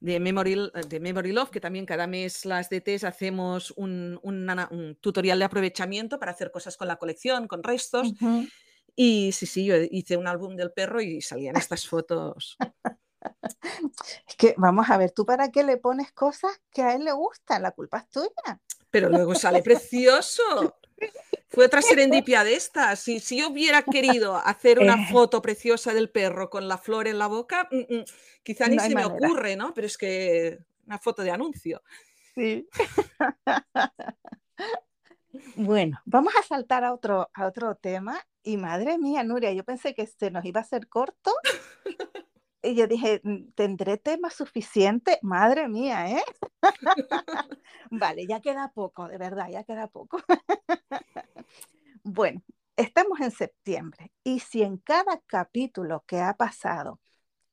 de, 0.00 0.20
Memory, 0.20 0.70
de 0.88 1.00
Memory 1.00 1.32
Love, 1.32 1.50
que 1.50 1.60
también 1.60 1.84
cada 1.84 2.06
mes 2.06 2.44
las 2.44 2.70
DTs 2.70 3.04
hacemos 3.04 3.72
un, 3.72 4.20
un, 4.22 4.96
tutorial 5.00 5.40
de 5.40 5.44
aprovechamiento 5.44 6.18
para 6.20 6.32
hacer 6.32 6.52
cosas 6.52 6.76
con 6.76 6.86
la 6.86 6.96
colección, 6.96 7.48
con 7.48 7.62
restos. 7.64 8.12
Y 9.00 9.30
sí, 9.30 9.46
sí, 9.46 9.64
yo 9.64 9.76
hice 9.92 10.16
un 10.16 10.26
álbum 10.26 10.56
del 10.56 10.72
perro 10.72 11.00
y 11.00 11.20
salían 11.20 11.54
estas 11.72 11.86
fotos. 11.86 12.56
Es 14.26 14.36
que, 14.36 14.54
vamos 14.56 14.88
a 14.90 14.96
ver, 14.96 15.10
¿tú 15.10 15.24
para 15.26 15.50
qué 15.50 15.64
le 15.64 15.76
pones 15.76 16.12
cosas 16.12 16.60
que 16.72 16.82
a 16.82 16.94
él 16.94 17.04
le 17.04 17.12
gustan? 17.12 17.62
La 17.62 17.72
culpa 17.72 17.98
es 17.98 18.08
tuya. 18.08 18.60
Pero 18.90 19.08
luego 19.08 19.34
sale 19.34 19.62
precioso. 19.62 20.78
Fue 21.48 21.66
otra 21.66 21.82
serendipia 21.82 22.44
de 22.44 22.54
estas. 22.54 23.00
Si, 23.00 23.20
si 23.20 23.38
yo 23.38 23.48
hubiera 23.48 23.82
querido 23.82 24.36
hacer 24.36 24.78
una 24.78 24.94
eh. 24.94 25.06
foto 25.10 25.40
preciosa 25.40 25.94
del 25.94 26.10
perro 26.10 26.50
con 26.50 26.68
la 26.68 26.78
flor 26.78 27.08
en 27.08 27.18
la 27.18 27.26
boca, 27.26 27.68
mm, 27.70 27.94
mm, 27.94 28.04
quizá 28.42 28.68
ni 28.68 28.78
se 28.78 28.94
me 28.94 29.04
ocurre, 29.04 29.56
¿no? 29.56 29.72
Pero 29.74 29.86
es 29.86 29.96
que 29.96 30.58
una 30.86 30.98
foto 30.98 31.22
de 31.22 31.30
anuncio. 31.30 31.82
Sí. 32.34 32.68
bueno, 35.56 36.00
vamos 36.04 36.34
a 36.36 36.42
saltar 36.42 36.84
a 36.84 36.92
otro, 36.92 37.30
a 37.32 37.46
otro 37.46 37.74
tema. 37.76 38.24
Y 38.42 38.56
madre 38.56 38.98
mía, 38.98 39.22
Nuria, 39.24 39.52
yo 39.52 39.64
pensé 39.64 39.94
que 39.94 40.06
se 40.06 40.30
nos 40.30 40.44
iba 40.44 40.60
a 40.60 40.64
hacer 40.64 40.88
corto 40.88 41.32
y 42.62 42.74
yo 42.74 42.86
dije, 42.86 43.20
mm, 43.22 43.52
¿tendré 43.54 43.98
tema 43.98 44.30
suficiente? 44.30 45.18
Madre 45.22 45.68
mía, 45.68 46.10
¿eh? 46.10 46.24
vale, 47.90 48.26
ya 48.26 48.40
queda 48.40 48.72
poco, 48.72 49.08
de 49.08 49.18
verdad, 49.18 49.48
ya 49.50 49.64
queda 49.64 49.86
poco. 49.88 50.18
bueno, 52.02 52.42
estamos 52.76 53.20
en 53.20 53.30
septiembre 53.30 54.12
y 54.24 54.40
si 54.40 54.62
en 54.62 54.78
cada 54.78 55.20
capítulo 55.26 56.04
que 56.06 56.20
ha 56.20 56.34
pasado 56.34 57.00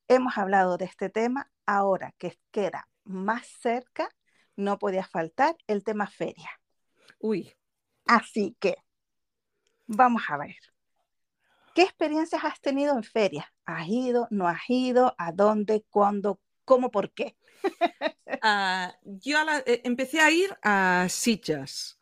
hemos 0.07 0.37
hablado 0.37 0.77
de 0.77 0.85
este 0.85 1.09
tema, 1.09 1.51
ahora 1.65 2.13
que 2.17 2.37
queda 2.51 2.87
más 3.03 3.47
cerca, 3.61 4.09
no 4.55 4.79
podía 4.79 5.05
faltar 5.05 5.55
el 5.67 5.83
tema 5.83 6.07
feria. 6.07 6.49
Uy. 7.19 7.53
Así 8.05 8.55
que, 8.59 8.75
vamos 9.87 10.23
a 10.29 10.37
ver. 10.37 10.55
¿Qué 11.73 11.81
experiencias 11.81 12.43
has 12.43 12.61
tenido 12.61 12.95
en 12.95 13.03
ferias? 13.03 13.54
¿Has 13.65 13.87
ido? 13.87 14.27
¿No 14.31 14.47
has 14.47 14.61
ido? 14.69 15.15
¿A 15.17 15.31
dónde? 15.31 15.83
¿Cuándo? 15.89 16.39
¿Cómo? 16.63 16.91
¿Por 16.91 17.11
qué? 17.11 17.35
Ah, 18.47 18.93
yo 19.03 19.37
eh, 19.65 19.81
empecé 19.85 20.19
a 20.19 20.29
ir 20.29 20.55
a 20.61 21.07
Sitges. 21.09 21.97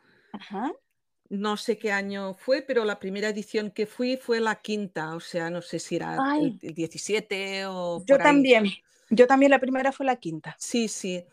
No 1.29 1.55
sé 1.55 1.77
qué 1.77 1.91
año 1.91 2.33
fue, 2.33 2.63
pero 2.63 2.83
la 2.83 2.99
primera 2.99 3.29
edición 3.29 3.71
que 3.71 3.85
fui 3.85 4.17
fue 4.17 4.41
la 4.41 4.55
quinta, 4.55 5.15
o 5.15 5.21
sea, 5.21 5.49
no 5.49 5.61
sé 5.61 5.79
si 5.79 5.95
era 5.95 6.17
el, 6.41 6.57
17 6.57 7.65
o... 7.67 8.03
Yo 8.05 8.17
también, 8.17 8.65
yo 9.09 9.25
también 9.25 9.51
la 9.51 9.59
primera 9.59 9.93
fue 9.93 10.05
la 10.05 10.17
quinta. 10.17 10.55
Sí, 10.59 10.89
sí. 10.89 11.23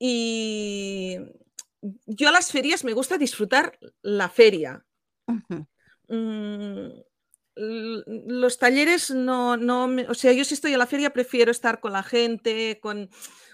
Y 0.00 1.16
yo 2.06 2.28
a 2.28 2.32
las 2.32 2.50
ferias 2.50 2.82
me 2.82 2.92
gusta 2.92 3.18
disfrutar 3.18 3.78
la 4.02 4.28
feria 4.28 4.84
los 7.56 8.58
talleres 8.58 9.10
no, 9.10 9.56
no 9.56 9.88
o 10.08 10.14
sea, 10.14 10.32
yo 10.32 10.44
si 10.44 10.54
estoy 10.54 10.74
en 10.74 10.78
la 10.78 10.86
feria 10.86 11.12
prefiero 11.12 11.50
estar 11.50 11.80
con 11.80 11.92
la 11.92 12.02
gente, 12.02 12.78
con 12.80 13.08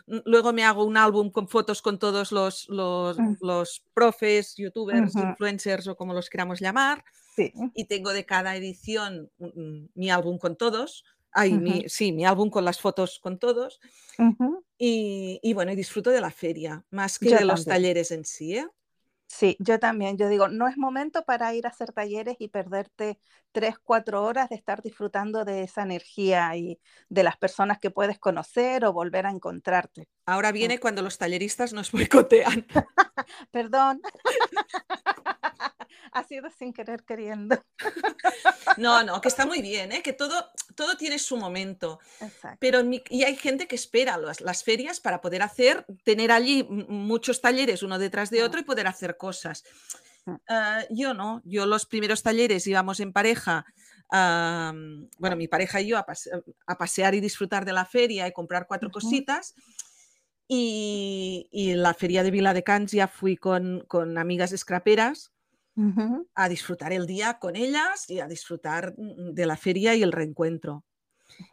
luego 0.07 0.53
me 0.53 0.65
hago 0.65 0.85
un 0.85 0.97
álbum 0.97 1.31
con 1.31 1.49
fotos 1.49 1.83
con 1.83 1.99
todos 1.99 2.33
los, 2.33 2.69
los, 2.69 3.17
mm. 3.19 3.85
profes, 3.95 4.55
youtubers, 4.57 5.15
influencers 5.15 5.87
o 5.87 5.97
como 5.97 6.15
los 6.15 6.29
queramos 6.29 6.61
llamar. 6.61 7.05
Y 7.75 7.87
tengo 7.87 8.13
de 8.13 8.27
cada 8.27 8.57
edición 8.57 9.31
mi 9.95 10.11
álbum 10.11 10.39
con 10.39 10.57
todos. 10.57 11.05
Ay, 11.31 11.87
sí, 11.89 12.13
mi 12.13 12.27
álbum 12.27 12.51
con 12.51 12.65
las 12.65 12.79
fotos 12.79 13.19
con 13.19 13.39
todos. 13.39 13.81
y, 14.77 15.41
y, 15.43 15.55
bueno, 15.55 15.75
disfruto 15.75 16.11
de 16.11 16.21
la 16.21 16.31
feria, 16.31 16.85
más 16.91 17.19
que 17.19 17.35
de 17.35 17.45
los 17.45 17.65
talleres 17.65 18.11
en 18.11 18.25
sí. 18.25 18.57
¿eh? 18.57 18.69
Sí, 19.35 19.57
yo 19.61 19.79
también, 19.79 20.19
yo 20.19 20.29
digo, 20.29 20.49
no 20.49 20.69
es 20.69 20.77
momento 20.77 21.25
para 21.25 21.55
ir 21.55 21.67
a 21.67 21.71
hacer 21.71 21.91
talleres 21.91 22.37
y 22.39 22.49
perderte 22.49 23.19
tres, 23.51 23.77
cuatro 23.83 24.23
horas 24.25 24.51
de 24.51 24.57
estar 24.57 24.83
disfrutando 24.83 25.47
de 25.47 25.63
esa 25.63 25.85
energía 25.85 26.55
y 26.55 26.79
de 27.09 27.23
las 27.23 27.39
personas 27.39 27.79
que 27.79 27.91
puedes 27.91 28.19
conocer 28.19 28.85
o 28.85 28.93
volver 28.93 29.25
a 29.25 29.31
encontrarte. 29.31 30.07
Ahora 30.27 30.51
mm. 30.51 30.53
viene 30.53 30.79
cuando 30.81 31.01
los 31.01 31.17
talleristas 31.17 31.73
nos 31.73 31.93
boicotean. 31.93 32.67
Perdón. 33.51 34.03
ha 36.13 36.25
sido 36.25 36.51
sin 36.51 36.73
querer 36.73 37.05
queriendo. 37.05 37.59
no, 38.77 39.03
no, 39.03 39.21
que 39.21 39.29
está 39.29 39.47
muy 39.47 39.63
bien, 39.63 39.93
¿eh? 39.93 40.03
que 40.03 40.13
todo, 40.13 40.51
todo 40.75 40.97
tiene 40.97 41.19
su 41.19 41.37
momento. 41.37 41.99
Pero 42.59 42.81
y 43.09 43.25
hay 43.25 43.37
gente 43.37 43.67
que 43.67 43.75
espera 43.75 44.19
las, 44.19 44.63
ferias 44.63 45.01
para 45.01 45.21
poder 45.21 45.43
hacer, 45.43 45.87
tener 46.05 46.31
allí 46.31 46.65
muchos 46.65 47.41
talleres 47.41 47.83
uno 47.83 47.99
detrás 47.99 48.31
de 48.31 48.45
otro 48.45 48.61
y 48.61 48.65
poder 48.65 48.87
hacer 48.87 49.17
cosas. 49.17 49.65
Ah, 50.49 50.85
yo 50.91 51.15
no, 51.15 51.43
yo 51.45 51.67
los 51.67 51.87
primeros 51.87 52.23
talleres 52.23 52.67
íbamos 52.67 53.01
en 53.01 53.13
pareja, 53.13 53.65
bueno, 54.11 55.37
mi 55.37 55.49
pareja 55.49 55.81
y 55.81 55.89
yo 55.89 55.99
a, 55.99 56.77
pasear 56.77 57.15
y 57.15 57.21
disfrutar 57.21 57.65
de 57.65 57.73
la 57.73 57.87
feria 57.87 58.29
y 58.29 58.33
comprar 58.33 58.67
cuatro 58.67 58.91
cositas. 58.91 59.55
Y, 60.47 61.49
y, 61.51 61.73
la 61.75 61.95
feria 61.95 62.23
de 62.23 62.31
Vila 62.31 62.53
de 62.53 62.63
Cans 62.63 62.93
ya 62.93 63.09
fui 63.09 63.39
con, 63.39 63.85
con 63.89 64.19
amigas 64.19 64.53
escraperas 64.53 65.33
a 66.35 66.49
disfrutar 66.49 66.93
el 66.93 67.07
día 67.07 67.39
con 67.39 67.57
ellas 67.57 68.09
y 68.11 68.21
a 68.21 68.27
disfrutar 68.27 68.95
mm, 68.97 69.33
de 69.33 69.47
la 69.47 69.57
feria 69.57 69.95
y 69.95 70.03
el 70.03 70.13
reencuentro. 70.13 70.85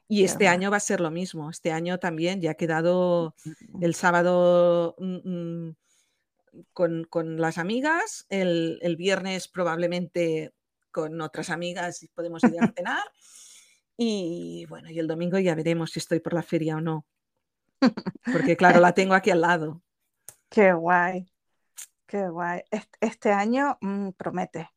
Y 0.08 0.24
este 0.24 0.48
año 0.48 0.72
va 0.72 0.78
a 0.78 0.82
ser 0.82 1.00
lo 1.00 1.12
mismo. 1.12 1.50
Este 1.50 1.72
año 1.72 2.00
también 2.00 2.42
ya 2.42 2.52
ha 2.52 2.56
quedado 2.56 3.36
el 3.82 3.96
sábado 3.96 4.96
mm, 5.00 5.70
mm, 5.70 5.76
con, 6.74 7.38
las 7.40 7.58
amigas, 7.58 8.26
el, 8.30 8.96
viernes 8.98 9.48
probablemente 9.48 10.54
con 10.92 11.22
otras 11.22 11.50
amigas 11.50 12.04
y 12.04 12.08
podemos 12.10 12.44
ir 12.44 12.60
a 12.62 12.68
cenar. 12.76 13.12
Y 13.96 14.66
bueno, 14.68 14.90
y 14.90 15.00
el 15.00 15.08
domingo 15.08 15.40
ya 15.40 15.56
veremos 15.56 15.92
si 15.92 16.00
estoy 16.00 16.20
por 16.20 16.34
la 16.34 16.44
feria 16.44 16.78
o 16.78 16.82
no. 16.82 17.06
Porque 18.32 18.58
claro, 18.58 18.80
la 18.82 18.94
tengo 18.94 19.14
aquí 19.14 19.30
al 19.30 19.42
lado. 19.42 19.82
Qué 20.50 20.74
guay. 20.74 21.32
Qué 22.10 22.28
guay. 22.28 22.62
Este, 23.00 23.32
año 23.32 23.78
mm, 23.82 24.10
promete. 24.18 24.72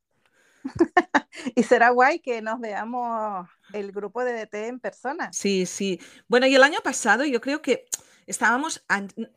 y 1.57 1.62
será 1.62 1.89
guay 1.89 2.20
que 2.20 2.43
nos 2.43 2.61
veamos 2.61 3.49
el 3.72 3.91
grupo 3.91 4.22
de 4.22 4.35
DT 4.35 4.68
en 4.68 4.80
persona. 4.80 5.33
Sí, 5.33 5.64
sí. 5.64 5.99
Bueno, 6.28 6.47
y 6.47 6.55
el 6.55 6.62
año 6.62 6.80
pasado 6.85 7.24
yo 7.24 7.41
creo 7.41 7.62
que 7.62 7.87
estábamos 8.26 8.85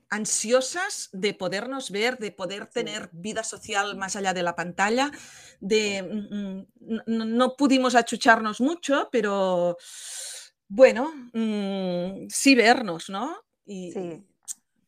ansiosas 0.09 1.09
de 1.13 1.33
podernos 1.33 1.89
ver, 1.89 2.17
de 2.17 2.31
poder 2.31 2.67
tener 2.67 3.09
vida 3.13 3.45
social 3.45 3.95
más 3.95 4.17
allá 4.17 4.33
de 4.33 4.43
la 4.43 4.57
pantalla, 4.57 5.09
de 5.61 6.03
mm, 6.03 7.05
mm, 7.07 7.37
no, 7.37 7.55
pudimos 7.55 7.95
achucharnos 7.95 8.59
mucho, 8.59 9.07
pero 9.09 9.77
bueno, 10.67 11.13
mm, 11.31 12.27
sí 12.27 12.55
vernos, 12.55 13.09
¿no? 13.09 13.37
Y 13.65 13.93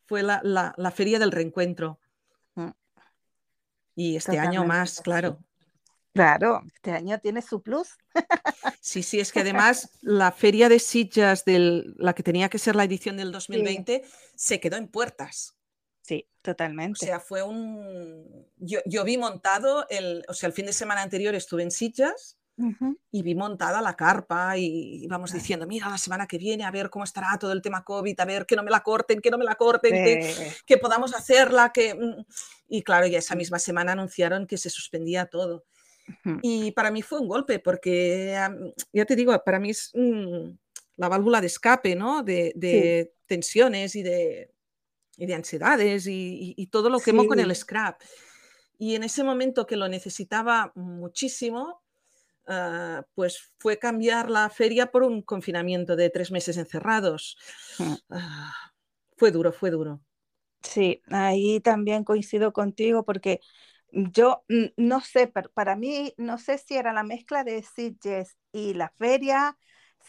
fue 0.04 0.22
la, 0.22 0.92
feria 0.94 1.18
del 1.18 1.32
reencuentro. 1.32 1.98
Y 3.98 4.14
este 4.14 4.38
año 4.38 4.64
más, 4.64 5.00
claro. 5.00 5.40
Claro, 6.12 6.62
este 6.72 6.92
año 6.92 7.18
tiene 7.18 7.42
su 7.42 7.62
plus. 7.62 7.98
Sí, 8.80 9.02
sí, 9.02 9.20
es 9.20 9.32
que 9.32 9.40
además 9.40 9.90
la 10.00 10.32
feria 10.32 10.68
de 10.68 10.78
sillas, 10.78 11.44
de 11.44 11.82
la 11.96 12.14
que 12.14 12.22
tenía 12.22 12.48
que 12.48 12.58
ser 12.58 12.74
la 12.74 12.84
edición 12.84 13.18
del 13.18 13.32
2020, 13.32 14.02
se 14.34 14.60
quedó 14.60 14.76
en 14.76 14.88
puertas. 14.88 15.56
Sí, 16.00 16.26
totalmente. 16.40 17.04
O 17.04 17.06
sea, 17.06 17.20
fue 17.20 17.42
un... 17.42 18.46
Yo, 18.56 19.04
vi 19.04 19.18
montado, 19.18 19.86
el, 19.90 20.24
o 20.28 20.32
sea, 20.32 20.46
el 20.46 20.52
fin 20.54 20.66
de 20.66 20.72
semana 20.72 21.02
anterior 21.02 21.34
estuve 21.34 21.64
en 21.64 21.70
sillas 21.70 22.38
y 23.12 23.22
vi 23.22 23.34
montada 23.34 23.80
la 23.80 23.94
carpa 23.94 24.56
y 24.56 25.04
íbamos 25.04 25.32
diciendo, 25.32 25.66
mira, 25.66 25.88
la 25.88 25.98
semana 25.98 26.26
que 26.26 26.38
viene 26.38 26.64
a 26.64 26.70
ver 26.70 26.90
cómo 26.90 27.04
estará 27.04 27.38
todo 27.38 27.52
el 27.52 27.62
tema 27.62 27.84
COVID, 27.84 28.18
a 28.18 28.24
ver 28.24 28.46
que 28.46 28.56
no 28.56 28.62
me 28.62 28.70
la 28.70 28.80
corten, 28.80 29.20
que 29.20 29.30
no 29.30 29.38
me 29.38 29.44
la 29.44 29.54
corten, 29.54 29.92
que, 29.92 30.52
que, 30.66 30.78
podamos 30.78 31.14
hacerla, 31.14 31.70
que... 31.72 31.94
Mm". 31.94 32.24
Y 32.68 32.82
claro, 32.82 33.06
ya 33.06 33.18
esa 33.18 33.34
misma 33.34 33.58
semana 33.58 33.92
anunciaron 33.92 34.46
que 34.46 34.58
se 34.58 34.70
suspendía 34.70 35.26
todo. 35.26 35.64
Y 36.42 36.72
para 36.72 36.90
mí 36.90 37.02
fue 37.02 37.20
un 37.20 37.28
golpe 37.28 37.58
porque, 37.58 38.34
ya 38.92 39.04
te 39.04 39.16
digo, 39.16 39.38
para 39.44 39.58
mí 39.58 39.70
es 39.70 39.90
mm, 39.94 40.50
la 40.96 41.08
válvula 41.08 41.40
de 41.40 41.46
escape, 41.46 41.94
¿no? 41.94 42.22
De, 42.22 43.12
tensiones 43.26 43.94
y 43.94 44.02
de, 44.02 44.50
de 45.16 45.34
ansiedades 45.34 46.06
y, 46.06 46.68
todo 46.70 46.90
lo 46.90 46.98
quemo 46.98 47.26
con 47.26 47.38
el 47.40 47.54
scrap. 47.54 48.00
Y 48.78 48.94
en 48.94 49.02
ese 49.02 49.24
momento 49.24 49.66
que 49.66 49.76
lo 49.76 49.88
necesitaba 49.88 50.72
muchísimo, 50.76 51.82
ah, 52.48 53.04
pues 53.14 53.52
fue 53.58 53.78
cambiar 53.78 54.30
la 54.30 54.50
feria 54.50 54.90
por 54.90 55.02
un 55.02 55.22
confinamiento 55.22 55.96
de 55.96 56.10
tres 56.10 56.30
meses 56.30 56.56
encerrados. 56.56 57.36
Mm. 57.78 57.94
Ah, 58.10 58.54
fue 59.16 59.30
duro, 59.30 59.52
fue 59.52 59.70
duro. 59.70 60.00
Sí, 60.62 61.02
ahí 61.10 61.60
también 61.60 62.04
coincido 62.04 62.52
contigo 62.52 63.04
porque 63.04 63.40
yo 63.90 64.44
no 64.76 65.00
sé, 65.00 65.28
pero 65.28 65.50
para 65.52 65.76
mí 65.76 66.12
no 66.18 66.38
sé 66.38 66.58
si 66.58 66.74
era 66.76 66.92
la 66.92 67.02
mezcla 67.04 67.44
de 67.44 67.62
Sitges 67.62 68.36
y 68.52 68.74
la 68.74 68.90
feria, 68.90 69.56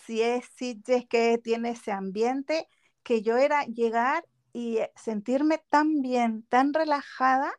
si 0.06 0.22
es 0.22 0.46
Sitges 0.56 1.06
que 1.08 1.38
tiene 1.38 1.72
ese 1.72 1.92
ambiente, 1.92 2.68
que 3.04 3.22
yo 3.22 3.38
era 3.38 3.64
llegar 3.66 4.26
y 4.54 4.78
eh, 4.80 4.92
sentirme 4.96 5.62
tan 5.70 6.02
bien, 6.02 6.44
tan 6.50 6.74
relajada, 6.74 7.54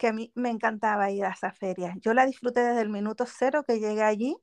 que 0.00 0.08
a 0.08 0.14
mí 0.14 0.32
me 0.34 0.50
encantaba 0.50 1.12
ir 1.12 1.26
a 1.26 1.30
esa 1.32 1.52
feria. 1.52 1.94
Yo 2.00 2.14
la 2.14 2.26
disfruté 2.26 2.62
desde 2.62 2.82
el 2.82 2.88
minuto 2.90 3.26
cero 3.28 3.64
que 3.68 3.80
llegué 3.80 4.02
allí 4.02 4.36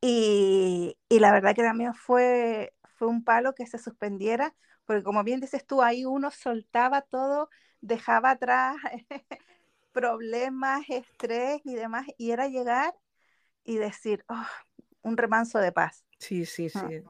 y, 0.00 0.96
y 1.08 1.18
la 1.20 1.32
verdad 1.32 1.54
que 1.54 1.62
también 1.62 1.94
fue, 1.94 2.74
fue 2.96 3.08
un 3.08 3.24
palo 3.24 3.54
que 3.54 3.66
se 3.66 3.78
suspendiera, 3.78 4.54
porque 4.86 5.02
como 5.02 5.24
bien 5.24 5.40
dices 5.40 5.66
tú, 5.66 5.82
ahí 5.82 6.04
uno 6.04 6.30
soltaba 6.30 7.02
todo, 7.02 7.48
dejaba 7.80 8.30
atrás 8.32 8.76
problemas, 9.92 10.82
estrés 10.88 11.60
y 11.64 11.74
demás, 11.74 12.06
y 12.18 12.32
era 12.32 12.48
llegar 12.48 12.94
y 13.64 13.76
decir, 13.78 14.24
oh, 14.28 14.46
un 15.02 15.16
remanso 15.16 15.58
de 15.58 15.72
paz. 15.72 16.04
Sí, 16.18 16.44
sí, 16.46 16.68
ah, 16.74 16.80
sí. 16.88 16.96
sí, 16.98 17.04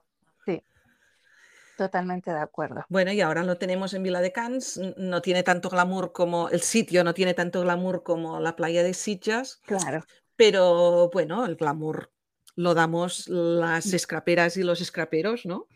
totalmente 1.77 2.31
de 2.31 2.41
acuerdo. 2.41 2.85
Bueno, 2.89 3.13
y 3.13 3.21
ahora 3.21 3.43
lo 3.45 3.57
tenemos 3.57 3.95
en 3.95 4.03
Vila 4.03 4.21
de 4.21 4.33
Cans, 4.33 4.81
no 4.97 5.23
tiene 5.23 5.43
tanto 5.43 5.69
glamour 5.71 6.13
como 6.13 6.49
el 6.49 6.61
sitio, 6.61 7.05
no 7.05 7.15
tiene 7.15 7.35
tanto 7.35 7.63
glamour 7.63 8.03
como 8.03 8.41
la 8.41 8.57
playa 8.57 8.83
de 8.83 8.95
Sitges. 8.95 9.61
Claro. 9.65 10.05
Pero 10.37 11.11
bueno, 11.13 11.47
el 11.47 11.57
glamour 11.57 12.13
lo 12.57 12.75
damos 12.75 13.29
las 13.29 13.87
mm. 13.87 13.95
escraperas 13.95 14.57
y 14.57 14.63
los 14.63 14.81
escraperos, 14.81 15.45
¿no? 15.47 15.67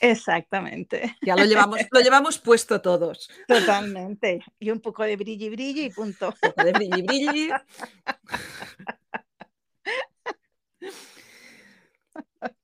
Exactamente. 0.00 1.16
Ya 1.22 1.34
lo 1.34 1.44
llevamos, 1.44 1.80
lo 1.90 2.00
llevamos 2.00 2.38
puesto 2.38 2.80
todos. 2.80 3.28
Totalmente. 3.46 4.44
Y 4.58 4.70
un 4.70 4.80
poco 4.80 5.02
de 5.02 5.16
brilli 5.16 5.50
brilli 5.50 5.86
y 5.86 5.90
punto. 5.90 6.28
Un 6.28 6.34
poco 6.40 6.64
de 6.64 6.72
brilli 6.72 7.02
brilli. 7.02 7.50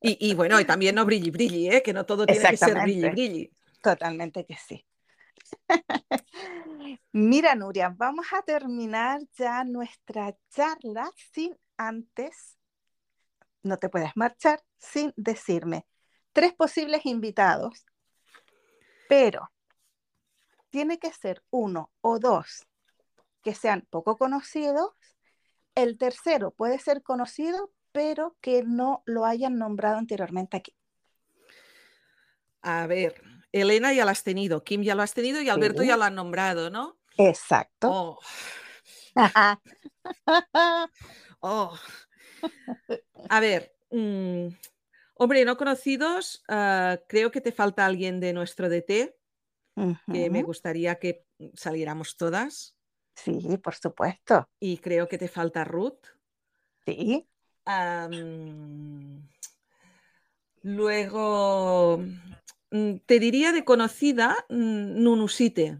Y, 0.00 0.34
bueno, 0.34 0.60
y 0.60 0.64
también 0.64 0.94
no 0.94 1.04
brilli 1.04 1.30
brilli, 1.30 1.68
¿eh? 1.68 1.82
que 1.82 1.92
no 1.92 2.06
todo 2.06 2.26
tiene 2.26 2.50
que 2.50 2.56
ser 2.56 2.80
brilli 2.80 3.08
brilli. 3.08 3.52
Totalmente 3.82 4.44
que 4.44 4.56
sí. 4.56 4.84
Mira, 7.12 7.54
Nuria, 7.54 7.94
vamos 7.96 8.26
a 8.32 8.42
terminar 8.42 9.20
ya 9.36 9.64
nuestra 9.64 10.36
charla 10.50 11.10
sin 11.32 11.56
antes, 11.76 12.58
no 13.62 13.78
te 13.78 13.88
puedes 13.88 14.16
marchar 14.16 14.62
sin 14.78 15.12
decirme 15.16 15.86
tres 16.32 16.52
posibles 16.54 17.06
invitados, 17.06 17.86
pero 19.08 19.50
tiene 20.70 20.98
que 20.98 21.12
ser 21.12 21.42
uno 21.50 21.92
o 22.00 22.18
dos 22.18 22.66
que 23.42 23.54
sean 23.54 23.86
poco 23.90 24.16
conocidos. 24.16 24.90
El 25.74 25.98
tercero 25.98 26.50
puede 26.50 26.78
ser 26.78 27.02
conocido, 27.02 27.72
pero 27.94 28.36
que 28.40 28.64
no 28.64 29.04
lo 29.06 29.24
hayan 29.24 29.56
nombrado 29.56 29.98
anteriormente 29.98 30.56
aquí. 30.56 30.76
A 32.60 32.88
ver, 32.88 33.22
Elena 33.52 33.92
ya 33.92 34.04
la 34.04 34.10
has 34.10 34.24
tenido, 34.24 34.64
Kim 34.64 34.82
ya 34.82 34.96
lo 34.96 35.02
has 35.02 35.14
tenido 35.14 35.40
y 35.40 35.48
Alberto 35.48 35.84
ya 35.84 35.96
lo 35.96 36.02
han 36.02 36.16
nombrado, 36.16 36.70
¿no? 36.70 36.98
Exacto. 37.16 37.88
Oh. 37.90 38.18
oh. 41.40 41.78
A 43.28 43.40
ver, 43.40 43.76
mm, 43.92 44.48
Hombre, 45.16 45.44
no 45.44 45.56
conocidos, 45.56 46.42
ah, 46.48 46.98
creo 47.06 47.30
que 47.30 47.40
te 47.40 47.52
falta 47.52 47.86
alguien 47.86 48.18
de 48.18 48.32
nuestro 48.32 48.68
DT, 48.68 49.16
que 50.12 50.30
me 50.30 50.42
gustaría 50.42 50.96
que 50.96 51.24
saliéramos 51.54 52.16
todas. 52.16 52.76
Sí, 53.14 53.58
por 53.62 53.74
supuesto. 53.76 54.48
Y 54.58 54.78
creo 54.78 55.08
que 55.08 55.18
te 55.18 55.28
falta 55.28 55.64
Ruth. 55.64 56.00
Sí. 56.84 57.28
Luego, 60.62 62.04
mm, 62.70 62.96
te 63.06 63.18
diría 63.18 63.52
de 63.52 63.64
conocida 63.64 64.44
mm, 64.48 65.02
Nunusite. 65.02 65.78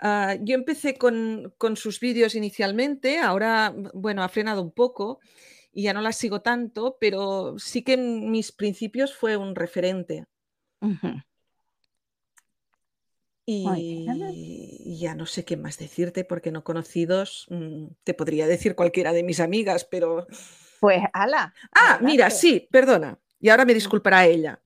Ah, 0.00 0.36
yo 0.40 0.56
empecé 0.56 0.98
con, 0.98 1.54
con 1.58 1.76
sus 1.76 2.00
vídeos 2.00 2.34
inicialmente, 2.34 3.20
ahora, 3.20 3.72
bueno, 3.94 4.24
ha 4.24 4.28
frenado 4.28 4.60
un 4.60 4.72
poco 4.72 5.20
y 5.72 5.84
ya 5.84 5.92
no 5.92 6.02
la 6.02 6.12
sigo 6.12 6.40
tanto, 6.42 6.96
pero 7.00 7.58
sí 7.58 7.82
que 7.82 7.94
en 7.94 8.30
mis 8.30 8.52
principios 8.52 9.14
fue 9.14 9.36
un 9.36 9.54
referente. 9.54 10.26
Y, 13.44 14.98
ya 15.00 15.14
no 15.14 15.26
sé 15.26 15.44
qué 15.44 15.56
más 15.56 15.78
decirte, 15.78 16.24
porque 16.24 16.52
no 16.52 16.64
conocidos, 16.64 17.46
mm, 17.50 17.86
te 18.04 18.14
podría 18.14 18.46
decir 18.46 18.74
cualquiera 18.74 19.12
de 19.12 19.22
mis 19.22 19.40
amigas, 19.40 19.84
pero... 19.84 20.26
Pues, 20.80 21.02
ala. 21.12 21.54
Ah, 21.74 21.98
mira, 22.02 22.30
sí, 22.30 22.68
perdona. 22.70 23.18
Y 23.40 23.48
ahora 23.48 23.64
me 23.64 23.74
disculpará 23.74 24.26
ella. 24.26 24.60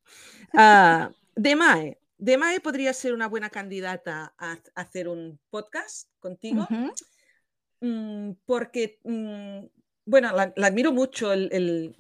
Uh, 0.53 1.13
Demae. 1.35 1.99
Demae 2.19 2.61
podría 2.61 2.93
ser 2.95 3.13
una 3.13 3.29
buena 3.29 3.51
candidata 3.51 4.35
a, 4.39 4.59
hacer 4.75 5.09
un 5.09 5.39
podcast 5.51 6.09
contigo, 6.19 6.67
mm, 7.81 8.31
porque 8.47 8.99
mm, 9.05 9.67
bueno, 10.07 10.33
la, 10.33 10.55
admiro 10.67 10.93
mucho, 10.93 11.33
el, 11.33 11.97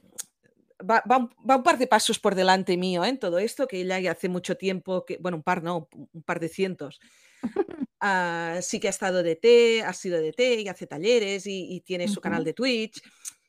va, 0.81 1.03
un 1.07 1.63
par 1.63 1.79
de 1.79 1.87
pasos 1.87 2.19
por 2.19 2.35
delante 2.35 2.77
mío 2.77 3.05
¿eh? 3.05 3.09
en 3.09 3.19
todo 3.19 3.39
esto, 3.39 3.67
que 3.67 3.81
ella 3.81 3.99
ya 3.99 4.13
hace 4.13 4.29
mucho 4.29 4.57
tiempo, 4.57 5.05
que, 5.05 5.19
bueno, 5.19 5.39
un 5.39 5.43
par 5.43 5.63
no, 5.63 5.89
un 5.93 6.23
par 6.23 6.41
de 6.41 6.49
cientos. 6.49 7.01
Ah, 7.99 8.59
sí 8.61 8.79
que 8.79 8.89
ha 8.89 8.91
estado 8.91 9.23
de 9.23 9.37
té, 9.37 9.83
ha 9.83 9.95
sido 9.95 10.21
de 10.21 10.31
té 10.31 10.61
y 10.61 10.69
hace 10.69 10.87
talleres 10.87 11.45
y, 11.47 11.81
tiene 11.81 12.09
su 12.09 12.21
canal 12.21 12.45
de 12.45 12.53
Twitch. 12.53 13.03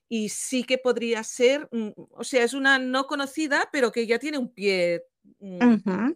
Y 0.07 0.29
sí 0.29 0.63
que 0.63 0.77
podría 0.77 1.21
ser, 1.25 1.67
mm, 1.69 1.89
o 2.11 2.23
sea, 2.23 2.45
es 2.45 2.53
una 2.53 2.79
no 2.79 3.07
conocida, 3.07 3.67
pero 3.73 3.91
que 3.91 4.07
ya 4.07 4.17
tiene 4.17 4.37
un 4.37 4.53
pie 4.53 5.03
mm, 5.39 6.11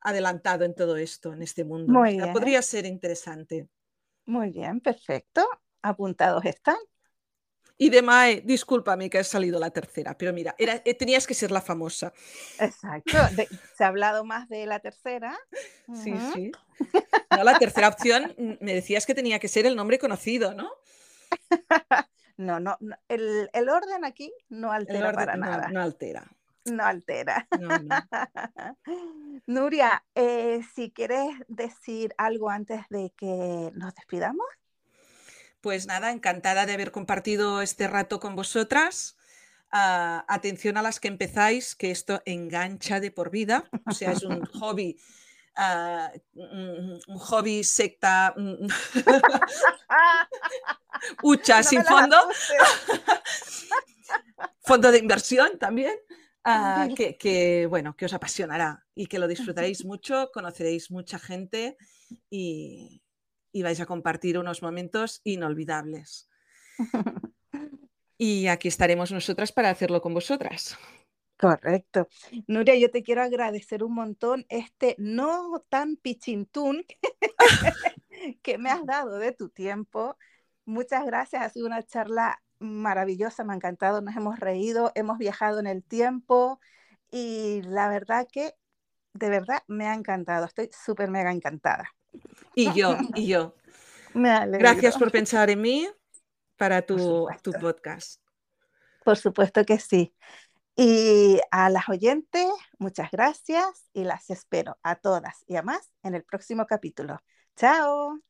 adelantado 0.00 0.64
en 0.64 0.74
todo 0.74 0.96
esto, 0.96 1.34
en 1.34 1.42
este 1.42 1.62
mundo. 1.64 1.92
podría 2.32 2.62
ser 2.62 2.86
interesante. 2.86 3.68
Muy 4.24 4.50
bien, 4.50 4.80
perfecto. 4.80 5.46
Apuntados 5.82 6.44
están. 6.46 6.78
Y 7.82 7.90
de 7.90 8.00
Mae, 8.00 8.42
discúlpame 8.42 9.10
que 9.10 9.18
ha 9.18 9.24
salido 9.24 9.58
la 9.58 9.72
tercera, 9.72 10.16
pero 10.16 10.32
mira, 10.32 10.54
era, 10.56 10.80
eh, 10.84 10.94
tenías 10.94 11.26
que 11.26 11.34
ser 11.34 11.50
la 11.50 11.60
famosa. 11.60 12.12
Exacto, 12.60 13.18
se 13.76 13.82
ha 13.82 13.88
hablado 13.88 14.24
más 14.24 14.48
de 14.48 14.66
la 14.66 14.78
tercera. 14.78 15.36
Sí, 15.92 16.14
sí. 16.32 16.52
No, 17.36 17.42
la 17.42 17.58
tercera 17.58 17.88
opción, 17.88 18.36
mm, 18.38 18.52
me 18.60 18.74
decías 18.74 19.04
que 19.04 19.16
tenía 19.16 19.40
que 19.40 19.48
ser 19.48 19.66
el 19.66 19.74
nombre 19.74 19.98
conocido, 19.98 20.54
¿no? 20.54 20.70
no, 22.36 22.60
no, 22.60 22.78
el, 23.08 23.48
orden 23.68 24.04
aquí 24.04 24.32
no 24.48 24.70
altera 24.70 25.12
para 25.12 25.34
nada. 25.34 25.66
No 25.72 25.82
altera. 25.82 26.30
No 26.66 26.84
altera. 26.84 27.48
Nuria, 29.46 30.04
eh, 30.14 30.60
si 30.72 30.92
quieres 30.92 31.34
decir 31.48 32.14
algo 32.16 32.48
antes 32.48 32.82
de 32.90 33.12
que 33.16 33.72
nos 33.74 33.92
despidamos. 33.96 34.46
Pues 35.62 35.86
nada, 35.86 36.10
encantada 36.10 36.66
de 36.66 36.72
haber 36.72 36.90
compartido 36.90 37.62
este 37.62 37.86
rato 37.86 38.18
con 38.18 38.34
vosotras. 38.34 39.16
Ah, 39.70 40.24
atención 40.26 40.76
a 40.76 40.82
las 40.82 40.98
que 40.98 41.06
empezáis, 41.06 41.76
que 41.76 41.92
esto 41.92 42.20
engancha 42.26 42.98
de 42.98 43.12
por 43.12 43.30
vida, 43.30 43.70
o 43.86 43.92
sea, 43.92 44.10
es 44.10 44.24
un 44.24 44.44
hobby, 44.60 44.98
ah, 45.54 46.10
un, 46.34 47.00
hobby 47.16 47.62
secta, 47.62 48.34
hucha 51.22 51.62
sin 51.64 51.84
fondo, 51.84 52.16
fondo 54.62 54.90
de 54.90 54.98
inversión 54.98 55.60
también. 55.60 55.94
Ah, 56.44 56.88
que, 56.96 57.68
bueno, 57.70 57.94
que 57.96 58.06
os 58.06 58.12
apasionará 58.12 58.84
y 58.96 59.06
que 59.06 59.20
lo 59.20 59.28
disfrutaréis 59.28 59.84
mucho, 59.84 60.28
conoceréis 60.34 60.90
mucha 60.90 61.20
gente 61.20 61.76
y, 62.28 63.01
y 63.52 63.62
vais 63.62 63.80
a 63.80 63.86
compartir 63.86 64.38
unos 64.38 64.62
momentos 64.62 65.20
inolvidables. 65.24 66.28
Y 68.24 68.46
aquí 68.46 68.68
estaremos 68.68 69.10
nosotras 69.10 69.50
para 69.50 69.68
hacerlo 69.68 70.00
con 70.00 70.14
vosotras. 70.14 70.78
Correcto. 71.36 72.06
Nuria, 72.46 72.76
yo 72.76 72.88
te 72.88 73.02
quiero 73.02 73.20
agradecer 73.20 73.82
un 73.82 73.94
montón 73.94 74.46
este 74.48 74.94
no 74.96 75.64
tan 75.68 75.96
pichintún 75.96 76.84
que 78.42 78.58
me 78.58 78.70
has 78.70 78.86
dado 78.86 79.18
de 79.18 79.32
tu 79.32 79.48
tiempo. 79.48 80.16
Muchas 80.64 81.04
gracias, 81.04 81.42
ha 81.42 81.50
sido 81.50 81.66
una 81.66 81.82
charla 81.82 82.40
maravillosa, 82.60 83.42
me 83.42 83.54
ha 83.54 83.56
encantado, 83.56 84.00
nos 84.02 84.14
hemos 84.14 84.38
reído, 84.38 84.92
hemos 84.94 85.18
viajado 85.18 85.58
en 85.58 85.66
el 85.66 85.82
tiempo 85.82 86.60
y 87.10 87.62
la 87.62 87.88
verdad 87.88 88.28
que 88.30 88.54
de 89.14 89.30
verdad 89.30 89.64
me 89.66 89.88
ha 89.88 89.94
encantado, 89.94 90.46
estoy 90.46 90.70
súper 90.70 91.10
mega 91.10 91.32
encantada. 91.32 91.92
Y 92.54 92.72
yo, 92.72 92.96
y 93.14 93.26
yo. 93.26 93.54
Gracias 94.14 94.98
por 94.98 95.10
pensar 95.10 95.50
en 95.50 95.60
mí 95.60 95.88
para 96.56 96.82
tu, 96.82 97.28
tu 97.42 97.52
podcast. 97.52 98.20
Por 99.04 99.16
supuesto 99.16 99.64
que 99.64 99.78
sí. 99.78 100.14
Y 100.76 101.40
a 101.50 101.68
las 101.68 101.88
oyentes, 101.88 102.48
muchas 102.78 103.10
gracias 103.10 103.88
y 103.92 104.04
las 104.04 104.30
espero 104.30 104.78
a 104.82 104.96
todas 104.96 105.44
y 105.46 105.56
a 105.56 105.62
más 105.62 105.92
en 106.02 106.14
el 106.14 106.24
próximo 106.24 106.66
capítulo. 106.66 107.20
Chao. 107.56 108.20